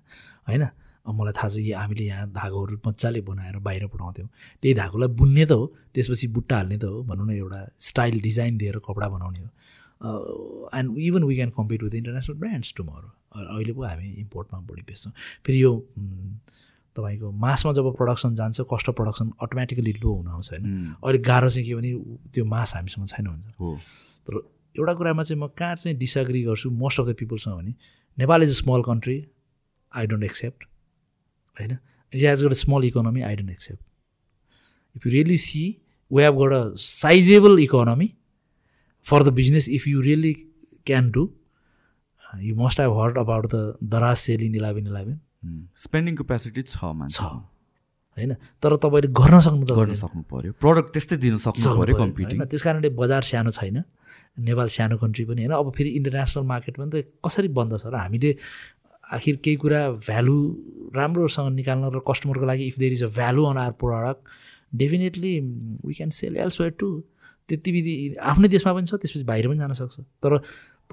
[0.49, 0.67] होइन
[1.15, 4.29] मलाई थाहा छ कि हामीले यहाँ धागोहरू मजाले बनाएर बाहिर पठाउँथ्यौँ
[4.61, 8.57] त्यही धागोलाई बुन्ने त हो त्यसपछि बुट्टा हाल्ने त हो भनौँ न एउटा स्टाइल डिजाइन
[8.59, 13.83] दिएर कपडा बनाउने हो and even we can compete with international brands tomorrow अहिले पो
[13.83, 15.13] हामी इम्पोर्टमा बढी बेच्छौँ
[15.45, 15.71] फेरि यो
[16.99, 21.49] तपाईँको मासमा जब प्रडक्सन जान्छ cost of production automatically low हुन आउँछ होइन अहिले गाह्रो
[21.55, 21.91] चाहिँ के भने
[22.35, 23.77] त्यो मास हामीसँग छैन हुन्छ
[24.27, 24.41] तर
[24.79, 27.73] एउटा कुरामा चाहिँ म कहाँ चाहिँ डिसएग्री गर्छु मोस्ट अफ द पिपलसँग भने
[28.19, 29.17] Nepal is a small country
[30.01, 30.65] I don't accept
[31.59, 31.77] होइन
[32.13, 33.81] रियाज as got a small economy I don't accept
[34.97, 35.63] if you really see
[36.17, 38.09] we have got a sizeable economy
[39.11, 40.33] for the business if you really
[40.91, 41.29] can do
[42.47, 43.63] you must have heard about the
[43.95, 47.23] Daraz selling eleven eleven spending capacity छ छ
[48.17, 48.31] होइन
[48.65, 52.63] तर तपाईँले गर्न सक्नु त गर्न सक्नु पऱ्यो प्रडक्ट त्यस्तै दिन सक्नु पऱ्यो कम्पिटिङ त्यस
[52.67, 53.77] कारणले बजार सानो छैन
[54.47, 58.01] नेपाल सानो कन्ट्री पनि होइन अब फेरि इन्टरनेसनल मार्केट पनि त कसरी बन्द छ र
[58.05, 58.31] हामीले
[59.15, 60.35] आखिर केही कुरा भ्यालु
[60.95, 64.29] राम्रोसँग निकाल्न र कस्टमरको लागि if there is a value on our product
[64.81, 65.33] definitely
[65.87, 66.87] we can sell elsewhere too
[67.49, 67.93] त्यति विधि
[68.31, 70.37] आफ्नै देशमा पनि छ त्यसपछि बाहिर पनि जान सक्छ तर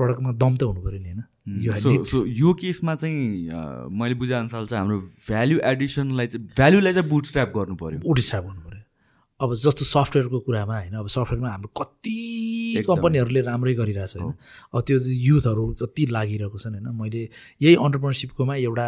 [0.00, 4.98] प्रडक्टमा दम त हुनु पऱ्यो नि होइन सो यो केसमा चाहिँ मैले बुझाएअनुसार चाहिँ हाम्रो
[5.00, 8.63] भ्याल्यु एडिसनलाई चाहिँ भ्याल्युलाई चाहिँ बुटस्ट्राप गर्नु पऱ्यो बुटस्ट्राप गर्नु
[9.44, 14.32] अब जस्तो सफ्टवेयरको कुरामा होइन अब सफ्टवेयरमा हाम्रो कति कम्पनीहरूले राम्रै गरिरहेछ होइन
[14.76, 14.96] अब त्यो
[15.28, 17.22] युथहरू कति लागिरहेको छन् होइन मैले
[17.66, 18.86] यही अन्टरप्रिनसिपकोमा एउटा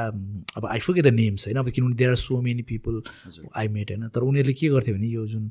[0.61, 3.95] अब आई फुके द नेम्स होइन अब किनभने there are so many people I met
[3.95, 5.51] होइन तर उनीहरूले के गर्थ्यो भने यो जुन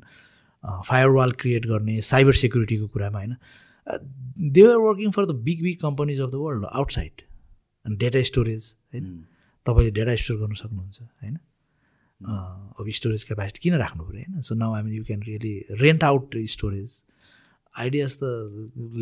[0.90, 3.36] फायर वाल क्रिएट गर्ने साइबर सेक्युरिटीको कुरामा होइन
[4.58, 7.26] they are working for the big big companies of the world outside
[7.86, 9.10] अनि डेटा स्टोरेज होइन
[9.70, 11.38] तपाईँले डेटा स्टोर गर्नु सक्नुहुन्छ होइन
[12.24, 16.04] अब स्टोरेज क्यापासिटी किन राख्नु पऱ्यो होइन so now I mean you can really rent
[16.04, 16.92] out storage
[17.78, 18.28] ideas त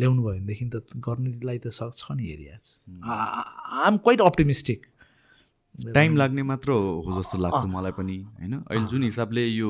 [0.01, 2.57] ल्याउनु भयो भनेदेखि त गर्नेलाई त सक्छ नि area
[3.15, 4.85] I'm quite optimistic
[5.99, 6.71] time लाग्ने मात्र
[7.05, 9.69] हो जस्तो लाग्छ मलाई पनि होइन अहिले जुन हिसाबले यो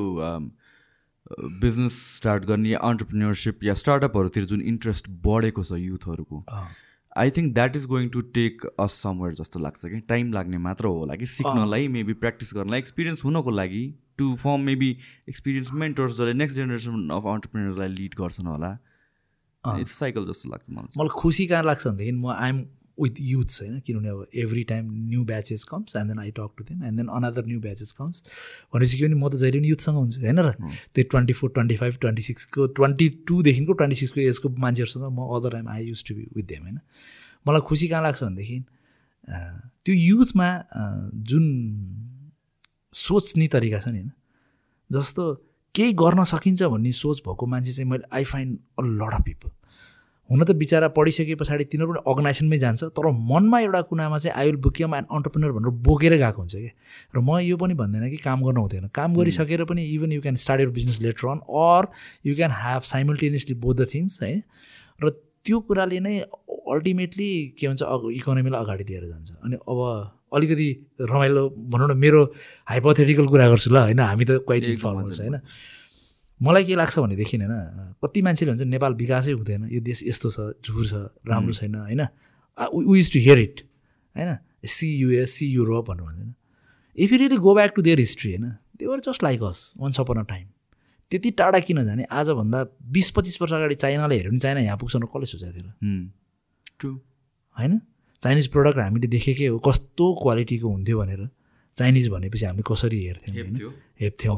[1.66, 6.42] बिजनेस स्टार्ट गर्ने अन्टरप्रिनेरसिप या स्टार्टअपहरूतिर जुन इन्ट्रेस्ट बढेको छ युथहरूको
[7.22, 10.86] I think that is going to take a summer जस्तो लाग्छ कि टाइम लाग्ने मात्र
[10.96, 13.84] होला कि सिक्नलाई मेबी प्र्याक्टिस गर्नलाई एक्सपिरियन्स हुनको लागि
[14.18, 14.90] to firm maybe
[15.28, 18.70] experience mentors जसले नेक्स्ट जेनेरेसन अफ अन्टरप्रेनर्सलाई लिड गर्छन् होला
[19.84, 22.62] इट्स साइकल जस्तो लाग्छ मलाई मलाई खुसी कहाँ लाग्छ भनेदेखि म आइएम
[23.02, 26.64] विथ युथ्स होइन किनभने अब every time new batches comes and then I talk to
[26.68, 28.22] them and then another new batches comes
[28.74, 31.76] भनेपछि के भने म त जहिले पनि युथसँग हुन्छु होइन र त्यो twenty four twenty
[31.82, 36.14] five twenty सिक्सको twenty टूदेखिको ट्वेन्टी सिक्सको एजको मान्छेहरूसँग म other time I use to
[36.20, 36.78] be with them होइन
[37.48, 38.62] मलाई खुसी कहाँ लाग्छ भनेदेखि
[39.28, 40.52] त्यो युथमा
[41.32, 41.44] जुन
[43.06, 44.12] सोच्ने तरिका छ नि होइन
[45.00, 45.28] जस्तो
[45.76, 49.50] केही गर्न सकिन्छ भन्ने सोच भएको मान्छे चाहिँ मैले I find a lot of people
[50.30, 54.46] हुन त बिचरा पढिसके पछाडि तिनीहरू पनि अर्गनाइजेसनमै जान्छ तर मनमा एउटा कुनामा चाहिँ I
[54.50, 56.70] will become and entrepreneur भनेर बोकेर गएको हुन्छ कि
[57.14, 60.36] र म यो पनि भन्दैन कि काम गर्नु हुँदैन काम गरिसकेर पनि even you can
[60.46, 61.86] start your business later on or
[62.26, 64.32] you can have simultaneously both the things है
[65.06, 65.14] र
[65.46, 66.14] त्यो कुराले नै
[66.74, 69.78] अल्टिमेटली के भन्छ इकोनोमीलाई अगाडि लिएर जान्छ अनि अब
[70.34, 70.68] अलिकति
[71.14, 72.22] रमाइलो भनौँ न मेरो
[72.74, 75.34] हाइपोथेटिकल कुरा गर्छु ल होइन हामी त कहिले फर्मल्छ होइन
[76.42, 80.40] मलाई के लाग्छ भनेदेखि होइन कति मान्छेले भन्छ नेपाल विकासै हुँदैन यो देश यस्तो छ
[80.68, 80.94] झुर छ
[81.28, 82.02] राम्रो छैन होइन
[82.76, 83.60] विज टु हियर इट
[84.16, 84.36] होइन
[84.76, 86.34] सी युएस सी युरोप भन्नु भन्दैन
[87.00, 88.52] if you really go back to their history होइन
[88.92, 90.46] were just like us once upon a time
[91.10, 92.62] त्यति टाढा किन जाने आजभन्दा
[92.98, 95.94] बिस पच्चिस वर्ष अगाडि चाइनाले हेऱ्यो भने चाइना यहाँ पुग्छ भने कसले सोचेको थियो
[96.80, 96.92] ट्रु
[97.58, 97.80] होइन
[98.22, 101.28] चाइनिज प्रडक्ट हामीले देखेकै हो कस्तो क्वालिटीको हुन्थ्यो भनेर
[101.78, 104.36] चाइनिज भनेपछि हामी कसरी हेर्थ्यौँ हेप्थ्यौँ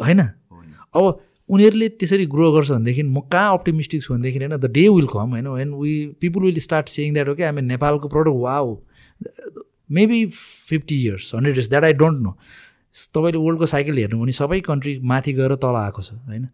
[0.00, 1.18] होइन अब
[1.54, 5.28] उनीहरूले त्यसरी ग्रो गर्छ भनेदेखि म कहाँ अप्टिमिस्टिक छु भनेदेखि होइन द डे विल कम
[5.36, 8.58] होइन when we people will start seeing that okay हामी नेपालको प्रडक्ट वा
[9.98, 12.32] maybe fifty years hundred years that I don't know
[13.14, 16.48] तपाईँले वर्ल्डको साइकल हेर्नु भने सबै कन्ट्री माथि गएर तल आएको छ होइन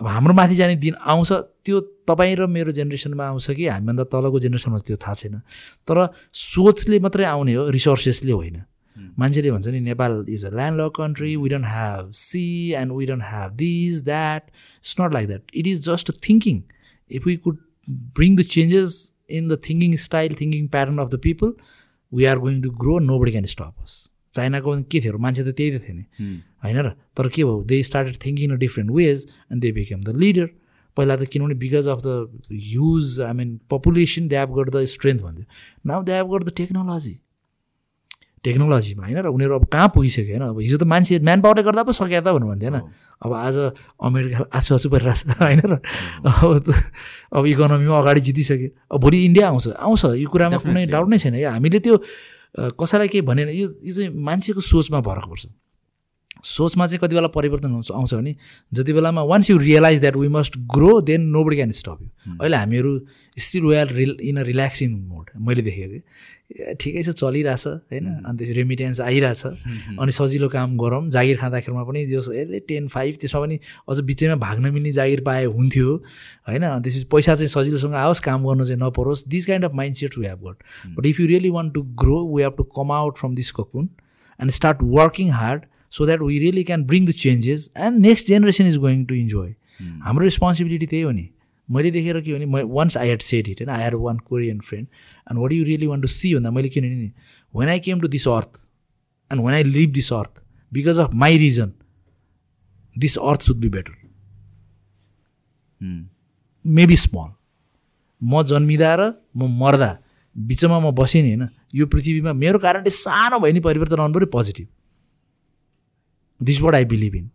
[0.00, 1.28] अब हाम्रो माथि जाने दिन आउँछ
[1.68, 1.78] त्यो
[2.08, 5.36] तपाईँ र मेरो जेनेरेसनमा आउँछ कि हामीभन्दा तलको जेनेरेसनमा त्यो थाहा छैन
[5.84, 5.98] तर
[6.32, 8.62] सोचले मात्रै आउने हो रिसोर्सेसले होइन
[9.20, 12.44] मान्छेले भन्छ नि Nepal is a land lock country we don't have sea
[12.80, 16.60] and we don't have this that it's not like that it is just thinking
[17.20, 17.58] if we could
[18.18, 18.96] bring the changes
[19.40, 21.52] in the thinking style thinking pattern of the people
[22.16, 24.02] we are going to grow nobody can stop us
[24.36, 26.04] चाइनाको के थियो मान्छे त त्यही त नि
[26.64, 29.18] होइन र तर के भयो they started thinking a different ways
[29.50, 30.46] and they became the leader
[30.98, 35.90] पहिला त किनभने because of the huge I mean population द्याप गर्दा द स्ट्रेन्थ भन्थ्यो
[35.90, 37.14] नाउ द्याप गर्दा द टेक्नोलोजी
[38.46, 41.82] टेक्नोलोजीमा होइन र उनीहरू अब कहाँ पुगिसक्यो होइन अब हिजो त मान्छे म्यान पावरले गर्दा
[41.90, 42.88] पो सकिया त भन्नु भन्थ्यो होइन
[43.26, 43.56] अब आज
[44.08, 45.76] अमेरिका आँसु आँसु परिरहेको छ होइन र
[46.38, 46.72] अब
[47.36, 51.34] अब इकोनोमीमा अगाडि जितिसक्यो अब भोलि इन्डिया आउँछ आउँछ यो कुरामा कुनै डाउट नै छैन
[51.36, 51.98] क्या हामीले त्यो
[52.80, 55.46] कसैलाई केही भनेन यो यो चाहिँ मान्छेको सोचमा फरक पर्छ
[56.44, 58.34] सोचमा चाहिँ कति बेला परिवर्तन हुन्छ आउँछ भने
[58.74, 62.56] जति बेलामा once you realise that we must grow then nobody can stop you अहिले
[62.56, 62.98] हामीहरू
[63.46, 68.26] still we in a relaxing mode मैले देखेको थिएँ ठिकै छ चलिरहेछ होइन hmm.
[68.28, 69.98] अन्त रेमिटेन्स आइरहेछ hmm, hmm.
[70.02, 73.58] अनि सजिलो काम गरौँ जागिर खाँदाखेरिमा पनि जो यसले टेन फाइभ त्यसमा पनि
[73.90, 75.94] अझ बिचैमा भाग्न मिल्ने जागिर पाए हुन्थ्यो
[76.48, 79.94] होइन अनि त्यसपछि पैसा चाहिँ सजिलोसँग आओस् काम गर्नु चाहिँ नपरोस् this kind of mind
[79.96, 82.92] set we have got but if you really want to grow we have to come
[83.00, 83.88] out from this cocoon
[84.40, 85.62] and start working hard
[85.96, 89.54] so that we really can bring the changes and next generation is going to enjoy
[90.04, 91.28] हाम्रो responsibility त्यही हो नि
[91.76, 94.86] मैले देखेर के भने once I had said it होइन I hear one Korean friend
[95.30, 97.10] and what you really one to see भन्दा मैले किनभने नि
[97.60, 98.60] when I came to this earth
[99.32, 100.42] and when I leave this earth
[100.78, 101.72] because of my reason
[103.06, 103.98] this earth should be better
[106.78, 107.28] maybe small
[108.30, 109.04] म जन्मिँदा र
[109.36, 109.90] म मर्दा
[110.50, 114.26] बिचमा म बसेँ नि होइन यो पृथ्वीमा मेरो कारणले सानो भयो नि परिवर्तन आउनु पऱ्यो
[114.34, 114.68] positive
[116.48, 117.28] this what I believe in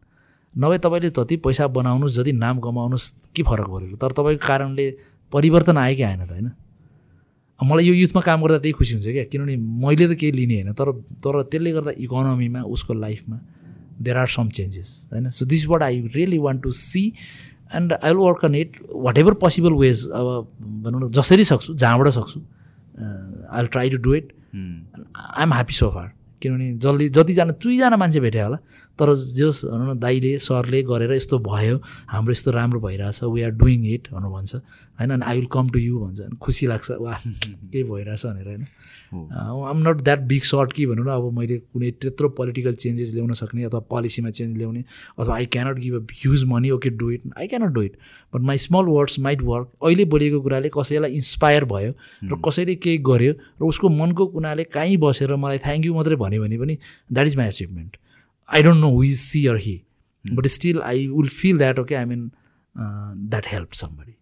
[0.63, 4.89] नभए तपाईँले जति पैसा बनाउनुहोस् जति नाम कमाउनुहोस् के फरक परेको तर तपाईँको कारणले
[5.33, 6.51] परिवर्तन आयो कि आएन त होइन
[7.69, 10.73] मलाई यो युथमा काम गर्दा त्यही खुसी हुन्छ क्या किनभने मैले त केही लिने होइन
[10.79, 10.91] तर
[11.25, 13.39] तर त्यसले गर्दा इकोनोमीमा उसको लाइफमा
[14.01, 17.05] देयर आर सम चेन्जेस होइन so this what I really want to see
[17.75, 18.77] and I will work on it
[19.17, 20.27] whatever possible ways अब
[20.87, 25.73] भनौँ न जसरी सक्छु जहाँबाट सक्छु I will try to do it I am happy
[25.83, 26.13] so far
[26.45, 28.59] किनभने जसले जतिजना दुईजना मान्छे भेट्यो होला
[28.99, 31.75] तर जस भनौँ न दाइले सरले गरेर यस्तो भयो
[32.13, 34.55] हाम्रो यस्तो राम्रो भइरहेछ वी आर डुइङ इट भनेर भन्छ
[34.99, 37.13] होइन अनि I will come to you भन्छ खुसी लाग्छ वा
[37.73, 38.63] केही भइरहेछ भनेर होइन
[39.69, 43.33] I'm not that big shot कि भनौँ न अब मैले कुनै त्यत्रो पोलिटिकल चेन्जेस ल्याउन
[43.39, 44.79] सक्ने अथवा पोलिसीमा चेन्ज ल्याउने
[45.19, 47.97] अथवा I cannot give a huge money okay do it I cannot do it
[48.35, 51.91] but my small words might work अहिले बोलेको कुराले कसैलाई इन्सपायर भयो
[52.33, 56.43] र कसैले केही गर्यो र उसको मनको कुनाले काहीँ बसेर मलाई थ्याङ्क यू मात्रै भन्यो
[56.45, 56.75] भने पनि
[57.13, 57.97] that is my achievement
[58.55, 59.79] I don't know we see or he
[60.39, 62.29] but still I will feel that okay I mean
[63.33, 64.13] that help somebody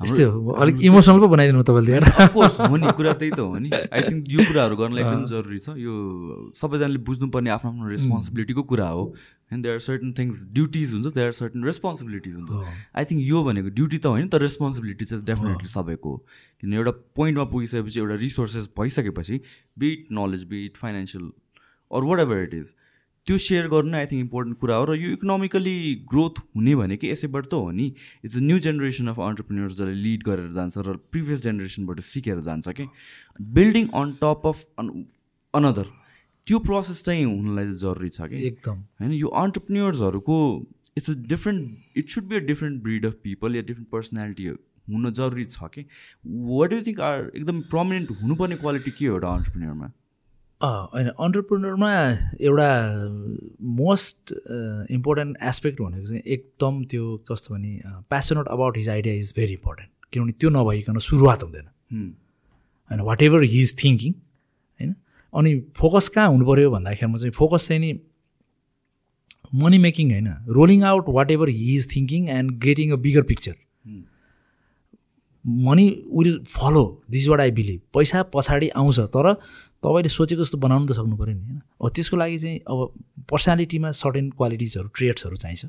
[0.00, 1.98] त्यस्तै हो अलिक इमोसनल पो बनाइदिनु तपाईँले
[2.32, 5.74] हो नि कुरा त्यही त हो नि आई थिङ्क यो कुराहरू गर्नलाई एकदम जरुरी छ
[5.86, 5.96] यो
[6.60, 11.32] सबैजनाले बुझ्नुपर्ने आफ्नो आफ्नो रेस्पोन्सिबिलिटीको कुरा हो होइन there are certain things duties हुन्छ देयर
[11.32, 15.72] आर सर्टन रेस्पोन्सिबिलिटिज हुन्छ आई थिङ्क यो भनेको ड्युटी त होइन तर रेस्पोन्सिबिलिटी चाहिँ डेफिनेटली
[15.76, 19.40] सबैको हो किन एउटा पोइन्टमा पुगिसकेपछि एउटा रिसोर्सेस भइसकेपछि
[19.84, 21.26] bit knowledge bit financial
[22.00, 22.74] or whatever it is
[23.26, 25.72] त्यो सेयर गर्नु आई थिङ्क इम्पोर्टेन्ट कुरा हो र यो इकोनोमिकली
[26.12, 30.24] ग्रोथ हुने भनेकै यसैबाट त हो नि it's a new generation of entrepreneurs जसले लिड
[30.28, 32.86] गरेर जान्छ र प्रिभियस जेनेरेसनबाट सिकेर जान्छ कि
[33.58, 34.88] building on top of on
[35.60, 35.92] another
[36.46, 40.40] त्यो प्रोसेस चाहिँ हुनलाई चाहिँ जरुरी छ कि एकदम होइन यो अन्टरप्रिन्यर्सहरूको
[40.96, 44.50] it's a different it should be a different breed of people yeah different personality
[44.96, 45.86] हुन जरुरी छ कि
[46.56, 49.94] वाट यु थिङ्क आर एकदम प्रमिनेन्ट हुनुपर्ने क्वालिटी के हो एउटा अन्टरप्रिन्यरमा
[50.66, 51.92] होइन अन्टरप्रिनरमा
[52.46, 52.68] एउटा
[53.82, 54.32] मोस्ट
[54.96, 57.70] इम्पोर्टेन्ट एस्पेक्ट भनेको चाहिँ एकदम त्यो कस्तो भने
[58.10, 61.64] passionate about his idea is very important किनभने त्यो नभइकन सुरुवात हुँदैन
[62.90, 64.94] होइन whatever he is thinking होइन
[65.40, 67.98] अनि फोकस कहाँ हुनु पऱ्यो भन्दाखेरिमा चाहिँ फोकस चाहिँ नि
[69.64, 73.54] मनी मेकिङ होइन rolling out whatever he is thinking and getting a bigger picture
[75.46, 79.32] money will follow this what I believe पैसा पछाडि आउँछ तर
[79.84, 82.78] तपाईँले सोचेको जस्तो बनाउनु त सक्नु पऱ्यो नि होइन हो त्यसको लागि चाहिँ अब
[83.32, 85.64] पर्सनालिटीमा सर्टेन क्वालिटिजहरू ट्रेड्सहरू चाहिन्छ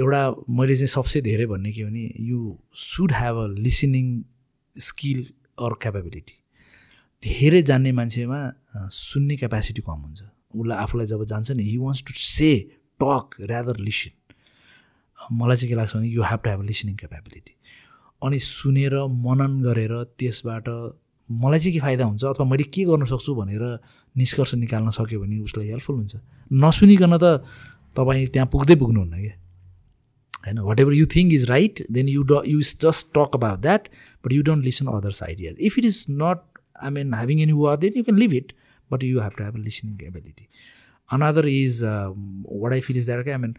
[0.00, 0.22] एउटा
[0.60, 4.22] मैले चाहिँ सबसे धेरै भन्ने के भने you should have a listening
[4.88, 5.26] skill
[5.66, 6.38] or capability
[7.28, 8.38] धेरै जान्ने मान्छेमा
[9.00, 10.20] सुन्ने क्यापासिटी कम हुन्छ
[10.62, 12.50] उसलाई आफूलाई जब जान्छ नि you wants to say
[13.04, 14.16] talk rather listen
[15.42, 17.54] मलाई चाहिँ के लाग्छ भने you have to have listening capability
[18.26, 18.94] अनि सुनेर
[19.26, 20.66] मनन गरेर त्यसबाट
[21.42, 23.62] मलाई चाहिँ के फाइदा हुन्छ अथवा मैले के गर्न सक्छु भनेर
[24.22, 26.16] निष्कर्ष निकाल्न सक्यो भने उसलाई हेल्पफुल हुन्छ
[26.64, 27.30] नसुनिकन त
[27.98, 29.36] तपाईँ त्यहाँ पुग्दै पुग्नुहुन्न क्या
[30.46, 33.88] होइन whatever you think is right then you do you just talk about that
[34.24, 36.48] but you don't listen others ideas if it is not
[36.86, 38.52] I mean having any वा then you can leave it
[38.92, 40.46] but you have to have a listening ability
[41.18, 43.54] another is what I feel is that क्या I mean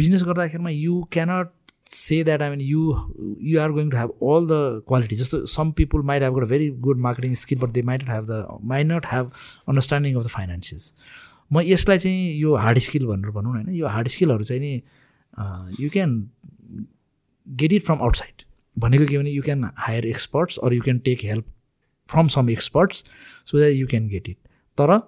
[0.00, 1.55] business गर्दाखेरिमा you cannot
[1.88, 5.72] say that i mean you you are going to have all the qualities just some
[5.72, 8.44] people might have got a very good marketing skill but they might not have the
[8.60, 9.26] might not have
[9.68, 10.92] understanding of the finances
[11.56, 12.14] ma yesla chai
[12.44, 14.72] yo hard skill bhanera bhanu na yo hard skill haru chai ni
[15.84, 16.16] you can
[17.64, 18.44] get it from outside
[18.86, 21.46] bhaneko ke bhan you can hire experts or you can take help
[22.14, 23.04] from some experts
[23.52, 24.42] so that you can get it
[24.82, 24.98] tara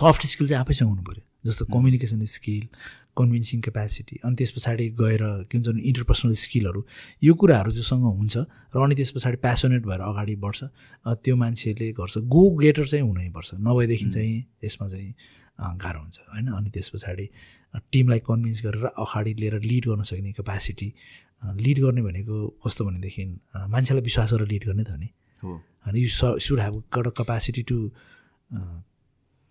[0.00, 2.84] soft skill chai aapai sang hunu paryo jasto communication skill
[3.18, 6.80] convincing capacity अनि त्यस पछाडि गएर के भन्छ interpersonal स्किलहरू
[7.26, 8.34] यो कुराहरू जोसँग हुन्छ
[8.74, 10.60] र अनि त्यस पछाडि प्यासोनेट भएर अगाडि बढ्छ
[11.22, 14.34] त्यो मान्छेले गर्छ गो गेटर चाहिँ हुनैपर्छ नभएदेखि चाहिँ
[14.66, 15.10] यसमा चाहिँ
[15.78, 17.26] गाह्रो हुन्छ होइन अनि त्यस पछाडि
[17.94, 20.88] टिमलाई कन्भिन्स गरेर अगाडि लिएर लिड गर्न सक्ने क्यापासिटी
[21.62, 22.34] लिड गर्ने भनेको
[22.66, 23.22] कस्तो भनेदेखि
[23.72, 25.10] मान्छेलाई विश्वास गरेर लिड गर्ने त हो नि
[25.86, 26.08] होइन you
[26.46, 27.76] should have got a capacity to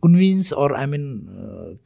[0.03, 1.01] convince or I mean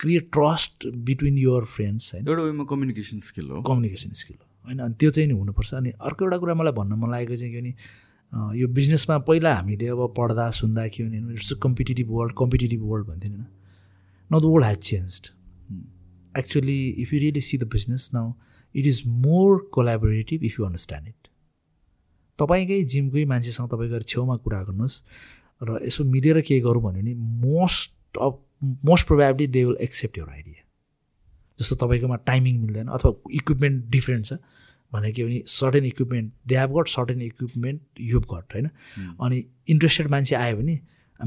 [0.01, 4.79] create trust between your friends होइन एउटा वेमा कम्युनिकेसन स्किल हो कम्युनिकेसन स्किल हो होइन
[4.85, 7.61] अनि त्यो चाहिँ नि हुनुपर्छ अनि अर्को एउटा कुरा मलाई भन्न मन लागेको चाहिँ के
[7.61, 13.07] भने यो बिजनेसमा पहिला हामीले अब पढ्दा सुन्दा के भने it's competitive world competitive world
[13.07, 13.45] भन्थ्यो नि
[14.33, 15.21] न the world has change
[16.41, 18.33] actually if you really see the business now
[18.81, 21.29] it is more collaborative if you understand it
[22.43, 25.01] तपाईँकै जिमकै मान्छेसँग तपाईँको छेउमा कुरा गर्नुहोस्
[25.69, 27.15] र यसो मिलेर के गरौँ भन्यो भने
[27.45, 28.43] मोस्ट अब
[28.85, 30.63] most probably they will accept your idea
[31.59, 33.11] जस्तो तपाईँकोमा टाइमिङ मिल्दैन अथवा
[33.41, 34.37] इक्विपमेन्ट डिफ्रेन्ट छ
[34.93, 38.69] भने के भने certain equipment they have got certain equipment you've got होइन
[39.27, 39.43] अनि
[39.75, 40.79] इन्ट्रेस्टेड मान्छे आयो भने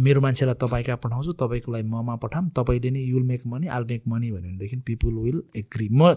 [0.07, 3.84] मेरो मान्छेलाई तपाईँ कहाँ पठाउँछु तपाईँको लागि ममा पठाऊँ तपाईँले नै you'll make money all
[3.93, 6.14] make money भन्यो भनेदेखि पिपुल विल एग्री म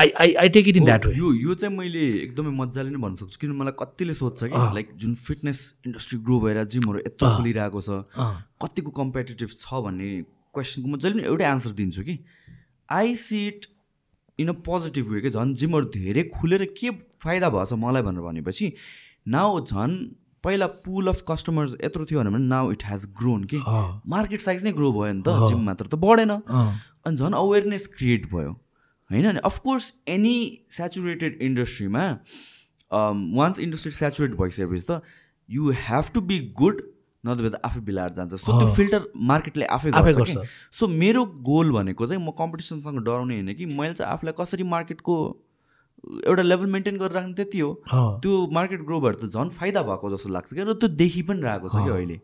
[0.00, 3.20] I I I take it in that यो यो चाहिँ मैले एकदमै मजाले नै भन्न
[3.20, 7.82] सक्छु किनभने मलाई कतिले सोध्छ कि लाइक जुन फिटनेस इन्डस्ट्री ग्रो भएर जिमहरू यत्रो खोलिरहेको
[7.86, 7.98] छ
[8.64, 10.10] कतिको कम्पिटेटिभ छ भन्ने
[10.58, 12.14] क्वेसनको म जहिले पनि एउटै आन्सर दिन्छु कि
[12.98, 13.66] I see it
[14.44, 16.94] in a positive way कि झन् जिमहरू धेरै खुलेर के
[17.26, 18.70] फाइदा भएछ मलाई भनेर भनेपछि
[19.38, 19.98] नाउ झन्
[20.48, 23.62] पहिला पुल अफ कस्टमर्स यत्रो थियो भने नाउ इट हेज ग्रोन कि
[24.16, 28.32] मार्केट साइज नै ग्रो भयो नि त जिम मात्र त बढेन अनि झन् अवेरनेस क्रिएट
[28.38, 28.56] भयो
[29.12, 30.34] होइन अनि अफकोर्स एनी
[30.76, 32.04] सेचुरेटेड इन्डस्ट्रीमा
[33.42, 35.00] वान्स इन्डस्ट्री सेचुरेट भइसकेपछि त
[35.56, 36.82] you have to be good
[37.26, 40.36] नत्र त आफै बिलाएर जान्छ सो त्यो फिल्टर मार्केटले आफै गर्छ
[40.80, 45.18] सो मेरो गोल भनेको चाहिँ म कम्पिटिसनसँग डराउने होइन कि मैले चाहिँ आफूलाई कसरी मार्केटको
[46.30, 47.72] एउटा लेभल मेन्टेन गरेर राख्ने त्यति हो
[48.26, 51.48] त्यो मार्केट ग्रो भएर त झन् फाइदा भएको जस्तो लाग्छ क्या र त्यो देखि पनि
[51.48, 52.18] रहेको छ कि अहिले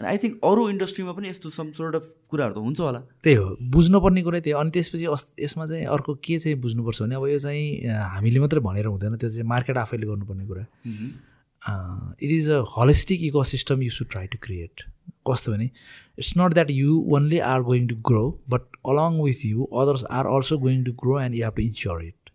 [0.00, 3.36] अनि आई थिङ्क अरू इन्डस्ट्रीमा पनि यस्तो सम सोर्ट अफ कुराहरू त हुन्छ होला त्यही
[3.38, 3.46] हो
[3.76, 7.38] बुझ्नुपर्ने कुरै त्यही अनि त्यसपछि अस् यसमा चाहिँ अर्को के चाहिँ बुझ्नुपर्छ भने अब यो
[7.44, 13.24] चाहिँ हामीले मात्रै भनेर हुँदैन त्यो चाहिँ मार्केट आफैले गर्नुपर्ने कुरा it is a holistic
[13.52, 14.84] ecosystem you should try to create
[15.30, 18.22] कस्तो भने it's not that you only are going to grow
[18.54, 22.04] but along with you others are also going to grow and you have to ensure
[22.10, 22.34] it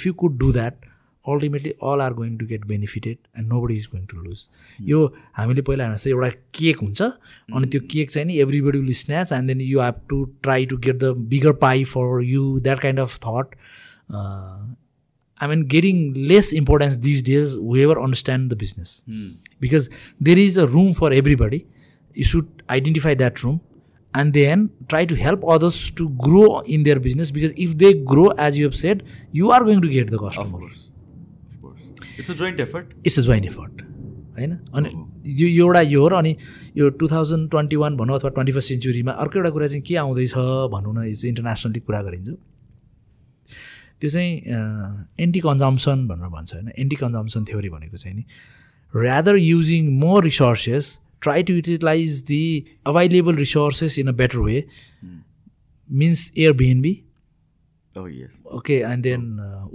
[0.00, 0.84] if you could do that
[1.32, 4.48] ultimately all are going to get benefited and nobody is going to lose
[4.90, 5.00] यो
[5.36, 6.28] हामीले पहिला हेर्नुहोस् त एउटा
[6.60, 7.90] cake हुन्छ अनि त्यो hmm.
[7.94, 11.12] Cake चाहिँ नि everybody will snatch and then you have to try to get the
[11.34, 13.54] bigger pie for you that kind of thought
[15.44, 15.96] I mean getting
[16.32, 18.94] less importance these days ever understand the business
[19.66, 19.88] because
[20.28, 21.62] there is a room for everybody
[22.18, 23.58] you should identify that room
[24.18, 26.44] and then try to help others to grow
[26.76, 29.02] in their business because if they grow as you have said
[29.40, 30.84] you are going to get the customers
[32.18, 33.80] it's a joint effort it's a joint effort
[34.38, 35.04] होइन अनि oh.
[35.40, 36.34] यो एउटा यो हो र अनि
[36.76, 39.96] यो two thousand twenty one भनौँ अथवा ट्वेन्टी फर्स्ट सेन्चुरीमा अर्को एउटा कुरा चाहिँ के
[40.02, 40.32] आउँदैछ
[40.74, 42.28] भनौँ न यो चाहिँ इन्टरनेसनली कुरा गरिन्छ
[44.00, 44.32] त्यो चाहिँ
[45.26, 48.24] एन्टी कन्जम्सन भनेर भन्छ होइन एन्टी कन्जम्सन थ्योरी भनेको चाहिँ नि
[49.06, 50.92] rather using more resources
[51.22, 52.42] try to utilize the
[52.92, 54.64] available resources in a better way
[56.02, 56.30] means
[56.62, 56.94] Airbnb
[57.98, 59.22] okay and then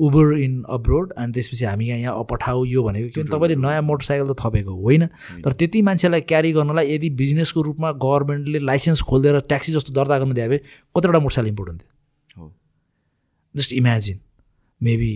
[0.08, 4.30] Uber in abroad अनि त्यसपछि हामी यहाँ यहाँ अपठाऊ यो भनेको किनभने तपाईँले नयाँ मोटरसाइकल
[4.32, 5.06] त थपेको होइन
[5.46, 10.34] तर त्यति मान्छेलाई क्यारी गर्नलाई यदि बिजनेसको रूपमा गभर्मेन्टले लाइसेन्स खोलिदिएर ट्याक्सी जस्तो दर्ता गर्न
[10.38, 10.58] दिए भए
[10.98, 12.54] कतिवटा मोटरसाइकल इम्पोर्ट हुन्थ्यो हो
[13.60, 14.20] just imagine
[14.90, 15.12] maybe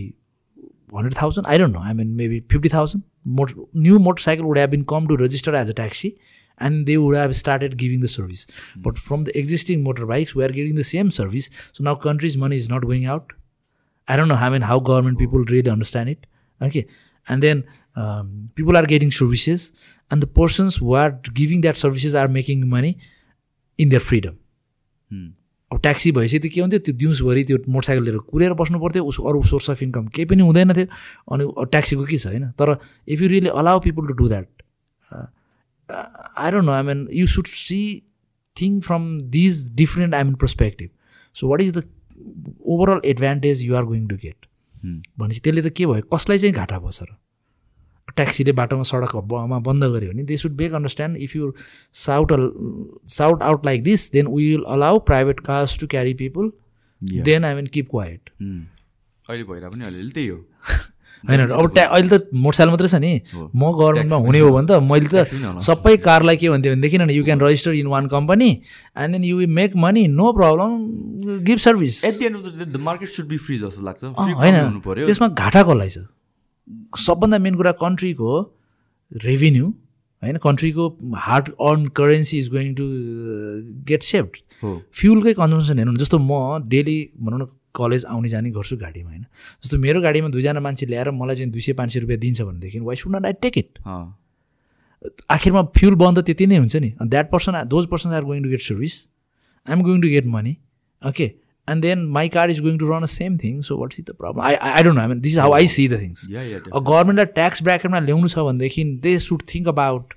[0.96, 3.02] hundred thousand I don't know I mean maybe fifty thousand
[3.40, 6.12] motor new motorcycle would have been come to register as a taxi
[6.58, 8.46] and they would have started giving the service.
[8.76, 11.50] But from the existing motorbikes, we are getting the same service.
[11.72, 13.32] So now country's money is not going out.
[14.08, 14.34] I don't know.
[14.36, 16.26] I mean, how government people really understand it.
[16.62, 16.86] Okay,
[17.28, 17.64] and then
[18.54, 19.72] people are getting services,
[20.10, 22.96] and the persons who are giving that services are making money
[23.78, 24.38] in their freedom.
[25.12, 25.32] Mm.
[25.72, 29.22] अब taxi भएपछि त के हुन्थ्यो त्यो दिउँसभरि त्यो motorcycle लिएर कुरेर बस्नु पर्थ्यो उसको
[29.28, 30.86] अरू सोर्स अफ इन्कम केही पनि हुँदैन थियो
[31.34, 31.44] अनि
[31.74, 32.76] ट्याक्सीको के छ होइन तर
[33.12, 34.55] if you really allow people to do that
[35.92, 37.78] I don't know I mean you should see
[38.60, 40.90] thing from these different I mean perspective
[41.40, 41.82] so what is the
[42.74, 44.46] overall advantage you are going to get
[44.84, 47.16] भनेपछि त्यसले त के भयो कसलाई चाहिँ घाटा बस्छ र
[48.18, 51.52] ट्याक्सीले बाटोमा सडकमा बन्द गऱ्यो भने they should back understand if you
[52.06, 52.34] shout
[53.18, 56.50] shout out like this then we will allow private cars to carry people
[57.30, 60.44] then I mean keep quiet अहिले भइरहेको पनि अलिअलि त्यही हो
[61.28, 63.12] होइन अब ट्या अहिले त मोटरसाइकल मात्रै छ नि
[63.54, 67.40] म गभर्मेन्टमा हुने हो भने त मैले त सबै कारलाई के भन्थ्यो भनेदेखि you can
[67.46, 70.76] register in one company and then you make money no problem
[71.50, 72.04] give service
[72.90, 74.12] market should be free जस्तो लाग्छ
[74.42, 74.60] होइन
[74.92, 78.32] त्यसमा घाटा कसलाई छ सबभन्दा मेन कुरा कन्ट्रीको
[79.26, 79.66] रेभिन्यू
[80.26, 80.84] होइन कन्ट्रीको
[81.28, 82.90] hard earn currency is going to
[83.92, 84.42] get saved
[85.02, 87.48] फ्युलकै consumption हेर्नु जस्तो म डेली भनौँ न
[87.78, 89.22] कलेज आउने जाने गर्छु गाडीमा होइन
[89.64, 92.78] जस्तो मेरो गाडीमा दुईजना मान्छे ल्याएर मलाई चाहिँ दुई सय पाँच सय रुपियाँ दिन्छ भनेदेखि
[92.90, 93.80] why should not I take it
[95.36, 98.62] आखिरमा fuel बन्द त्यति नै हुन्छ नि that person those person are going to get
[98.70, 98.94] service
[99.68, 100.56] I am going to get money
[101.10, 101.26] okay
[101.74, 104.14] and then my car is going to run a same thing so what is the
[104.24, 107.62] problem I I don't know I mean this how I see the things गभर्मेन्टलाई tax
[107.70, 110.14] ब्राकेटमा ल्याउनु छ भनेदेखि they should think about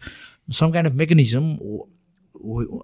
[0.63, 1.49] some kind of mechanism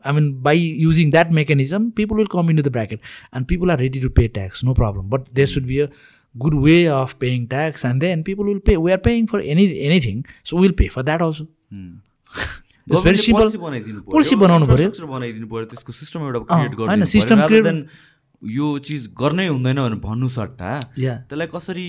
[0.03, 2.99] I mean, by using that mechanism, people will come into the bracket
[3.34, 5.08] and people are ready to pay tax, no problem.
[5.08, 5.89] But there should be a
[6.38, 8.78] good way of paying tax and then people will pay.
[8.78, 11.47] We are paying for any anything, so we will pay for that also.
[11.74, 11.93] Hmm.
[12.91, 13.47] It's very simple
[14.14, 17.70] policy बनाउनु पऱ्यो बनाइदिनु पऱ्यो त्यसको system एउटा create गरिदिनु system create
[18.54, 20.72] यो चिज गर्नै हुँदैन भनेर भन्नु सट्टा
[21.04, 21.86] या त्यसलाई कसरी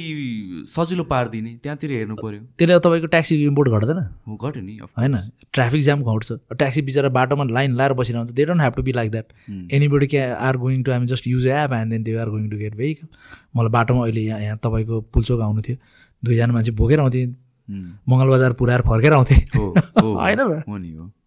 [0.76, 4.00] सजिलो पारिदिने त्यहाँतिर हेर्नु पऱ्यो त्यसले तपाईँको ट्याक्सीको इम्पोर्ट घट्दैन
[4.44, 5.16] घट्यो नि होइन
[5.56, 6.32] ट्राफिक जाम घट्छ
[6.62, 10.06] ट्याक्सी बिचरा बाटोमा लाइन लाएर बसिरहेको हुन्छ they don't have to be like that anybody
[10.12, 12.76] क्या are going to I just use app and then they are going to get
[12.80, 13.08] vehicle
[13.60, 15.76] मलाई बाटोमा अहिले यहाँ यहाँ तपाईँको पुलचोक आउनु थियो
[16.30, 17.22] दुईजना मान्छे भोकेर आउँथे
[18.14, 19.40] मङ्गल बजार पुऱ्याएर फर्केर आउँथेँ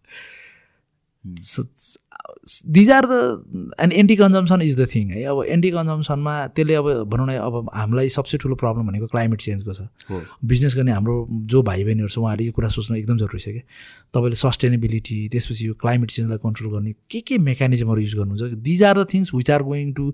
[2.74, 6.88] these are the end anti consumption is the thing है अब एन्टी कन्जम्सनमा त्यसले अब
[7.10, 10.18] भनौँ न अब हामीलाई सबसे ठुलो प्रब्लम भनेको क्लाइमेट चेन्जको छ
[10.52, 11.14] बिजनेस गर्ने हाम्रो
[11.54, 13.62] जो भाइ बहिनीहरू छ उहाँहरूले यो कुरा सोच्नु एकदम जरुरी छ कि
[14.16, 19.02] तपाईँले सस्टेनेबिलिटी त्यसपछि यो क्लाइमेट चेन्जलाई कन्ट्रोल गर्ने के के मेकानिजमहरू युज गर्नुहुन्छ these are
[19.02, 20.10] the things which are going to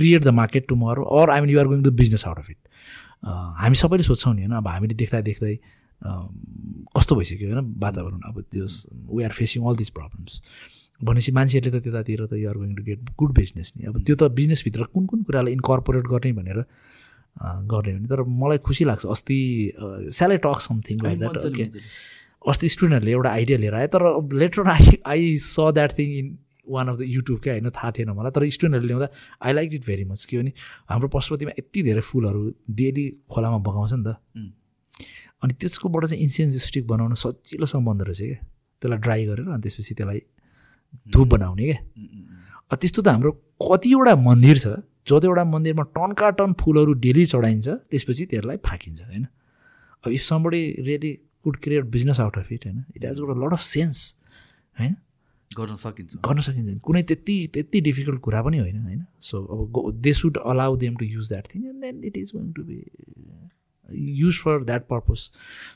[0.00, 2.50] create the market to more or I mean you are going to business out of
[2.50, 3.30] it
[3.66, 5.54] हामी सबैले सोध्छौँ नि होइन अब हामीले देख्दा देख्दै
[6.96, 8.66] कस्तो भइसक्यो होइन वातावरण अब त्यो
[9.16, 10.42] we are facing all these problems
[11.06, 14.22] भनेपछि मान्छेहरूले त त्यतातिर त you are going to get good business नि अब त्यो त
[14.34, 16.58] बिजनेसभित्र कुन कुन कुरालाई इन्कर्पोरेट गर्ने भनेर
[17.70, 19.38] गर्ने भने तर मलाई खुसी लाग्छ अस्ति
[20.18, 21.64] स्यालै talk something like that okay
[22.50, 24.02] अस्ति स्टुडेन्टहरूले एउटा आइडिया लिएर आयो तर
[24.42, 26.26] later I I saw that thing in
[26.74, 29.08] one of the YouTube क्या होइन थाहा थिएन मलाई तर स्टुडेन्टहरूले ल्याउँदा
[29.46, 30.52] I like it very much किनभने
[30.90, 32.42] हाम्रो पशुपतिमा यति धेरै फुलहरू
[32.82, 35.06] डेली खोलामा बगाउँछ नि त
[35.46, 38.42] अनि त्यसकोबाट चाहिँ स्टिक बनाउन सजिलो सम्बन्ध रहेछ क्या
[38.82, 40.20] त्यसलाई ड्राई गरेर अनि त्यसपछि त्यसलाई
[41.12, 43.32] धुप बनाउने क्या त्यस्तो त हाम्रो
[43.68, 44.66] कतिवटा मन्दिर छ
[45.10, 49.22] जतिवटा मन्दिरमा टनका टन फुलहरू डेली चढाइन्छ त्यसपछि त्यसलाई फाकिन्छ होइन
[50.04, 51.12] अब if somebody really
[51.44, 53.98] could create business out of it होइन it has a lot of sense
[54.80, 54.92] होइन
[55.58, 60.12] गर्न सकिन्छ गर्न सकिन्छ कुनै त्यति त्यति डिफिकल्ट कुरा पनि होइन होइन सो अब they
[60.20, 62.82] should allow them to use that thing and then it is going to be
[63.92, 65.18] use for that purpose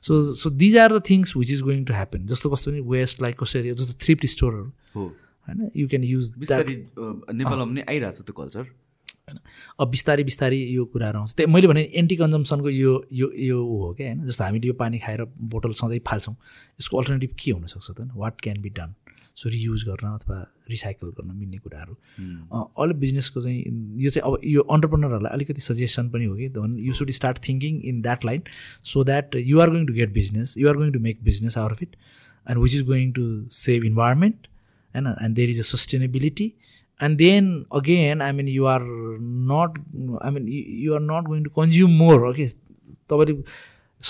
[0.06, 3.22] so so these are the things which is going to happen जस्तो कस्तो पनि West
[3.22, 5.04] like कसरी जस्तो thrift स्टोरहरू हो
[5.48, 9.38] होइन you can use नेपालमा पनि आइरहेको छ त्यो कल्चर होइन
[9.80, 13.92] अब बिस्तारै बिस्तारै यो कुराहरू आउँछ त्यही मैले भने एन्टी कन्जम्सनको यो यो यो हो
[14.00, 15.24] क्या होइन जस्तो हामीले यो पानी खाएर
[15.56, 18.94] बोटल सधैँ फाल्छौँ यसको अल्टरनेटिभ के हुनसक्छ त what can be done
[19.36, 20.36] so reuse गर्न अथवा
[20.70, 23.64] रिसाइकल गर्न मिल्ने कुराहरू अल बिजनेसको चाहिँ
[24.02, 27.80] यो चाहिँ अब यो अन्टरप्रेनरहरूलाई अलिकति सजेसन पनि हो कि then you should start thinking
[27.92, 28.42] in that line
[28.92, 31.74] so that you are going to get business you are going to make business our
[31.80, 31.96] fit
[32.50, 33.26] and which is going to
[33.62, 34.46] save environment
[34.96, 36.52] होइन and there is a sustainability
[37.02, 38.82] and then again I mean you are
[39.52, 39.82] not
[40.22, 40.48] I mean
[40.84, 43.42] you are not going to consume more हो okay तपाईँले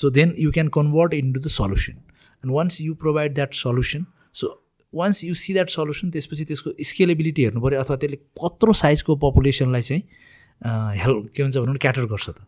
[0.00, 4.04] so then you can convert in to the solution and once you provide that solution
[4.40, 4.56] so
[5.00, 9.82] once you see that solution त्यसपछि त्यसको scalability हेर्नु पऱ्यो अथवा त्यसले कत्रो साइजको पपुलेसनलाई
[9.82, 10.02] चाहिँ
[11.02, 12.38] हेल्प uh, के भन्छ भनौँ क्याटर गर्छ त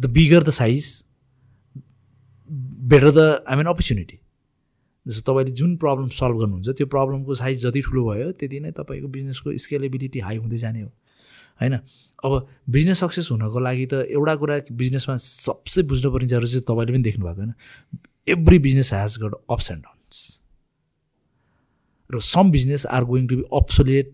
[0.00, 2.54] the bigger the size
[2.94, 4.18] better the I mean opportunity
[5.08, 9.08] जस्तो तपाईँले जुन प्रब्लम सल्भ गर्नुहुन्छ त्यो प्रब्लमको साइज जति ठुलो भयो त्यति नै तपाईँको
[9.14, 10.90] बिजनेसको स्केलेबिलिटी हाई हुँदै जाने हो
[11.60, 11.74] होइन
[12.24, 12.46] अब
[12.76, 17.24] बिजनेस सक्सेस हुनको लागि त एउटा कुरा बिजनेसमा सबसे बुझ्नुपर्ने जरुरी चाहिँ तपाईँले पनि देख्नु
[17.24, 17.54] भएको होइन
[18.36, 20.20] every business has got ups and downs
[22.16, 24.12] र some business are going to be obsolete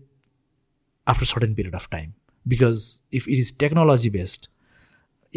[1.13, 2.13] after certain period of time
[2.55, 2.87] because
[3.19, 4.49] if it is technology based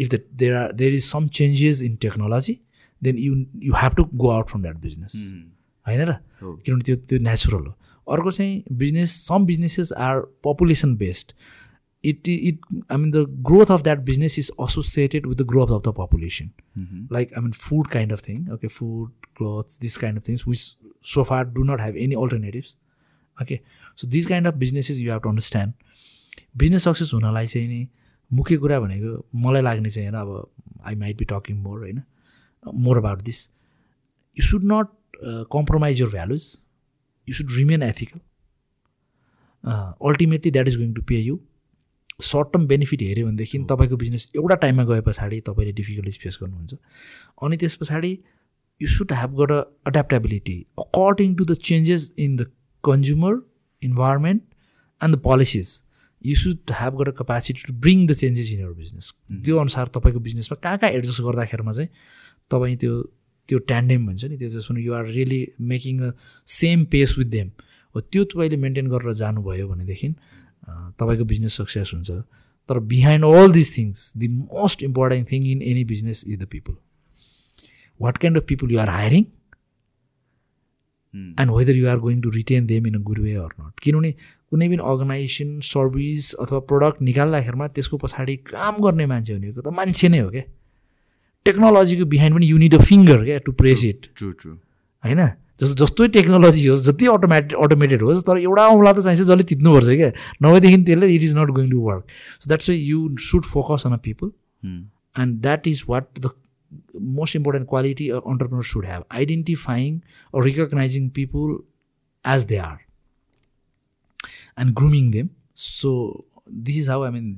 [0.05, 2.57] if the there are there is some changes in technology
[3.03, 5.13] then you you have to go out from that business
[5.87, 7.77] होइन र किनभने त्यो त्यो natural हो
[8.15, 11.31] अर्को चाहिँ business some businesses are population based
[12.09, 12.59] it it
[12.91, 16.49] I mean the growth of that business is associated with the growth of the population
[17.13, 20.59] like I mean food kind of thing okay food clothes this kind of things which
[21.13, 22.77] so far do not have any alternatives
[23.41, 23.59] okay
[24.01, 25.73] so this kind of businesses you have to understand
[26.63, 27.87] business success हुनलाई चाहिँ नि
[28.37, 32.01] मुख्य कुरा भनेको मलाई लाग्ने चाहिँ होइन अब I might be talking more होइन
[32.67, 33.47] more about this
[34.39, 34.87] you should not
[35.55, 36.45] compromise your values
[37.29, 38.19] you should remain ethical
[40.09, 41.39] ultimately that is going to pay you
[42.31, 43.65] short term benefit हेऱ्यो भनेदेखि oh.
[43.69, 46.73] तपाईँको बिजनेस एउटा टाइममा गए पछाडि तपाईँले डिफिकल्टिज फेस गर्नुहुन्छ
[47.45, 48.17] अनि त्यस पछाडि
[48.81, 52.51] you should have got a according to the changes in the
[52.87, 53.37] consumer
[53.89, 54.41] environment
[55.03, 55.79] and the policies
[56.25, 59.13] you should have got a capacity to bring the changes in your business
[59.45, 61.89] त्यो अनुसार तपाईँको बिजनेसमा कहाँ कहाँ एडजस्ट गर्दाखेरिमा चाहिँ
[62.53, 62.93] तपाईँ त्यो
[63.49, 65.39] त्यो ट्यान्डेम भन्छ नि त्यो जसमा are really
[65.71, 66.11] making a
[66.59, 67.47] same pace with them
[67.95, 70.09] हो त्यो तपाईँले मेन्टेन गरेर जानुभयो भनेदेखि
[70.99, 72.11] तपाईँको बिजनेस सक्सेस हुन्छ
[72.69, 76.75] तर behind all this things the most important thing in any business is the people
[78.03, 79.23] what kind of people you are hiring
[81.41, 84.11] and whether you are going to retain them in a good way or not किनभने
[84.51, 90.07] कुनै पनि organisation service अथवा product निकाल्दाखेरिमा त्यसको पछाडि काम गर्ने मान्छे भनेको त मान्छे
[90.15, 90.43] नै हो क्या
[91.47, 95.21] टेक्नोलोजीको बिहाइन्ड पनि युनिट अ फिङ्गर क्या टु प्रेस इट होइन
[95.61, 99.95] जस्तो जस्तै टेक्नोलोजी होस् जति अटोमेटे अटोमेटेड होस् तर एउटा औँला त चाहिन्छ जसले तित्नुपर्छ
[100.01, 100.09] क्या
[100.45, 103.95] नभएदेखि त्यसले it is not going to work so that's way you should focus on
[103.97, 104.31] a people
[105.23, 106.31] and that is what the
[107.19, 109.99] most important quality entrepreneur should have identifying
[110.47, 111.51] recognising people
[112.35, 112.77] as they are
[114.63, 115.29] and grooming them
[115.69, 115.93] so
[116.69, 117.37] this is how I mean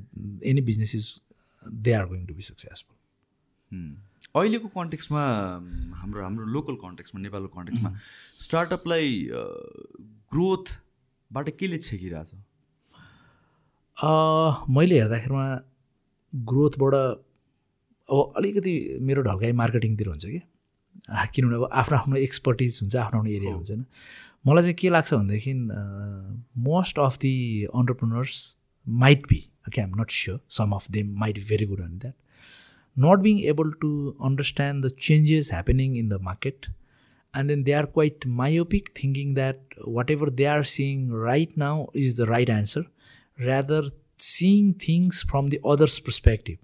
[0.54, 1.10] any business is
[1.88, 2.96] they are going to be successful
[3.76, 5.22] अहिलेको कन्टेक्समा
[6.00, 7.92] हाम्रो हाम्रो local कन्टेक्समा नेपालको कन्टेक्समा
[8.46, 9.12] स्टार्टअपलाई
[10.34, 12.32] ग्रोथबाट केले छेकिरहेछ
[14.78, 15.44] मैले हेर्दाखेरिमा
[16.52, 18.74] ग्रोथबाट अब अलिकति
[19.10, 20.40] मेरो ढल्काइ मार्केटिङतिर हुन्छ कि
[21.34, 23.84] किनभने अब आफ्नो आफ्नो एक्सपर्टिज हुन्छ आफ्नो आफ्नो एरिया हुन्छ होइन
[24.46, 25.54] मलाई चाहिँ के लाग्छ भनेदेखि
[26.70, 27.34] most of the
[27.82, 28.38] entrepreneurs
[29.04, 32.14] might be okay I'm not sure some of them might be very good on that
[32.96, 36.66] not being able to understand the changes happening in the market.
[37.34, 42.16] And then they are quite myopic, thinking that whatever they are seeing right now is
[42.16, 42.84] the right answer,
[43.40, 43.84] rather
[44.18, 46.58] seeing things from the other's perspective.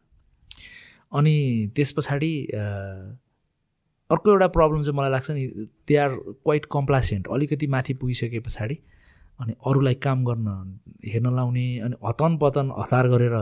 [1.10, 2.32] अनि त्यस पछाडि
[4.12, 5.44] अर्को एउटा problem चाहिँ मलाई लाग्छ नि
[5.88, 6.14] they are
[6.46, 8.76] quite कम्प्लासेन्ट अलिकति माथि पुगिसके पछाडि
[9.40, 10.44] अनि अरूलाई काम गर्न
[11.12, 13.34] हेर्न लाउने अनि हतन पतन हतार गरेर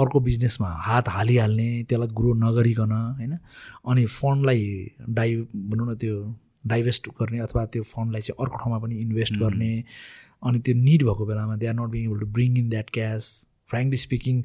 [0.00, 2.90] अर्को बिजनेसमा हात हालिहाल्ने त्यसलाई ग्रो नगरिकन
[3.20, 3.32] होइन
[3.92, 4.62] अनि फन्डलाई
[5.18, 5.30] डाइ
[5.72, 6.14] भनौँ न त्यो
[6.72, 9.72] डाइभेस्ट गर्ने अथवा त्यो फन्डलाई चाहिँ अर्को ठाउँमा पनि इन्भेस्ट गर्ने
[10.48, 13.24] अनि त्यो निड भएको बेलामा they are not being able to bring in that cash
[13.70, 14.42] frankly speaking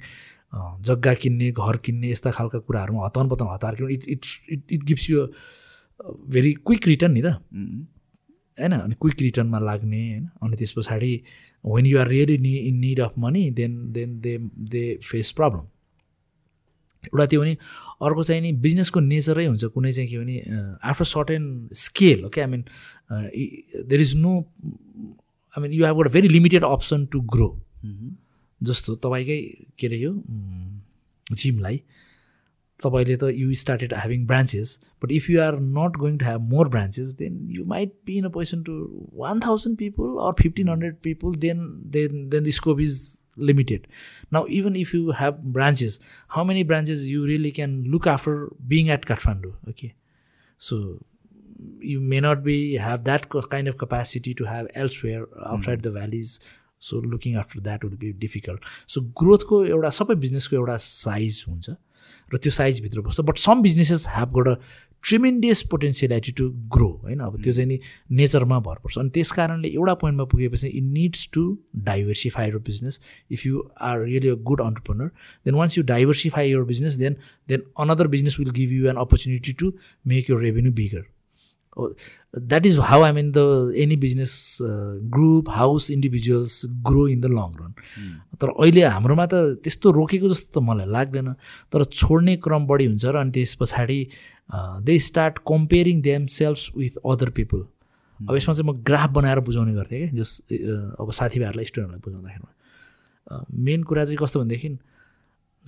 [0.91, 4.83] जग्गा किन्ने घर किन्ने यस्ता खालका कुराहरूमा हतन पतन हतार किन्नु it it's it it
[4.91, 5.25] gives you
[6.35, 7.29] very quick return नि त
[8.59, 11.11] होइन अनि क्विक रिटर्नमा लाग्ने होइन अनि त्यस पछाडि
[11.71, 14.33] वेन यु आर रियली नि in need of money then then they
[14.73, 15.67] they face problem
[17.11, 17.53] एउटा त्यो भने
[18.07, 20.35] अर्को चाहिँ नि बिजनेसको नेचरै हुन्छ कुनै चाहिँ के भने
[20.91, 21.43] after certain
[21.85, 22.61] scale okay I mean
[23.11, 24.31] there is no
[25.55, 27.49] I mean you have got very limited option to grow
[28.69, 29.39] जस्तो तपाईँकै
[29.79, 30.11] के अरे यो
[31.43, 31.79] जिमलाई
[32.83, 34.69] तपाईँले त you started having branches
[35.03, 38.25] but if you are not going to have more branches then you might be in
[38.25, 38.73] a person to
[39.23, 41.59] one thousand people or fifteen hundred people then
[41.95, 42.97] then then the scope is
[43.49, 43.87] limited
[44.33, 45.99] now even if you have branches
[46.35, 49.91] how many branches you really can look after being at Kathmandu okay
[50.69, 50.81] so
[51.93, 52.57] you may not be
[52.87, 56.39] have that kind of capacity to have elsewhere outside the valleys
[56.89, 58.63] so looking after that will be difficult
[58.93, 61.69] so ग्रोथको एउटा सबै बिजनेसको एउटा size हुन्छ
[62.33, 64.53] र त्यो साइजभित्र बस्छ but some businesses have got a
[65.07, 67.55] tremendous potentiality to grow होइन अब त्यो hmm.
[67.55, 67.79] चाहिँ नि
[68.19, 71.45] नेचरमा भर पर्छ अनि त्यस कारणले एउटा पोइन्टमा पुगेपछि it needs to
[71.91, 72.99] diversify your business
[73.37, 75.07] if you are really a good entrepreneur
[75.49, 77.15] then once you diversify your business then
[77.53, 79.71] then another business will give you an opportunity to
[80.13, 81.03] make your revenue bigger
[81.79, 84.31] that is how I mean the any business
[85.11, 87.73] group house individuals grow in the long run
[88.41, 91.27] तर अहिले हाम्रोमा त त्यस्तो रोकेको जस्तो त मलाई लाग्दैन
[91.71, 93.99] तर छोड्ने क्रम बढी हुन्छ र अनि त्यस पछाडि
[94.89, 96.01] they start comparing
[96.39, 97.61] themselves with other people
[98.27, 100.31] अब यसमा चाहिँ म ग्राफ बनाएर बुझाउने गर्थेँ क्या जस
[100.99, 104.69] अब साथीभाइहरूलाई स्टुडेन्टहरूलाई बुझाउँदाखेरिमा मेन कुरा चाहिँ कस्तो भनेदेखि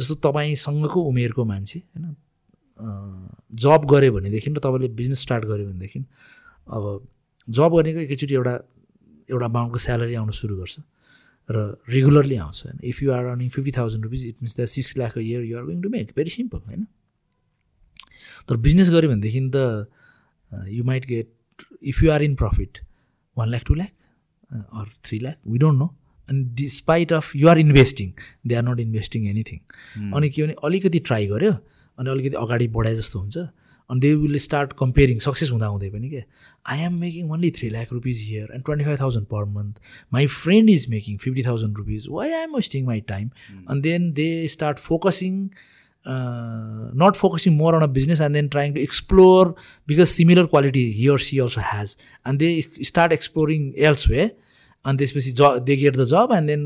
[0.03, 2.15] जस्तो तपाईँसँगको उमेरको मान्छे होइन
[2.81, 5.99] जब गऱ्यो भनेदेखि र तपाईँले बिजनेस स्टार्ट गऱ्यो भनेदेखि
[6.73, 6.83] अब
[7.57, 8.53] जब गर्नेको एकैचोटि एउटा
[9.29, 10.73] एउटा अमाउन्टको स्यालेरी आउनु सुरु गर्छ
[11.53, 14.91] र रेगुलरली आउँछ होइन if you are earning fifty thousand rupees it means that six
[14.97, 16.83] lakh year you are going to make very simple होइन
[18.49, 19.55] तर बिजनेस गऱ्यो भनेदेखि त
[20.77, 21.29] you might get
[21.93, 22.79] if you are in profit
[23.37, 23.91] one lakh two lakh
[24.79, 25.89] or three lakh we don't know
[26.29, 28.09] अनि despite of you are investing
[28.47, 29.59] they are not investing anything
[30.17, 31.53] अनि के भने अलिकति ट्राई गऱ्यो
[31.99, 33.37] अनि अलिकति अगाडि बढाए जस्तो हुन्छ
[33.91, 36.21] अनि they will start comparing success हुँदा हुँदै पनि क्या
[36.73, 39.81] I am making only three lakh rupees here and twenty five thousand per month
[40.13, 43.27] my friend is making fifty thousand rupees why I am wasting my time
[43.71, 44.27] and then they
[44.57, 45.37] start focusing
[47.03, 49.53] not focusing more on a business and then trying to explore
[49.87, 51.95] because similar quality here see also has
[52.27, 52.49] and they
[52.93, 54.29] start exploring else way
[54.89, 56.61] अनि त्यसपछि ज they get the job and then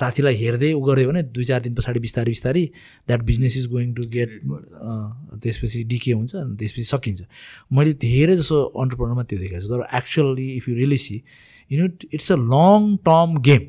[0.00, 2.62] साथीलाई हेर्दै उ गऱ्यो भने दुई चार दिन पछाडि बिस्तारै बिस्तारै
[3.10, 4.30] that business is going to get
[5.42, 7.26] त्यसपछि डिके हुन्छ अनि त्यसपछि सकिन्छ
[7.78, 11.88] मैले धेरै जसो अन्टरप्रोनरमा त्यो देखेको छु तर actually if you really see you know
[12.16, 13.66] it's a long term game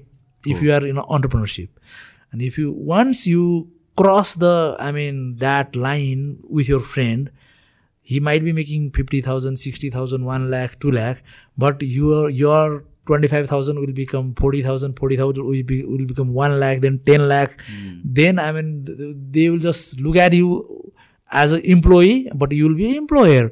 [0.53, 1.95] if you are in entrepreneurship
[2.33, 3.43] and if you once you
[4.03, 4.53] cross the
[4.87, 6.23] I mean that line
[6.61, 7.29] with your friend
[8.09, 11.17] he might be making 50,000, 60,000, 1 lakh, 2 lakh,
[11.63, 12.61] but your, your
[13.09, 16.79] twenty five thousand will become forty thousand forty thousand will be will become one lakh
[16.85, 17.55] then ten lakh
[18.19, 18.69] then I mean
[19.37, 20.49] they will just look at you
[21.43, 22.11] as a employee
[22.43, 23.51] but you will be employer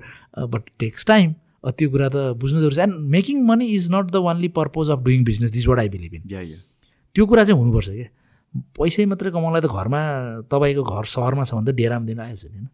[0.55, 1.33] but takes time
[1.77, 4.99] त्यो कुरा त बुझ्नु जरुरी छ and making money is not the only purpose of
[5.07, 8.07] doing business this what I believe in त्यो कुरा चाहिँ हुनुपर्छ क्या
[8.79, 10.03] पैसै मात्रै कमाउनलाई त घरमा
[10.53, 12.67] तपाईँको घर सहरमा छ भने त डेरामा दिन आइहाल्छ नि होइन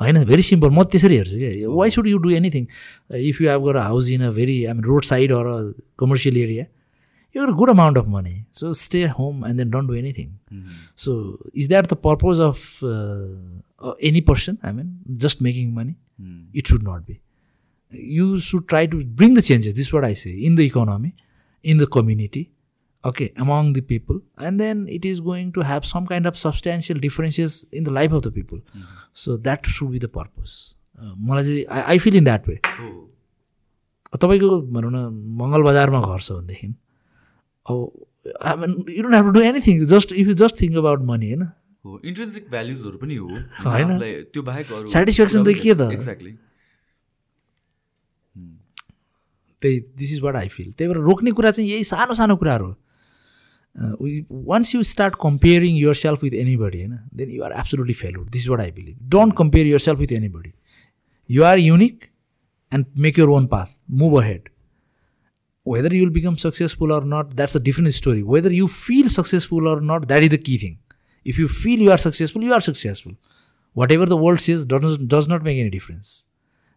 [0.00, 2.64] होइन भेरी सिम्पल म त्यसरी हेर्छु क्या why should you do anything
[3.30, 5.58] if you have गर house in a very I mean road side or a
[6.02, 6.64] commercial area
[7.36, 10.30] you or good amount of money so stay home and then don't do anything
[11.04, 11.12] so
[11.62, 12.60] is that the purpose of
[14.12, 15.94] any person I mean just making money
[16.58, 17.18] it should not be
[18.16, 21.12] you should try to bring the changes this what I say in the economy
[21.72, 22.46] in the community
[23.10, 24.18] okay among the people
[24.48, 28.12] and then it is going to have some kind of substantial differences in the life
[28.18, 28.84] of the people mm.
[29.22, 30.54] so that should be the purpose
[31.28, 32.54] मलाई चाहिँ I I feel in that way
[34.16, 34.96] तपाईँको भनौँ न
[35.40, 36.66] मङ्गल बजारमा घर छ भनेदेखि
[37.70, 37.76] अब
[38.42, 41.28] I mean you don't have to do anything just if you just think about money
[41.32, 41.42] होइन
[42.12, 43.26] इन्ट्रेन्सिक भ्याल्युजहरू पनि हो
[43.64, 43.90] होइन
[44.32, 48.52] त्यो बाहेक सेटिस्फ्याक्सन त के त एक्ज्याक्टली hmm.
[49.60, 52.66] त्यही this is what I feel त्यही भएर रोक्ने कुरा चाहिँ यही सानो सानो कुराहरू
[52.70, 52.74] हो
[53.78, 58.60] once you start comparing yourself with anybody होइन then you are absolutely failed this what
[58.60, 60.52] I believe don't compare yourself with body
[61.34, 62.04] you are unique
[62.74, 64.48] and make your own path move ahead
[65.68, 69.80] whether you'll become successful or not that's a different story whether you feel successful or
[69.90, 70.76] not that is the key thing
[71.26, 73.14] if you feel you are successful you are successful
[73.92, 76.12] whatever the world says does does not make any difference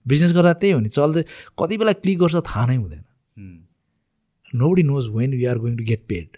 [0.08, 1.24] business गर्दा त्यही हो नि चल्दै
[1.62, 3.56] कति बेला click गर्छ थाहा नै हुँदैन
[4.72, 6.38] nobody knows when you are going to get paid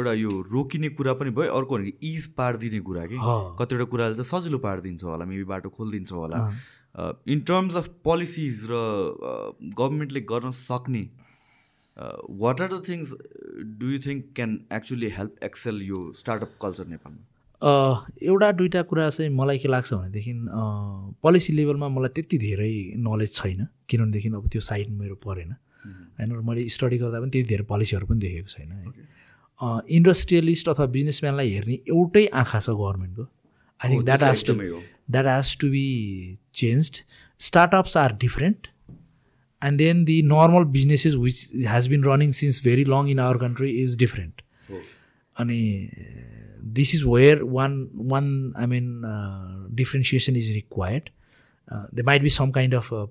[0.00, 3.18] एउटा यो रोकिने कुरा पनि भयो अर्को भनेको इज पारिदिने कुरा कि
[3.62, 6.40] कतिवटा कुराले चाहिँ सजिलो पारिदिन्छ होला मेबी बाटो खोलिदिन्छ होला
[7.34, 8.80] इन टर्म्स अफ पोलिसिज र
[9.82, 11.04] गभर्मेन्टले गर्न सक्ने
[12.44, 13.14] what are the things
[13.82, 17.32] do you think can actually help excel यो स्टार्टअप कल्चर नेपालमा
[17.62, 20.32] एउटा दुइटा कुरा चाहिँ मलाई के लाग्छ भनेदेखि
[21.22, 25.54] पोलिसी लेभलमा मलाई त्यति धेरै नलेज छैन किनभनेदेखि अब त्यो साइड मेरो परेन
[26.18, 31.74] होइन मैले स्टडी गर्दा पनि त्यति धेरै पोलिसीहरू पनि देखेको छैन इन्डस्ट्रियलिस्ट अथवा बिजनेसम्यानलाई हेर्ने
[31.94, 33.26] एउटै आँखा छ गभर्मेन्टको
[33.80, 34.54] I think that has to
[35.16, 35.86] that has to be
[36.62, 36.92] change
[37.50, 38.66] startups are different
[39.68, 43.70] and then the normal businesses which has been running since very long in our country
[43.86, 44.42] is different
[45.42, 45.60] अनि
[46.64, 51.10] this is where one one I mean uh, differentiation is required.
[51.70, 53.06] Uh, there might be some kind of uh,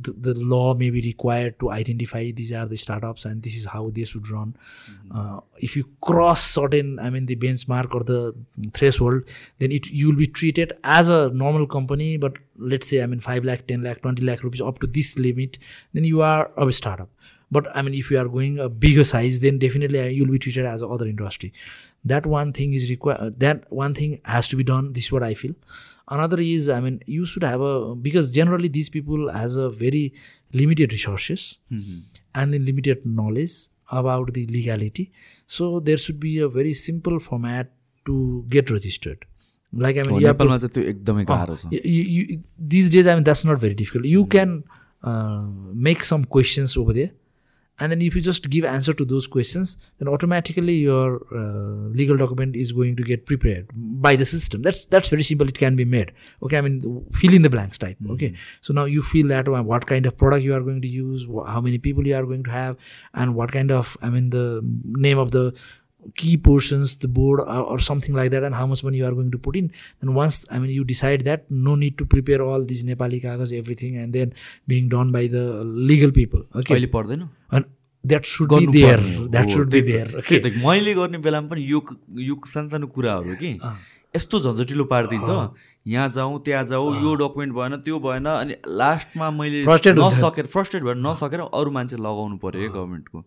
[0.00, 3.64] the, the, law may be required to identify these are the startups and this is
[3.66, 4.54] how they should run.
[4.90, 5.16] Mm-hmm.
[5.36, 8.34] Uh, if you cross certain I mean the benchmark or the
[8.74, 9.24] threshold,
[9.58, 12.16] then it you will be treated as a normal company.
[12.16, 15.18] But let's say I mean five lakh, ten lakh, twenty lakh rupees up to this
[15.18, 15.58] limit,
[15.92, 17.08] then you are a startup.
[17.58, 20.38] But I mean, if you are going a bigger size, then definitely you will be
[20.44, 21.52] treated as other industry.
[22.12, 23.34] That one thing is required.
[23.44, 24.88] That one thing has to be done.
[24.94, 25.52] This is what I feel.
[26.16, 27.74] Another is, I mean, you should have a
[28.08, 30.02] because generally these people has a very
[30.62, 33.52] limited resources and limited knowledge
[34.02, 35.10] about the legality.
[35.58, 37.70] So there should be a very simple format
[38.10, 38.24] to
[38.56, 39.28] get registered.
[39.82, 41.78] Like I mean नेपालमा चाहिँ त्यो एकदमै गाह्रो छ
[42.72, 44.24] these days I mean that's not very difficult you
[47.80, 52.16] and then if you just give answer to those questions then automatically your uh, legal
[52.16, 55.74] document is going to get prepared by the system that's that's very simple it can
[55.76, 56.12] be made
[56.42, 56.78] okay i mean
[57.14, 58.12] fill in the blanks type mm-hmm.
[58.12, 60.88] okay so now you fill that uh, what kind of product you are going to
[60.88, 62.76] use how many people you are going to have
[63.14, 65.52] and what kind of i mean the name of the
[66.14, 69.12] key portions, the board or, or, something like that, and how much money you are
[69.12, 69.70] going to put in.
[70.00, 73.52] And once, I mean, you decide that, no need to prepare all these Nepali kagas,
[73.56, 74.32] everything, and then
[74.66, 76.44] being done by the legal people.
[76.54, 76.88] Okay.
[77.52, 77.64] And
[78.08, 79.00] that should be there
[79.30, 80.08] that should be there
[80.64, 81.78] मैले गर्ने बेलामा पनि यो
[82.28, 83.50] यो सानसानो कुराहरू कि
[84.16, 85.28] यस्तो झन्झटिलो पारिदिन्छ
[85.92, 89.58] यहाँ जाउँ त्यहाँ जाउँ यो डकुमेन्ट भएन त्यो भएन अनि लास्टमा मैले
[90.02, 93.18] नसकेर फ्रस्ट्रेट भएर नसकेर अरू मान्छे लगाउनु पऱ्यो है गभर्मेन्टको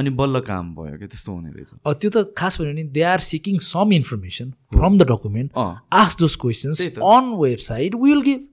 [0.00, 3.20] अनि बल्ल काम भयो क्या त्यस्तो हुने रहेछ त्यो त खास भन्यो भने they are
[3.30, 5.64] seeking some information from the document
[6.02, 6.86] ask those questions
[7.16, 8.46] on website will give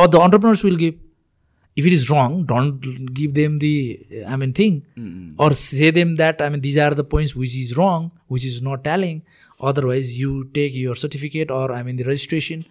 [0.00, 1.00] अब the entrepreneurs will give
[1.82, 2.88] if it is wrong don't
[3.20, 3.72] give them the
[4.24, 4.78] I mean thing
[5.46, 8.60] or say them that I mean these are the points which is wrong which is
[8.68, 9.20] not tallying
[9.70, 12.64] otherwise you take your certificate or I mean the registration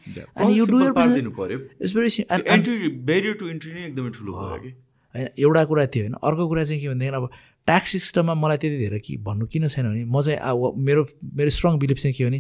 [5.40, 7.27] एउटा कुरा थियो होइन अर्को कुरा चाहिँ के भनेदेखि अब
[7.65, 11.06] ट्याक्स सिस्टममा मलाई त्यति धेरै कि भन्नु किन छैन भने म चाहिँ अब मेरो
[11.40, 12.40] मेरो स्ट्रङ बिलिफ चाहिँ के हो भने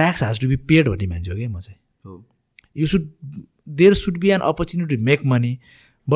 [0.00, 2.24] tax has to be paid भन्ने मान्छे हो क्या म चाहिँ
[2.80, 3.08] you should
[3.82, 5.56] there should be an opportunity make money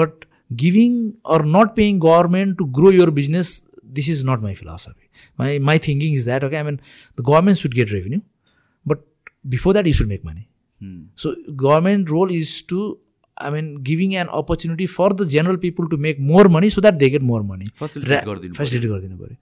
[0.00, 0.24] but
[0.64, 0.96] giving
[1.34, 3.54] or not paying government to grow your business
[3.98, 5.06] this is not my philosophy
[5.40, 6.76] my my thinking is that okay I mean
[7.20, 8.20] the government should get revenue
[8.92, 9.04] but
[9.54, 10.46] before that you should make money
[11.22, 11.34] so
[11.66, 12.82] government role is to
[13.44, 16.94] I mean giving an opportunity for the general people to make more money so that
[17.04, 19.32] they get more money facility गरिदिनु पऱ्यो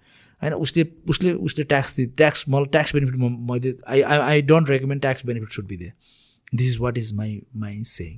[0.45, 4.71] होइन उसले उसले उसले tax tax मलाई tax benefit म मैले I I I don't
[4.77, 5.93] recommend tax benefit should be they
[6.61, 7.35] this is what is my
[7.67, 8.17] my saying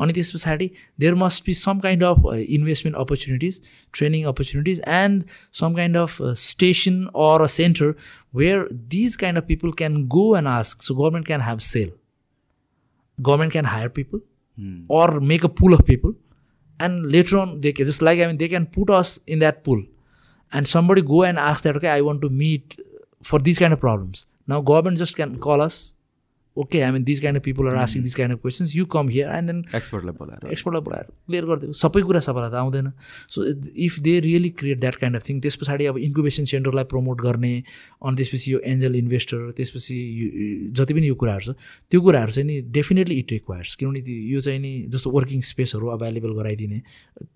[0.00, 0.70] अनि त्यस पछाडि
[1.00, 2.30] there must be some kind of
[2.60, 3.60] investment opportunities
[3.98, 5.24] training opportunities and
[5.62, 6.16] some kind of
[6.46, 7.94] station or a center
[8.42, 8.66] where
[8.96, 11.92] these kind of people can go and ask so government can have sell
[13.26, 14.20] government can hire people
[14.58, 14.84] mm.
[14.88, 16.14] or make a pool of people
[16.80, 19.62] and later on they can just like i mean they can put us in that
[19.64, 19.82] pool
[20.52, 22.78] and somebody go and ask that okay i want to meet
[23.22, 25.94] for these kind of problems now government just can call us
[26.58, 29.08] okay I mean this kind of people are asking this kind of questions you come
[29.14, 32.90] here and then एक्सपर्टलाई बोलाएर एक्सपर्टलाई बोलाएर clear गरिदियो सबै कुरा सबैलाई त आउँदैन
[33.36, 33.44] so
[33.88, 37.52] if they really create that kind of thing त्यस पछाडि अब इन्क्युबेसन सेन्टरलाई प्रमोट गर्ने
[37.56, 39.98] अनि त्यसपछि यो एन्जल इन्भेस्टर त्यसपछि
[40.80, 41.56] जति पनि यो कुराहरू छ
[41.90, 46.32] त्यो कुराहरू चाहिँ नि डेफिनेटली इट रिक्वायर्स किनभने यो चाहिँ नि जस्तो वर्किङ स्पेसहरू available
[46.40, 46.82] गराइदिने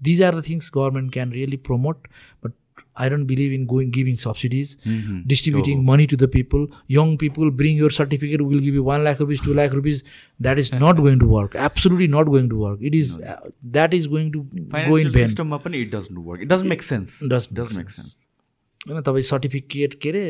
[0.09, 2.09] these are the things government can really promote
[2.45, 2.59] but
[2.97, 5.21] I don't believe in going giving subsidies, mm-hmm.
[5.27, 5.83] distributing oh.
[5.91, 6.67] money to the people.
[6.89, 8.41] Young people, bring your certificate.
[8.43, 10.03] We'll give you one lakh rupees, two lakh rupees.
[10.41, 11.55] That is not going to work.
[11.55, 12.79] Absolutely not going to work.
[12.83, 13.39] It is uh,
[13.79, 15.29] that is going to Financial go in vain.
[15.29, 16.41] system it doesn't work.
[16.43, 17.21] It doesn't make sense.
[17.21, 18.17] Does doesn't make sense.
[18.89, 20.23] होइन तपाईँ certificate के अरे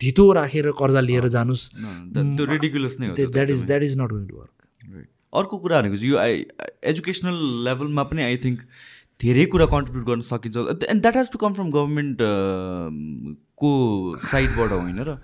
[0.00, 1.64] धितो राखेर कर्जा लिएर जानुहोस्
[2.16, 5.06] त्यो ridiculous नै That that is that is not going to work
[5.40, 6.20] अर्को कुरा भनेको चाहिँ यो
[6.92, 7.34] एजुकेसनल
[7.68, 8.62] लेभलमा पनि आई थिङ्क
[9.22, 12.22] धेरै कुरा कन्ट्रिब्युट गर्न सकिन्छ and that has to come from government
[13.64, 13.72] को
[14.30, 15.16] साइडबाट होइन र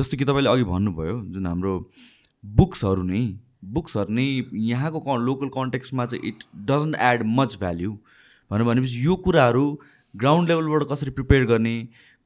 [0.00, 1.72] जस्तो कि तपाईँले अघि भन्नुभयो जुन हाम्रो
[2.60, 3.22] बुक्सहरू नै
[3.78, 4.26] बुक्सहरू नै
[4.72, 7.94] यहाँको क लोकल कन्टेक्स्टमा चाहिँ it doesn't add much value
[8.52, 9.64] भनेर भनेपछि यो कुराहरू
[10.24, 11.74] ग्राउन्ड लेभलबाट कसरी प्रिपेयर गर्ने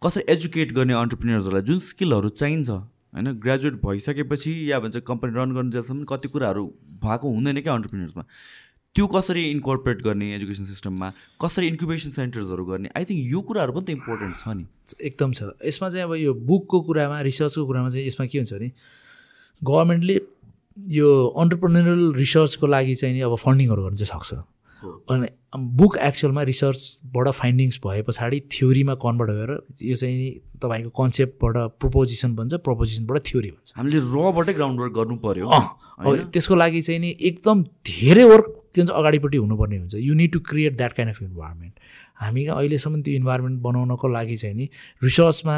[0.07, 5.77] कसरी एजुकेट गर्ने अन्टरप्रिनियर्सहरूलाई जुन स्किलहरू चाहिन्छ होइन ग्रेजुएट भइसकेपछि या भन्छ कम्पनी रन गर्नु
[5.79, 6.67] जेलसम्म कति कुराहरू
[7.09, 8.29] भएको हुँदैन क्या अन्टरप्रिनियर्समा
[8.97, 11.11] त्यो कसरी इन्कर्पोरेट गर्ने एजुकेसन सिस्टममा
[11.45, 14.67] कसरी इन्क्युबेसन सेन्टर्सहरू गर्ने आई थिङ्क यो कुराहरू पनि त इम्पोर्टेन्ट छ नि
[15.11, 18.69] एकदम छ यसमा चाहिँ अब यो बुकको कुरामा रिसर्चको कुरामा चाहिँ यसमा के हुन्छ भने
[19.73, 20.19] गभर्मेन्टले
[20.99, 21.09] यो
[21.47, 25.29] अन्टरप्रेनरल रिसर्चको लागि चाहिँ नि अब फन्डिङहरू गर्नु चाहिँ सक्छ अनि
[25.85, 29.55] बुक एक्चुअलमा रिसर्चबाट फाइन्डिङ्स भए पछाडि थ्योरीमा कन्भर्ट भएर
[29.91, 30.31] यो चाहिँ नि
[30.63, 36.81] तपाईँको कन्सेप्टबाट प्रोपोजिसन भन्छ प्रोपोजिसनबाट थ्योरी भन्छ हामीले रबाटै ग्राउन्ड वर्क गर्नु पऱ्यो त्यसको लागि
[36.91, 37.65] चाहिँ नि एकदम
[37.97, 41.81] धेरै वर्क के भन्छ अगाडिपट्टि हुनुपर्ने हुन्छ you need to create that kind of environment
[42.23, 44.69] हामी अहिलेसम्म त्यो इन्भाइरोमेन्ट बनाउनको लागि चाहिँ नि
[45.09, 45.57] रिसर्चमा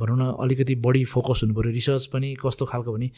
[0.00, 3.08] भनौँ न अलिकति बढी फोकस हुनु रिसर्च पनि कस्तो खालको भने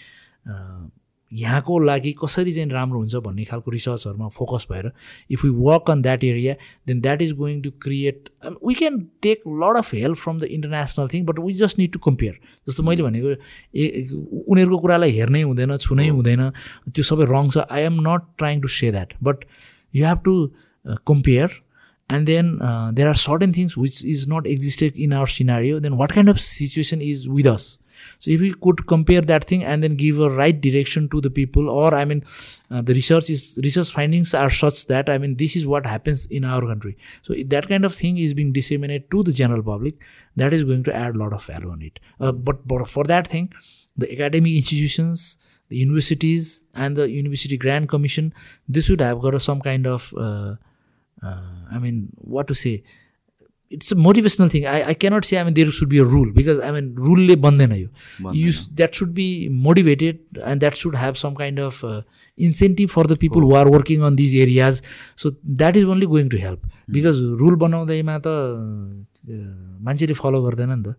[1.32, 4.90] यहाँको लागि कसरी चाहिँ राम्रो हुन्छ भन्ने खालको रिसर्चहरूमा फोकस भएर
[5.34, 6.54] if you work on that area
[6.86, 8.28] then that is going to create
[8.66, 11.98] we can take lot of help from the international thing but we just need to
[12.06, 12.38] compare
[12.68, 13.10] जस्तो मैले hmm.
[13.10, 13.42] भनेको
[13.76, 16.16] ए उनीहरूको कुरालाई हेर्नै हुँदैन छुनै hmm.
[16.16, 16.50] हुँदैन
[16.94, 19.44] त्यो सबै रङ छ I am not trying to say that but
[19.96, 20.34] you have to
[21.12, 21.60] compare
[22.12, 22.56] and then
[23.00, 26.38] there are certain things which is not existed in our scenario then what kind of
[26.52, 27.72] situation is with us
[28.18, 31.30] so if we could compare that thing and then give a right direction to the
[31.30, 32.22] people or i mean
[32.70, 36.26] uh, the research is research findings are such that i mean this is what happens
[36.26, 40.02] in our country so that kind of thing is being disseminated to the general public
[40.36, 43.04] that is going to add a lot of value on it uh, but, but for
[43.04, 43.52] that thing
[43.96, 45.36] the academic institutions
[45.68, 48.32] the universities and the university grant commission
[48.68, 50.54] this would have got a, some kind of uh,
[51.22, 52.82] uh i mean what to say
[53.74, 56.30] it's a motivational thing I I cannot say I mean there should be a rule
[56.38, 59.26] because I mean रुलले बन्दैन यो you that should be
[59.68, 61.84] motivated and that should have some kind of
[62.48, 64.82] incentive for the people who are working on these areas
[65.24, 65.34] so
[65.64, 69.42] that is only going to help because rule बनाउँदैमा त uh,
[69.88, 70.94] मान्छेले follow गर्दैन नि त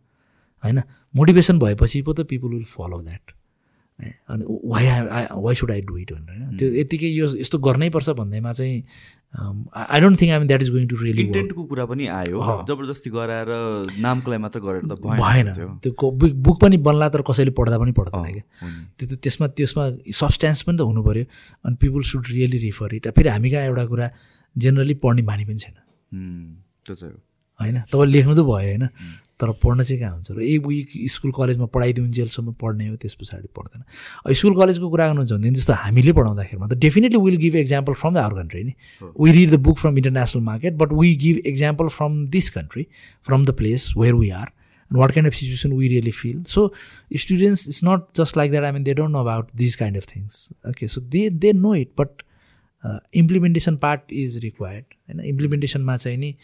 [0.65, 0.81] होइन
[1.21, 3.33] motivation भएपछि पो त people will follow that
[4.35, 4.85] अनि why
[5.19, 6.79] I why should I do it भनेर होइन त्यो hmm.
[6.79, 8.81] यत्तिकै यो यस्तो गर्नैपर्छ भन्दैमा चाहिँ
[9.75, 13.49] I don't think I'm that is going to really इन्टेन्टको कुरा पनि आयो जबरजस्ती गराएर
[14.05, 15.51] नामको लागि मात्र गरेर त भएन
[15.85, 16.11] त्यो
[16.47, 19.83] बुक पनि बन्ला तर कसैले पढ्दा पनि पढ्दैन क्या त्यो त्यसमा त्यसमा
[20.21, 21.23] सब्सट्यान्स पनि त हुनु पऱ्यो
[21.67, 24.07] अनि people should really refer it फेरि हामी कहाँ एउटा कुरा
[24.67, 25.73] जेनरली पढ्ने बानी पनि छैन
[26.85, 27.13] त्यो चाहिँ
[27.61, 28.89] होइन तपाईँले लेख्नु त भयो होइन
[29.39, 33.13] तर पढ्न चाहिँ कहाँ हुन्छ र एक विक स्कुल कलेजमा पढाइदिउँ जेलसम्म पढ्ने हो त्यस
[33.19, 37.93] पछाडि पढ्दैन स्कुल कलेजको कुरा गर्नुहुन्छ भनेदेखि जस्तो हामीले पढाउँदाखेरिमा त definitely will give example
[37.99, 38.73] from the our country नि
[39.19, 42.85] we read the book from international market but we give example from this country
[43.27, 44.53] from the place where we are
[44.85, 46.61] and what kind of situation we really feel so
[47.25, 50.07] students it's not just like that I mean they don't know about this kind of
[50.15, 52.23] things okay so they they know it but
[53.25, 56.35] implementation part is required होइन इम्प्लिमेन्टेसनमा चाहिँ नि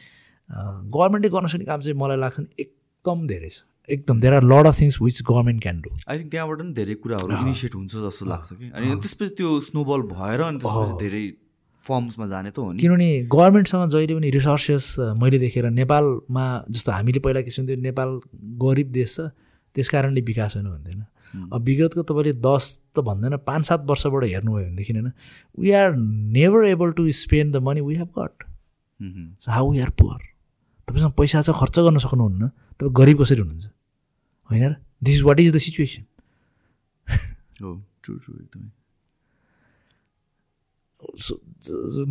[0.51, 4.43] गभर्मेन्टले uh, गर्न सक्ने काम चाहिँ मलाई लाग्छ एक एकदम धेरै छ एकदम there are
[4.49, 7.93] lot of things which government can do I think त्यहाँबाट पनि धेरै कुराहरू इनिसिएट हुन्छ
[8.05, 11.23] जस्तो लाग्छ कि अनि त्यसपछि त्यो स्नोबल भएर अनि त्यसपछि धेरै
[11.89, 14.83] फर्म्समा जाने त हो किनभने गभर्मेन्टसँग जहिले पनि रिसोर्सेस
[15.23, 16.45] मैले देखेर नेपालमा
[16.77, 18.09] जस्तो हामीले पहिला के सुन्थ्यो नेपाल
[18.65, 19.29] गरिब देश छ
[19.75, 22.63] त्यस कारणले विकास हुनु भन्दैन अब विगतको तपाईँले दस
[22.93, 25.13] त भन्दैन पाँच सात वर्षबाट हेर्नुभयो भनेदेखि होइन
[25.65, 25.95] we are
[26.41, 28.51] never able to spend the money we have got
[29.59, 30.27] how we are poor
[30.89, 32.49] तपाईँसँग पैसा चाहिँ खर्च गर्न सक्नुहुन्न
[32.81, 33.67] तपाईँ गरिब कसरी हुनुहुन्छ
[34.51, 36.03] होइन र this is what is the situation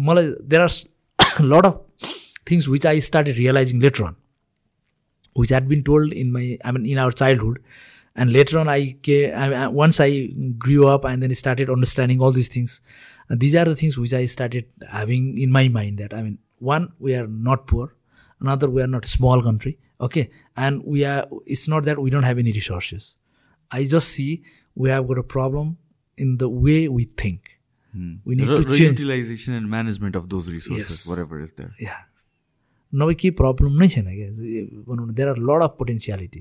[0.04, 1.80] मलाई there are lot of
[2.50, 4.14] things which I started realizing later on
[5.40, 7.58] which had been told in my I mean in our childhood
[8.18, 10.26] and later on I के I once I
[10.66, 12.80] grow up and then started understanding all this things
[13.44, 16.38] these are the things which I started having in my mind that I mean
[16.70, 17.86] one we are not poor
[18.48, 19.74] another we are not small country
[20.06, 23.08] okay and we are it's not that we don't have any resources
[23.78, 24.42] i just see
[24.74, 25.72] we have got a problem
[26.24, 27.56] in the way we think
[28.24, 32.00] we need to change utilization and management of those resources whatever is there yeah
[33.00, 34.28] नभए केही problem नै छैन क्या
[34.86, 36.40] भनौँ न there are lot of potentiality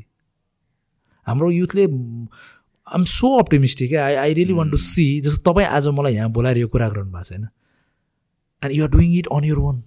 [1.27, 6.13] हाम्रो युथले I'm so optimistic I I really want to see जस्तो तपाईँ आज मलाई
[6.13, 9.81] यहाँ बोलाएर यो कुरा गर्नु भएको छैन and you're doing it on your own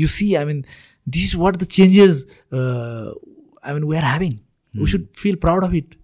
[0.00, 0.62] you see I mean
[1.08, 2.24] this is what the changes
[2.54, 4.32] I mean we are having
[4.78, 5.94] we should feel proud of it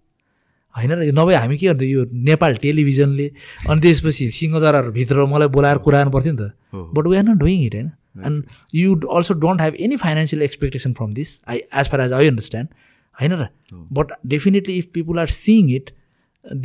[0.77, 3.31] होइन र नभए हामी के भन्थ्यो यो नेपाल टेलिभिजनले
[3.71, 7.75] अनि त्यसपछि सिंहदरहरूभित्र मलाई बोलाएर कुराउनु पर्थ्यो नि त but we are not doing it
[7.75, 7.91] होइन
[8.27, 12.29] and you also don't have any financial expectation from this I as far as I
[12.29, 12.69] understand
[13.21, 13.49] होइन र
[14.01, 15.91] but definitely if people are seeing it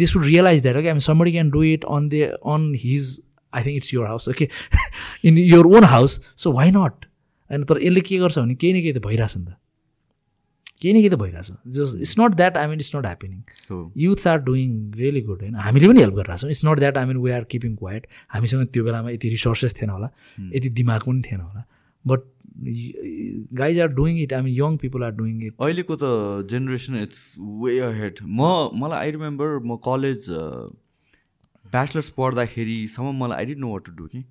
[0.01, 2.23] they should realize that okay हामी somebody can do it on they
[2.55, 3.19] on his
[3.53, 4.47] I think it's your house okay
[5.27, 7.05] in your own house so why not
[7.52, 9.56] होइन तर यसले के गर्छ भने केही न केही त भइरहेछ नि त
[10.82, 13.41] केही न केही त भइरहेछ जस it's not that I mean it's not happening
[14.03, 17.18] youths are doing really good होइन हामीले पनि हेल्प गरिरहेछौँ it's not that I mean
[17.26, 20.10] we are keeping quite हामीसँग त्यो बेलामा यति रिसोर्सेस थिएन होला
[20.56, 21.64] यति दिमाग पनि थिएन होला
[22.14, 22.26] but
[23.61, 27.24] guys are doing it I mean young people are doing it अहिलेको त जेनेरेसन इट्स
[27.64, 28.52] वे हेड म
[28.84, 30.30] मलाई आई रिमेम्बर म कलेज
[31.74, 34.24] ब्याचलर्स पढ्दाखेरिसम्म मलाई I didn't know what to do कि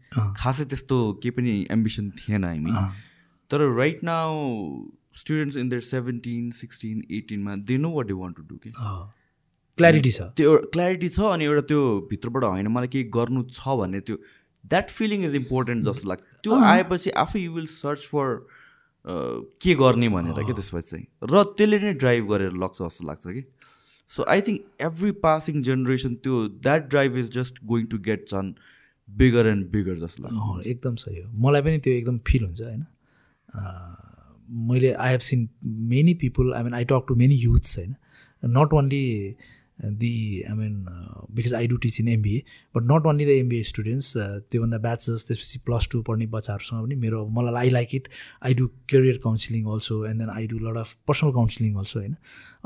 [0.45, 2.75] खासै त्यस्तो केही पनि एम्बिसन थिएन आई मिन
[3.51, 4.39] तर right now
[5.21, 8.71] students in their seventeen sixteen एटिनमा they know what they want to do कि
[9.79, 13.75] क्ल्यारिटी छ त्यो एउटा क्ल्यारिटी छ अनि एउटा त्यो भित्रबाट होइन मलाई केही गर्नु छ
[13.83, 14.17] भने त्यो
[14.75, 18.39] द्याट फिलिङ इज इम्पोर्टेन्ट जस्तो लाग्छ त्यो आएपछि आफै यु विल सर्च फर
[19.65, 23.45] के गर्ने भनेर कि त्यसपछि चाहिँ र त्यसले नै ड्राइभ गरेर लग्छ जस्तो लाग्छ कि
[24.17, 28.53] so I think every passing generation त्यो that drive is just going to get soon
[29.25, 32.85] bigger and bigger जस्तो लाग्छ एकदम सही हो मलाई पनि त्यो एकदम फिल हुन्छ होइन
[33.61, 35.49] मैले I have seen
[35.93, 37.95] many people I mean I talk to many youths होइन
[38.59, 39.01] not only
[39.85, 40.13] the
[40.51, 40.85] I mean
[41.37, 42.43] because I do teach in MBA
[42.77, 47.27] but not only the MBA students त्योभन्दा ब्याचलर्स त्यसपछि plus two पढ्ने बच्चाहरूसँग पनि मेरो
[47.41, 48.09] मलाई I like it
[48.47, 52.15] I do career counselling also and then I do lot of personal counselling also होइन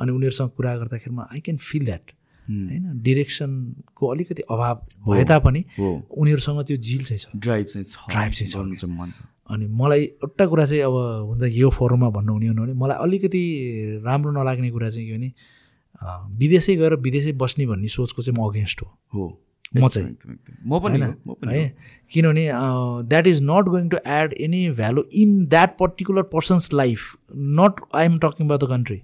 [0.02, 2.12] अनि उनीहरूसँग कुरा गर्दाखेरि म आई क्यान फिल द्याट
[2.48, 4.80] होइन डिरेक्सनको अलिकति अभाव
[5.10, 9.24] भए तापनि उनीहरूसँग त्यो झिल चाहिँ छ ड्राइभ चाहिँ छ ड्राइभ चाहिँ छ मन छ
[9.54, 10.92] अनि मलाई एउटा कुरा चाहिँ अब
[11.28, 13.44] हुँदा यो फोरममा भन्नुहुने हुनु भने मलाई अलिकति
[14.06, 15.32] राम्रो नलाग्ने कुरा चाहिँ के भने
[16.40, 18.82] विदेशै गएर विदेशै बस्ने भन्ने सोचको चाहिँ म अगेन्स्ट
[19.16, 19.26] हो
[19.80, 20.36] म चाहिँ
[20.66, 21.68] म पनि है
[22.12, 22.44] किनभने
[23.10, 27.12] that is not going to add any value in that particular person's life
[27.60, 29.02] not I am talking about the country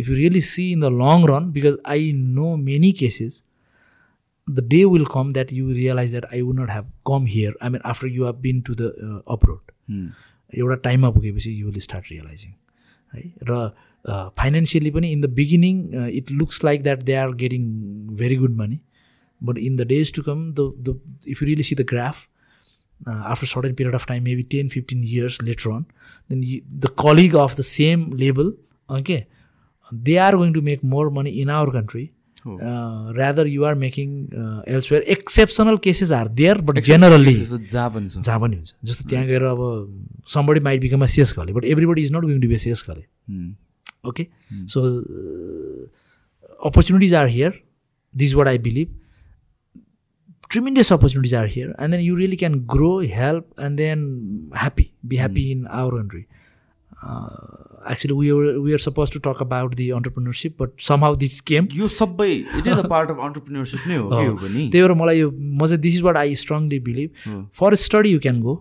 [0.00, 3.42] if you really see in the long run because I know many cases
[4.58, 7.70] the day will come that you realize that I would not have come here I
[7.76, 10.08] mean after you have been to the uh, hmm.
[10.58, 12.52] एउटा टाइममा पुगेपछि you will start realising
[13.14, 13.68] है र
[14.40, 15.80] financially uh, पनि in the beginning
[16.20, 17.64] it looks like that they are getting
[18.22, 18.80] very good money
[19.50, 20.98] but in the days to come the the
[21.34, 22.26] if you really see the graph
[23.08, 25.84] after certain period of time maybe ten fifteen years later on
[26.30, 26.40] then
[26.86, 28.52] the colleague of the same level
[28.98, 29.22] okay
[29.94, 32.08] they are going to make more money in our country
[33.18, 34.08] rather you are making
[34.74, 39.08] elsewhere exceptional cases are there but generally जहाँ पनि जहाँ पनि हुन्छ जस्तो hmm.
[39.10, 42.48] त्यहाँ गएर अब somebody might become a CS Ghale but everybody is not going to
[42.48, 43.04] be says खले
[44.08, 44.26] okay
[44.72, 44.82] so
[46.68, 47.60] opportunities are here
[48.22, 48.94] these what I believe
[50.50, 54.06] tremendous opportunities are here and then you really can grow help and then
[54.56, 56.24] happy be happy in our country
[57.04, 58.30] actually we
[58.62, 62.66] we are suppose to talk about the entrepreneurship but somehow this game यो सबै it
[62.66, 64.16] is a part of entrepreneurship नै हो oh.
[64.16, 68.20] त्यही भएर मलाई यो म चाहिँ this is what I strongly believe for study you
[68.28, 68.58] can go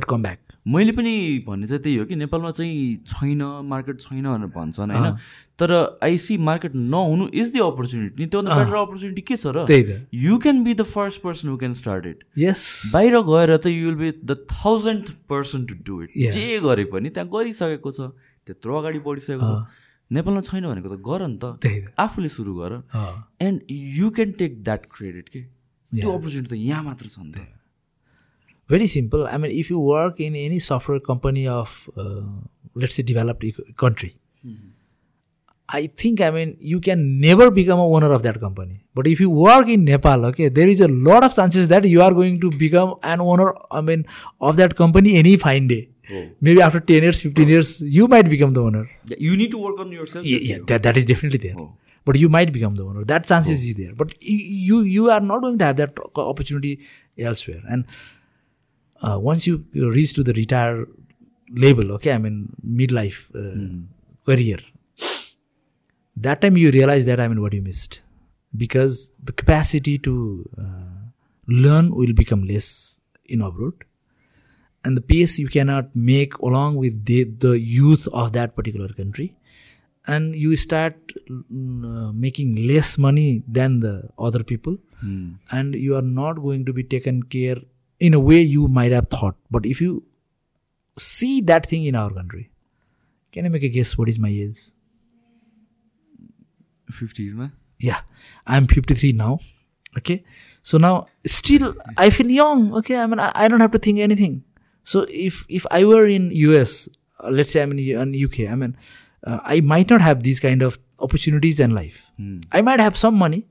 [0.00, 1.10] but come back मैले पनि
[1.46, 5.14] भन्ने चाहिँ त्यही हो कि नेपालमा चाहिँ छैन मार्केट छैन भनेर भन्छन् होइन
[5.62, 5.72] तर
[6.02, 10.62] आइसी मार्केट नहुनु इज दि अपर्च्युनिटी नि त्योभन्दा बेटर अपर्च्युनिटी के छ र you can
[10.66, 14.10] be the first person who can start it यस बाहिर गएर त you will be
[14.34, 18.10] the thousand person to do it जे गरे पनि त्यहाँ गरिसकेको छ
[18.50, 22.76] त्यत्रो अगाडि बढिसकेको छ नेपालमा छैन भनेको त गर नि त आफूले सुरु गर
[23.48, 23.54] and
[24.00, 25.46] you can take that credit के
[26.00, 27.52] त्यो अपर्च्युनिटी त यहाँ मात्र छ नि त
[28.68, 29.26] very simple.
[29.30, 31.76] I mean, if you work in any software company of,
[32.74, 33.44] let's say, developed
[33.76, 34.16] country,
[35.68, 38.84] I think, I mean, you can never become a owner of that company.
[38.94, 42.02] But if you work in Nepal, okay, there is a lot of chances that you
[42.02, 44.06] are going to become an owner, I mean,
[44.40, 45.88] of that company any fine day.
[46.40, 48.88] Maybe after 10 years, 15 years, you might become the owner.
[49.18, 50.24] you need to work on yourself.
[50.24, 51.56] Yeah, that, is definitely there.
[52.04, 53.02] But you might become the owner.
[53.04, 53.90] That chance is there.
[53.92, 55.98] But you you are not going to have that
[56.32, 56.78] opportunity
[57.30, 57.60] elsewhere.
[57.68, 57.86] And
[59.02, 59.64] uh, once you
[59.94, 60.84] reach to the retire
[61.50, 63.84] label, okay, I mean midlife uh, mm.
[64.24, 64.58] career,
[66.16, 68.02] that time you realize that I mean what you missed
[68.56, 70.96] because the capacity to uh,
[71.46, 73.74] learn will become less in abroad
[74.84, 79.36] and the pace you cannot make along with the, the youth of that particular country
[80.06, 80.96] and you start
[81.28, 85.34] mm, uh, making less money than the other people mm.
[85.50, 87.56] and you are not going to be taken care
[88.00, 89.36] in a way you might have thought.
[89.50, 90.04] But if you
[90.98, 92.50] see that thing in our country,
[93.32, 94.58] can I make a guess what is my age?
[96.90, 97.52] 50s, man.
[97.78, 98.00] Yeah.
[98.46, 99.38] I'm 53 now.
[99.98, 100.24] Okay.
[100.62, 102.72] So now still I feel young.
[102.74, 102.96] Okay.
[102.98, 104.44] I mean I don't have to think anything.
[104.84, 106.88] So if if I were in US,
[107.22, 108.76] uh, let's say I'm in, in UK, I mean
[109.26, 112.00] uh, I might not have these kind of opportunities in life.
[112.20, 112.44] Mm.
[112.52, 113.46] I might have some money,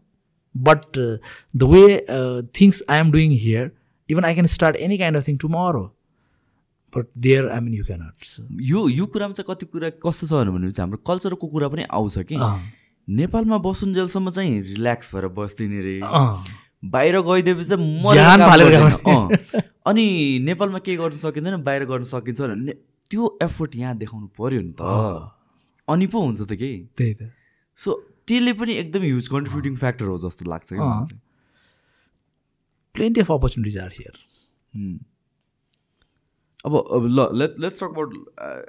[0.53, 1.17] but uh,
[1.53, 3.73] the way uh, things I am doing here,
[4.09, 5.81] even I can start any kind of thing tomorrow
[6.95, 8.09] but there I mean you can
[8.73, 12.35] यो यो कुरामा चाहिँ कति कुरा कस्तो छ चाहिँ हाम्रो कल्चरको कुरा पनि आउँछ कि
[13.21, 15.99] नेपालमा बसुन्जेलसम्म चाहिँ रिल्याक्स भएर बस्दिने रे
[16.95, 17.69] बाहिर गइदिएपछि
[18.17, 19.61] चाहिँ
[19.91, 20.05] अनि
[20.49, 22.73] नेपालमा के गर्नु सकिँदैन बाहिर गर्नु सकिन्छ भने
[23.11, 25.31] त्यो एफोर्ट यहाँ देखाउनु पऱ्यो नि त
[25.93, 27.31] अनि पो हुन्छ त केही त्यही त
[27.83, 27.89] सो
[28.29, 30.81] त्यसले पनि एकदम ह्युज कन्ट्रिब्युटिङ फ्याक्टर हो जस्तो लाग्छ कि
[32.95, 34.23] plenty of opportunities are here
[36.67, 38.13] अब अब ल let let's talk about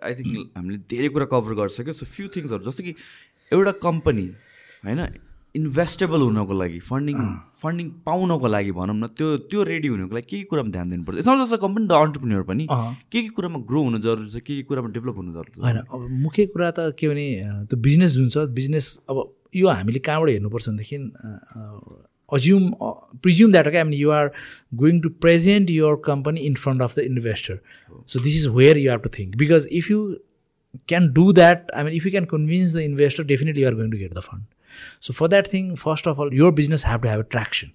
[0.08, 2.94] I think हामीले धेरै कुरा कभर गर्छ क्या सो फ्यु थिङ्सहरू जस्तो कि
[3.58, 4.24] एउटा कम्पनी
[4.88, 5.06] होइन
[5.60, 7.20] इन्भेस्टेबल हुनको लागि फन्डिङ
[7.62, 11.18] फन्डिङ पाउनको लागि भनौँ न त्यो त्यो रेडी हुनको लागि के के कुरामा ध्यान दिनुपर्छ
[11.22, 12.64] यसमा जस्तो कम्पनी द अन्टरप्रिन्यर पनि
[13.12, 15.80] के के कुरामा ग्रो हुनु जरुरी छ के के कुरामा डेभलप हुनु जरुरी छ होइन
[15.82, 17.24] अब मुख्य कुरा त के भने
[17.72, 19.22] त्यो बिजनेस जुन छ बिजनेस अब
[19.62, 21.00] यो हामीले कहाँबाट हेर्नुपर्छ भनेदेखि
[22.32, 22.92] assume uh,
[23.22, 24.32] presume that okay i mean you are
[24.76, 27.62] going to present your company in front of the investor
[28.04, 30.18] so this is where you have to think because if you
[30.86, 33.90] can do that i mean if you can convince the investor definitely you are going
[33.90, 34.44] to get the fund
[35.00, 37.72] so for that thing first of all your business have to have a traction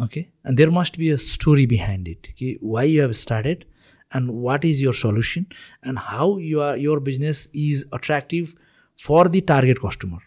[0.00, 2.56] okay and there must be a story behind it okay?
[2.60, 3.64] why you have started
[4.12, 5.48] and what is your solution
[5.82, 8.54] and how you are, your business is attractive
[8.96, 10.18] for the target customer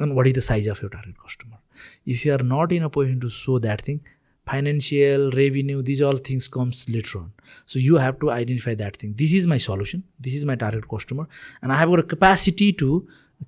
[0.00, 1.51] and what is the size of your target customer
[2.06, 4.00] if you are not in a position to show that thing,
[4.50, 7.32] financial, revenue, these all things comes later on.
[7.66, 9.14] So you have to identify that thing.
[9.16, 10.02] This is my solution.
[10.20, 11.28] This is my target customer.
[11.62, 13.06] And I have got a capacity to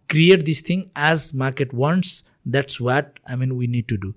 [0.09, 2.25] create this thing as market wants.
[2.47, 4.15] That's what I mean we need to do.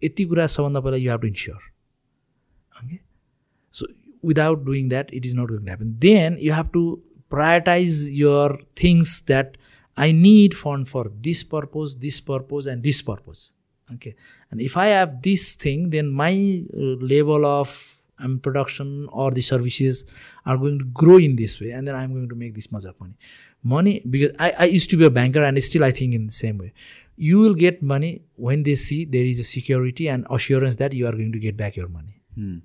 [0.00, 1.58] You have to ensure.
[2.84, 3.00] Okay.
[3.70, 3.86] So
[4.22, 5.96] without doing that, it is not going to happen.
[5.98, 9.56] Then you have to prioritize your things that
[9.96, 13.54] I need fund for this purpose, this purpose, and this purpose.
[14.50, 16.32] and if i have this thing then my
[17.14, 17.72] level of
[18.24, 18.88] um, production
[19.22, 19.98] or the services
[20.50, 22.70] are going to grow in this way and then I am going to make this
[22.70, 23.16] much of money
[23.74, 26.36] money because i, I used to be a banker and still i think in the
[26.44, 26.72] same way
[27.28, 28.12] you will get money
[28.48, 31.56] when they see there is a security and assurance that you are going to get
[31.64, 32.58] back your money hmm.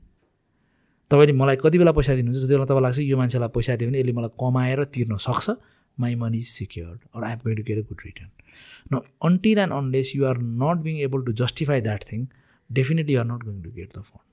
[1.12, 4.00] तपाईँले मलाई कति बेला पैसा दिनुहुन्छ जति बेला तपाईँलाई लाग्छ यो मान्छेलाई पैसा दियो भने
[4.04, 5.56] यसले मलाई कमाएर तिर्न सक्छ
[6.04, 8.30] my money is secured or I'm going to get a good return
[8.90, 12.30] Now, until and unless you are not being able to justify that thing,
[12.72, 14.24] definitely you are not going to get the fund.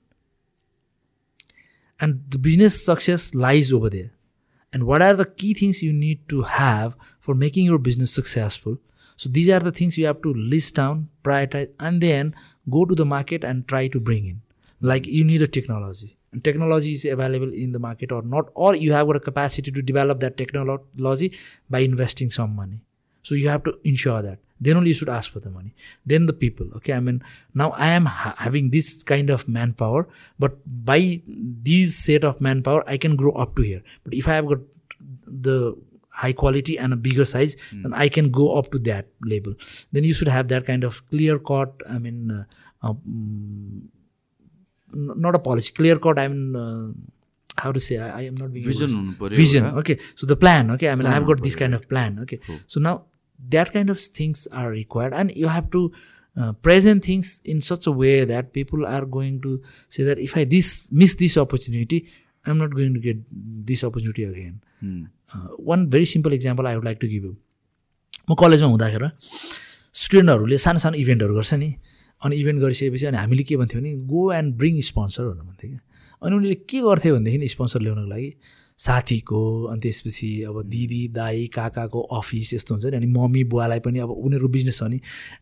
[1.99, 4.11] And the business success lies over there.
[4.73, 8.77] And what are the key things you need to have for making your business successful?
[9.15, 12.35] So, these are the things you have to list down, prioritize, and then
[12.69, 14.41] go to the market and try to bring in.
[14.81, 18.75] Like, you need a technology and technology is available in the market or not or
[18.75, 21.31] you have got a capacity to develop that technology
[21.69, 22.81] by investing some money
[23.29, 24.39] so you have to ensure that.
[24.65, 25.73] Then only you should ask for the money.
[26.11, 26.67] Then the people.
[26.77, 27.17] Okay, I mean,
[27.61, 30.07] now I am ha- having this kind of manpower,
[30.43, 30.53] but
[30.91, 30.99] by
[31.69, 33.81] these set of manpower, I can grow up to here.
[34.03, 34.59] But if I have got
[35.47, 35.57] the
[36.21, 37.81] high quality and a bigger size, mm.
[37.83, 39.55] then I can go up to that label.
[39.91, 41.73] Then you should have that kind of clear cut.
[41.89, 42.45] I mean, uh,
[42.87, 43.89] um,
[44.93, 46.19] not a policy, clear cut.
[46.19, 46.55] I mean.
[46.55, 46.93] Uh,
[47.57, 50.89] how to say I, I am not being vision vision okay so the plan okay
[50.89, 53.05] I mean I've got this kind of plan okay so now
[53.41, 55.87] that kind of things are required and you have to
[56.63, 59.59] present things in such a way that people are going to
[59.95, 60.71] say that if I this
[61.03, 62.01] miss this opportunity
[62.47, 63.25] I am not going to get
[63.71, 65.07] this opportunity again
[65.67, 67.33] one very simple example I would like to give you
[68.29, 69.09] म कलेजमा हुँदाखेरि
[70.03, 71.69] स्टुडेन्टहरूले सानो सानो इभेन्टहरू गर्छ नि
[72.25, 76.27] अनि event गरिसकेपछि अनि हामीले के भन्थ्यौँ भने गो एन्ड ब्रिङ स्पोन्सर भनेर भन्थ्यो क्या
[76.27, 78.29] अनि उनीहरूले के गर्थ्यो भनेदेखि स्पोन्सर ल्याउनको लागि
[78.83, 79.41] साथीको
[79.71, 84.09] अनि त्यसपछि अब दिदी दाई काकाको अफिस यस्तो हुन्छ नि अनि मम्मी बुवालाई पनि अब
[84.11, 84.97] उनीहरू बिजनेस छ नि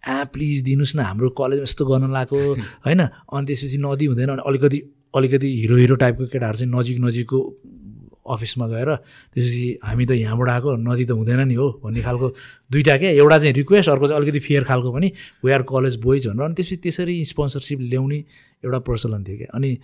[0.05, 2.39] ए प्लिज दिनुहोस् न हाम्रो कलेजमा यस्तो गर्न लगाएको
[2.85, 4.80] होइन अनि त्यसपछि नदी हुँदैन अनि अलिकति
[5.18, 7.39] अलिकति हिरो हिरो टाइपको केटाहरू चाहिँ नजिक नजिकको
[8.38, 12.27] अफिसमा गएर त्यसपछि हामी त यहाँबाट आएको नदी त हुँदैन नि हो भन्ने खालको
[12.72, 15.10] दुइटा क्या एउटा चाहिँ रिक्वेस्ट अर्को चाहिँ अलिकति फेयर खालको पनि
[15.45, 18.23] वे आर कलेज बोइज भनेर अनि त्यसपछि त्यसरी स्पोन्सरसिप ल्याउने
[18.65, 19.77] एउटा प्रचलन थियो क्या अनि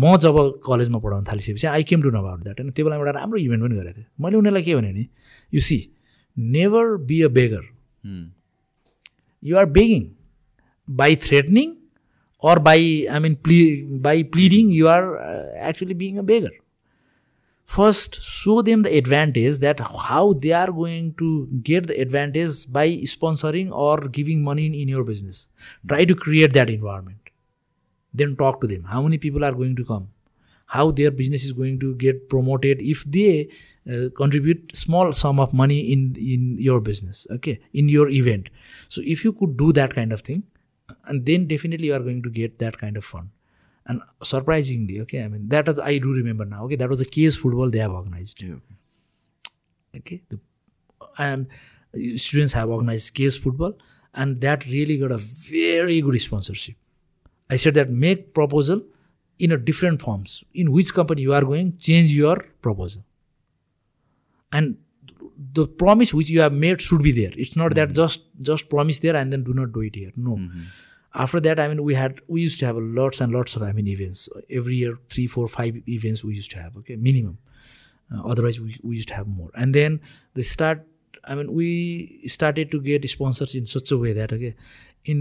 [0.00, 0.36] म जब
[0.66, 3.62] कलेजमा पढाउन थालिसकेपछि I came to know about that होइन त्यो बेला एउटा राम्रो इभेन्ट
[3.64, 5.06] पनि गरेको थिएँ मैले उनीहरूलाई के भने नि
[5.54, 5.78] you see
[6.56, 7.68] never be a beggar
[9.46, 10.04] you are begging
[11.00, 11.72] by threatening
[12.50, 13.60] or by I mean plea
[14.06, 15.04] by pleading you are
[15.70, 16.60] actually being a beggar
[17.76, 21.30] first so them the advantage that how they are going to
[21.70, 25.48] get the advantage by sponsoring or giving money in in your business
[25.88, 27.21] try to create that environment
[28.14, 30.08] then talk to them how many people are going to come
[30.66, 33.48] how their business is going to get promoted if they
[33.90, 36.04] uh, contribute small sum of money in
[36.36, 38.50] in your business okay in your event
[38.88, 40.42] so if you could do that kind of thing
[41.06, 43.28] and then definitely you are going to get that kind of fund
[43.86, 44.00] and
[44.32, 47.36] surprisingly okay i mean that is, i do remember now okay that was a case
[47.44, 49.96] football they have organized yeah.
[49.96, 50.38] okay the,
[51.18, 51.48] and
[52.26, 53.72] students have organized case football
[54.14, 56.76] and that really got a very good sponsorship
[57.54, 58.82] I said that make proposal
[59.46, 60.42] in a different forms.
[60.62, 62.36] In which company you are going, change your
[62.68, 63.04] proposal.
[64.52, 64.78] And
[65.58, 67.32] the promise which you have made should be there.
[67.44, 68.20] It's not that just
[68.50, 70.12] just promise there and then do not do it here.
[70.28, 70.34] No.
[71.24, 73.72] After that, I mean, we had we used to have lots and lots of I
[73.80, 74.22] mean events
[74.60, 76.80] every year, three, four, five events we used to have.
[76.84, 77.36] Okay, minimum.
[78.32, 79.50] otherwise, we used to have more.
[79.64, 80.00] And then
[80.38, 80.86] they start
[81.32, 81.68] I mean, we
[82.36, 84.54] started to get sponsors in such a way that okay,
[85.10, 85.18] in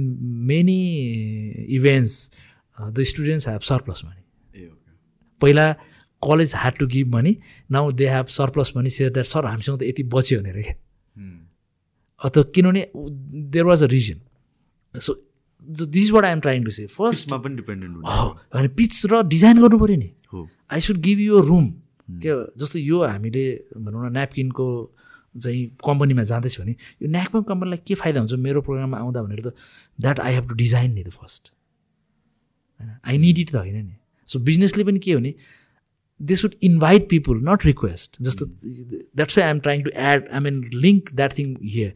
[0.51, 0.79] many
[1.75, 2.29] events
[2.95, 4.19] the students have surplus money
[5.41, 5.71] पहिला
[6.27, 7.35] college had to give money
[7.71, 11.39] now they have surplus money share that sir हामीसँग त यति बच्यो भनेर क्या hmm.
[12.25, 12.85] अथवा किनभने
[13.53, 15.15] there was a reason so
[15.95, 19.79] this what I am trying to say फर्स्टमा पनि डिपेन्डेन्ट होइन पिच र डिजाइन गर्नु
[19.85, 20.11] पऱ्यो नि
[20.73, 21.67] I should give you room
[22.25, 23.43] के जस्तो यो हामीले
[23.77, 24.67] भनौँ न नेपकिनको
[25.39, 26.71] चाहिँ कम्पनीमा जाँदैछु भने
[27.01, 29.53] यो नेकपम कम्पनीलाई के फाइदा हुन्छ मेरो प्रोग्राममा आउँदा भनेर त
[30.01, 31.51] that I have to design नि त फर्स्ट
[32.81, 33.95] होइन आई निड इट त होइन नि
[34.27, 35.33] सो बिजनेसले पनि के हो भने
[36.21, 40.63] they should invite people not request जस्तो that's why am trying to add I mean
[40.83, 41.93] link that thing here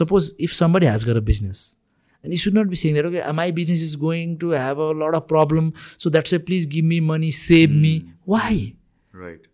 [0.00, 1.64] suppose if somebody has got a business
[2.24, 4.92] and you should not be saying that okay my business is going to have a
[5.04, 7.96] lot of problem so that's why please give me money save me
[8.36, 8.62] why
[9.24, 9.46] right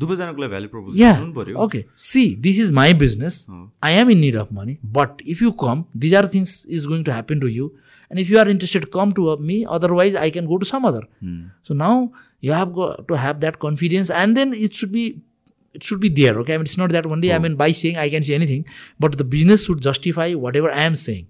[0.00, 0.94] दुवैजनाको लागि value propose
[1.36, 3.46] पऱ्यो okay see this is my business
[3.88, 7.04] I am in need of money but if you come these are things is going
[7.04, 7.66] to happen to you
[8.10, 11.06] and if you are interested come to me otherwise I can go to some other
[11.68, 12.04] so now
[12.44, 15.04] you have go to have that confidence and then it should be
[15.76, 17.96] it should be there okay I mean it's not that only I mean by saying
[17.96, 18.62] I can see anything
[19.02, 21.22] but the business should justify whatever I am saying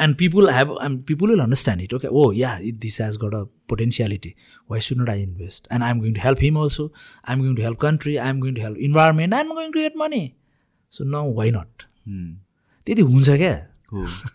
[0.00, 3.34] and people have and people will understand it okay oh yeah it this has got
[3.34, 4.34] a potentiality
[4.70, 6.90] why should not I invest and I am going to help him also
[7.28, 9.72] I am going to help country I am going to help environment I am going
[9.72, 10.22] to eat money
[10.98, 11.82] so no why not
[12.86, 13.52] त्यति हुन्छ क्या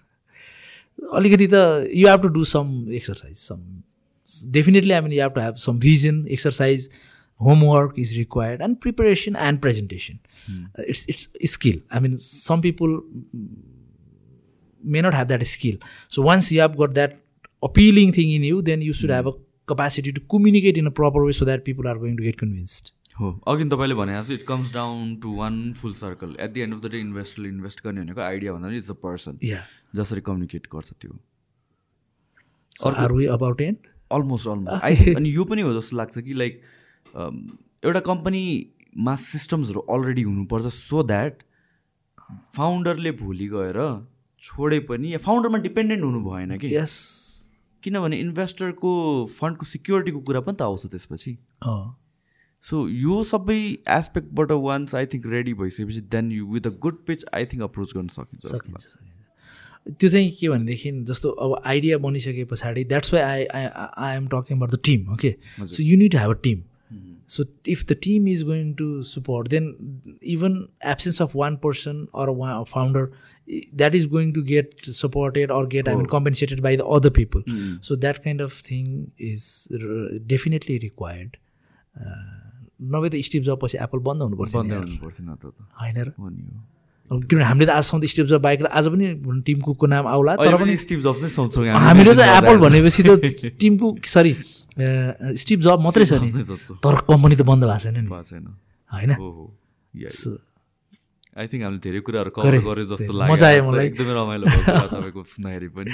[1.18, 1.62] अलिकति त
[2.02, 2.70] you have to do some
[3.02, 3.66] exercise some
[4.60, 6.90] definitely I mean you have to have some vision exercise
[7.46, 13.00] homework is required and preparation and presentation it's it's skill I mean some people
[14.92, 15.78] may not have that skill
[16.16, 17.16] so once you have got that
[17.64, 19.34] appealing thing in you then you should have a
[19.72, 22.92] capacity to communicate in a proper way so that people are going to get convinced.
[23.20, 26.74] हो अघि तपाईँले भने जस्तो it comes down to one full circle at the end
[26.74, 29.38] of the day इन्भेस्टरले invest गर्ने भनेको idea भन्दा it's a person
[29.96, 31.14] जसरी communicate गर्छ त्यो
[33.34, 33.78] about and
[34.18, 36.62] almost almost I अनि यो पनि हो जस्तो लाग्छ कि लाइक
[37.20, 37.38] um,
[37.86, 41.44] एउटा कम्पनीमा सिस्टम्सहरू अलरेडी हुनुपर्छ सो द्याट
[42.56, 43.78] फाउन्डरले भोलि गएर
[44.44, 46.94] छोडे पनि या फाउन्डरमा डिपेन्डेन्ट हुनु भएन कि यस
[47.84, 48.92] किनभने इन्भेस्टरको
[49.40, 51.34] फन्डको सिक्योरिटीको कुरा पनि त आउँछ त्यसपछि
[52.72, 53.58] सो यो सबै
[54.00, 57.96] एस्पेक्टबाट वान्स आई थिङ्क रेडी भइसकेपछि then you with a good pitch I think approach
[58.00, 58.86] गर्न सकिन्छ
[59.86, 63.66] त्यो चाहिँ के भनेदेखि जस्तो अब आइडिया बनिसके पछाडि that's why I I
[64.10, 65.36] I am talking about the team okay
[65.76, 66.62] so you need have a team
[67.30, 69.74] so if the team is going to support then
[70.34, 70.56] even
[70.94, 73.08] absence of one person or one founder
[73.82, 77.44] that is going to get supported or get I mean compensated by the other people
[77.88, 79.50] so that kind of thing is
[80.36, 81.36] definitely required
[82.94, 84.22] नभए त Steve जब पछि Apple बन्द
[85.98, 86.08] र
[87.14, 92.14] किनभने हामीले त आजसम्म त स्टिभ जब बाहेक त आज पनि टिमको नाम आउला हामीले
[92.20, 94.36] त एप्पल भनेपछि टिमको सरी
[94.80, 96.32] स्टिभ जब मात्रै छ नि
[96.82, 100.38] तर कम्पनी त बन्द भएको छैन नि होइन
[101.42, 105.94] आई थिङ्क हामीले धेरै कुराहरू कभर गर्यो जस्तो लाग्यो एकदमै रमाइलो भयो तपाईँको सुन्दाखेरि पनि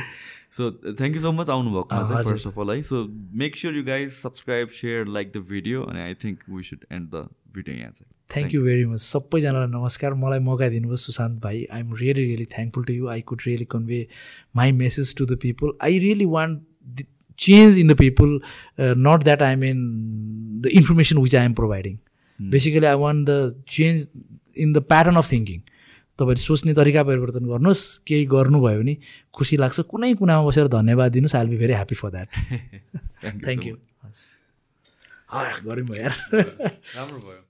[0.55, 0.63] so
[0.99, 1.99] thank you so much आउनुभएको
[2.29, 3.03] फर्स्ट अफ अल है so
[3.43, 7.03] make sure you guys subscribe share like the video अनि I think we should end
[7.15, 7.23] the
[7.59, 11.85] video यहाँ चाहिँ थ्याङ्क यू भेरी मच सबैजनालाई नमस्कार मलाई मौका दिनुभयो सुशान्त भाइ I
[11.87, 14.01] am really really thankful to you I could really convey
[14.61, 17.07] my message to the people I really want
[17.45, 18.31] change in the people,
[19.07, 21.97] not that I am in the information which I am providing.
[22.55, 24.01] Basically, I want the change
[24.65, 25.61] in the pattern of thinking.
[26.19, 28.95] तपाईँले सोच्ने तरिका परिवर्तन गर्नुहोस् केही गर्नुभयो भने
[29.39, 32.29] खुसी लाग्छ कुनै कुनामा बसेर धन्यवाद दिनुहोस् I'll be very happy for that
[33.47, 34.23] thank you हस्
[35.71, 37.48] गऱ्यौँ यार राम्रो भयो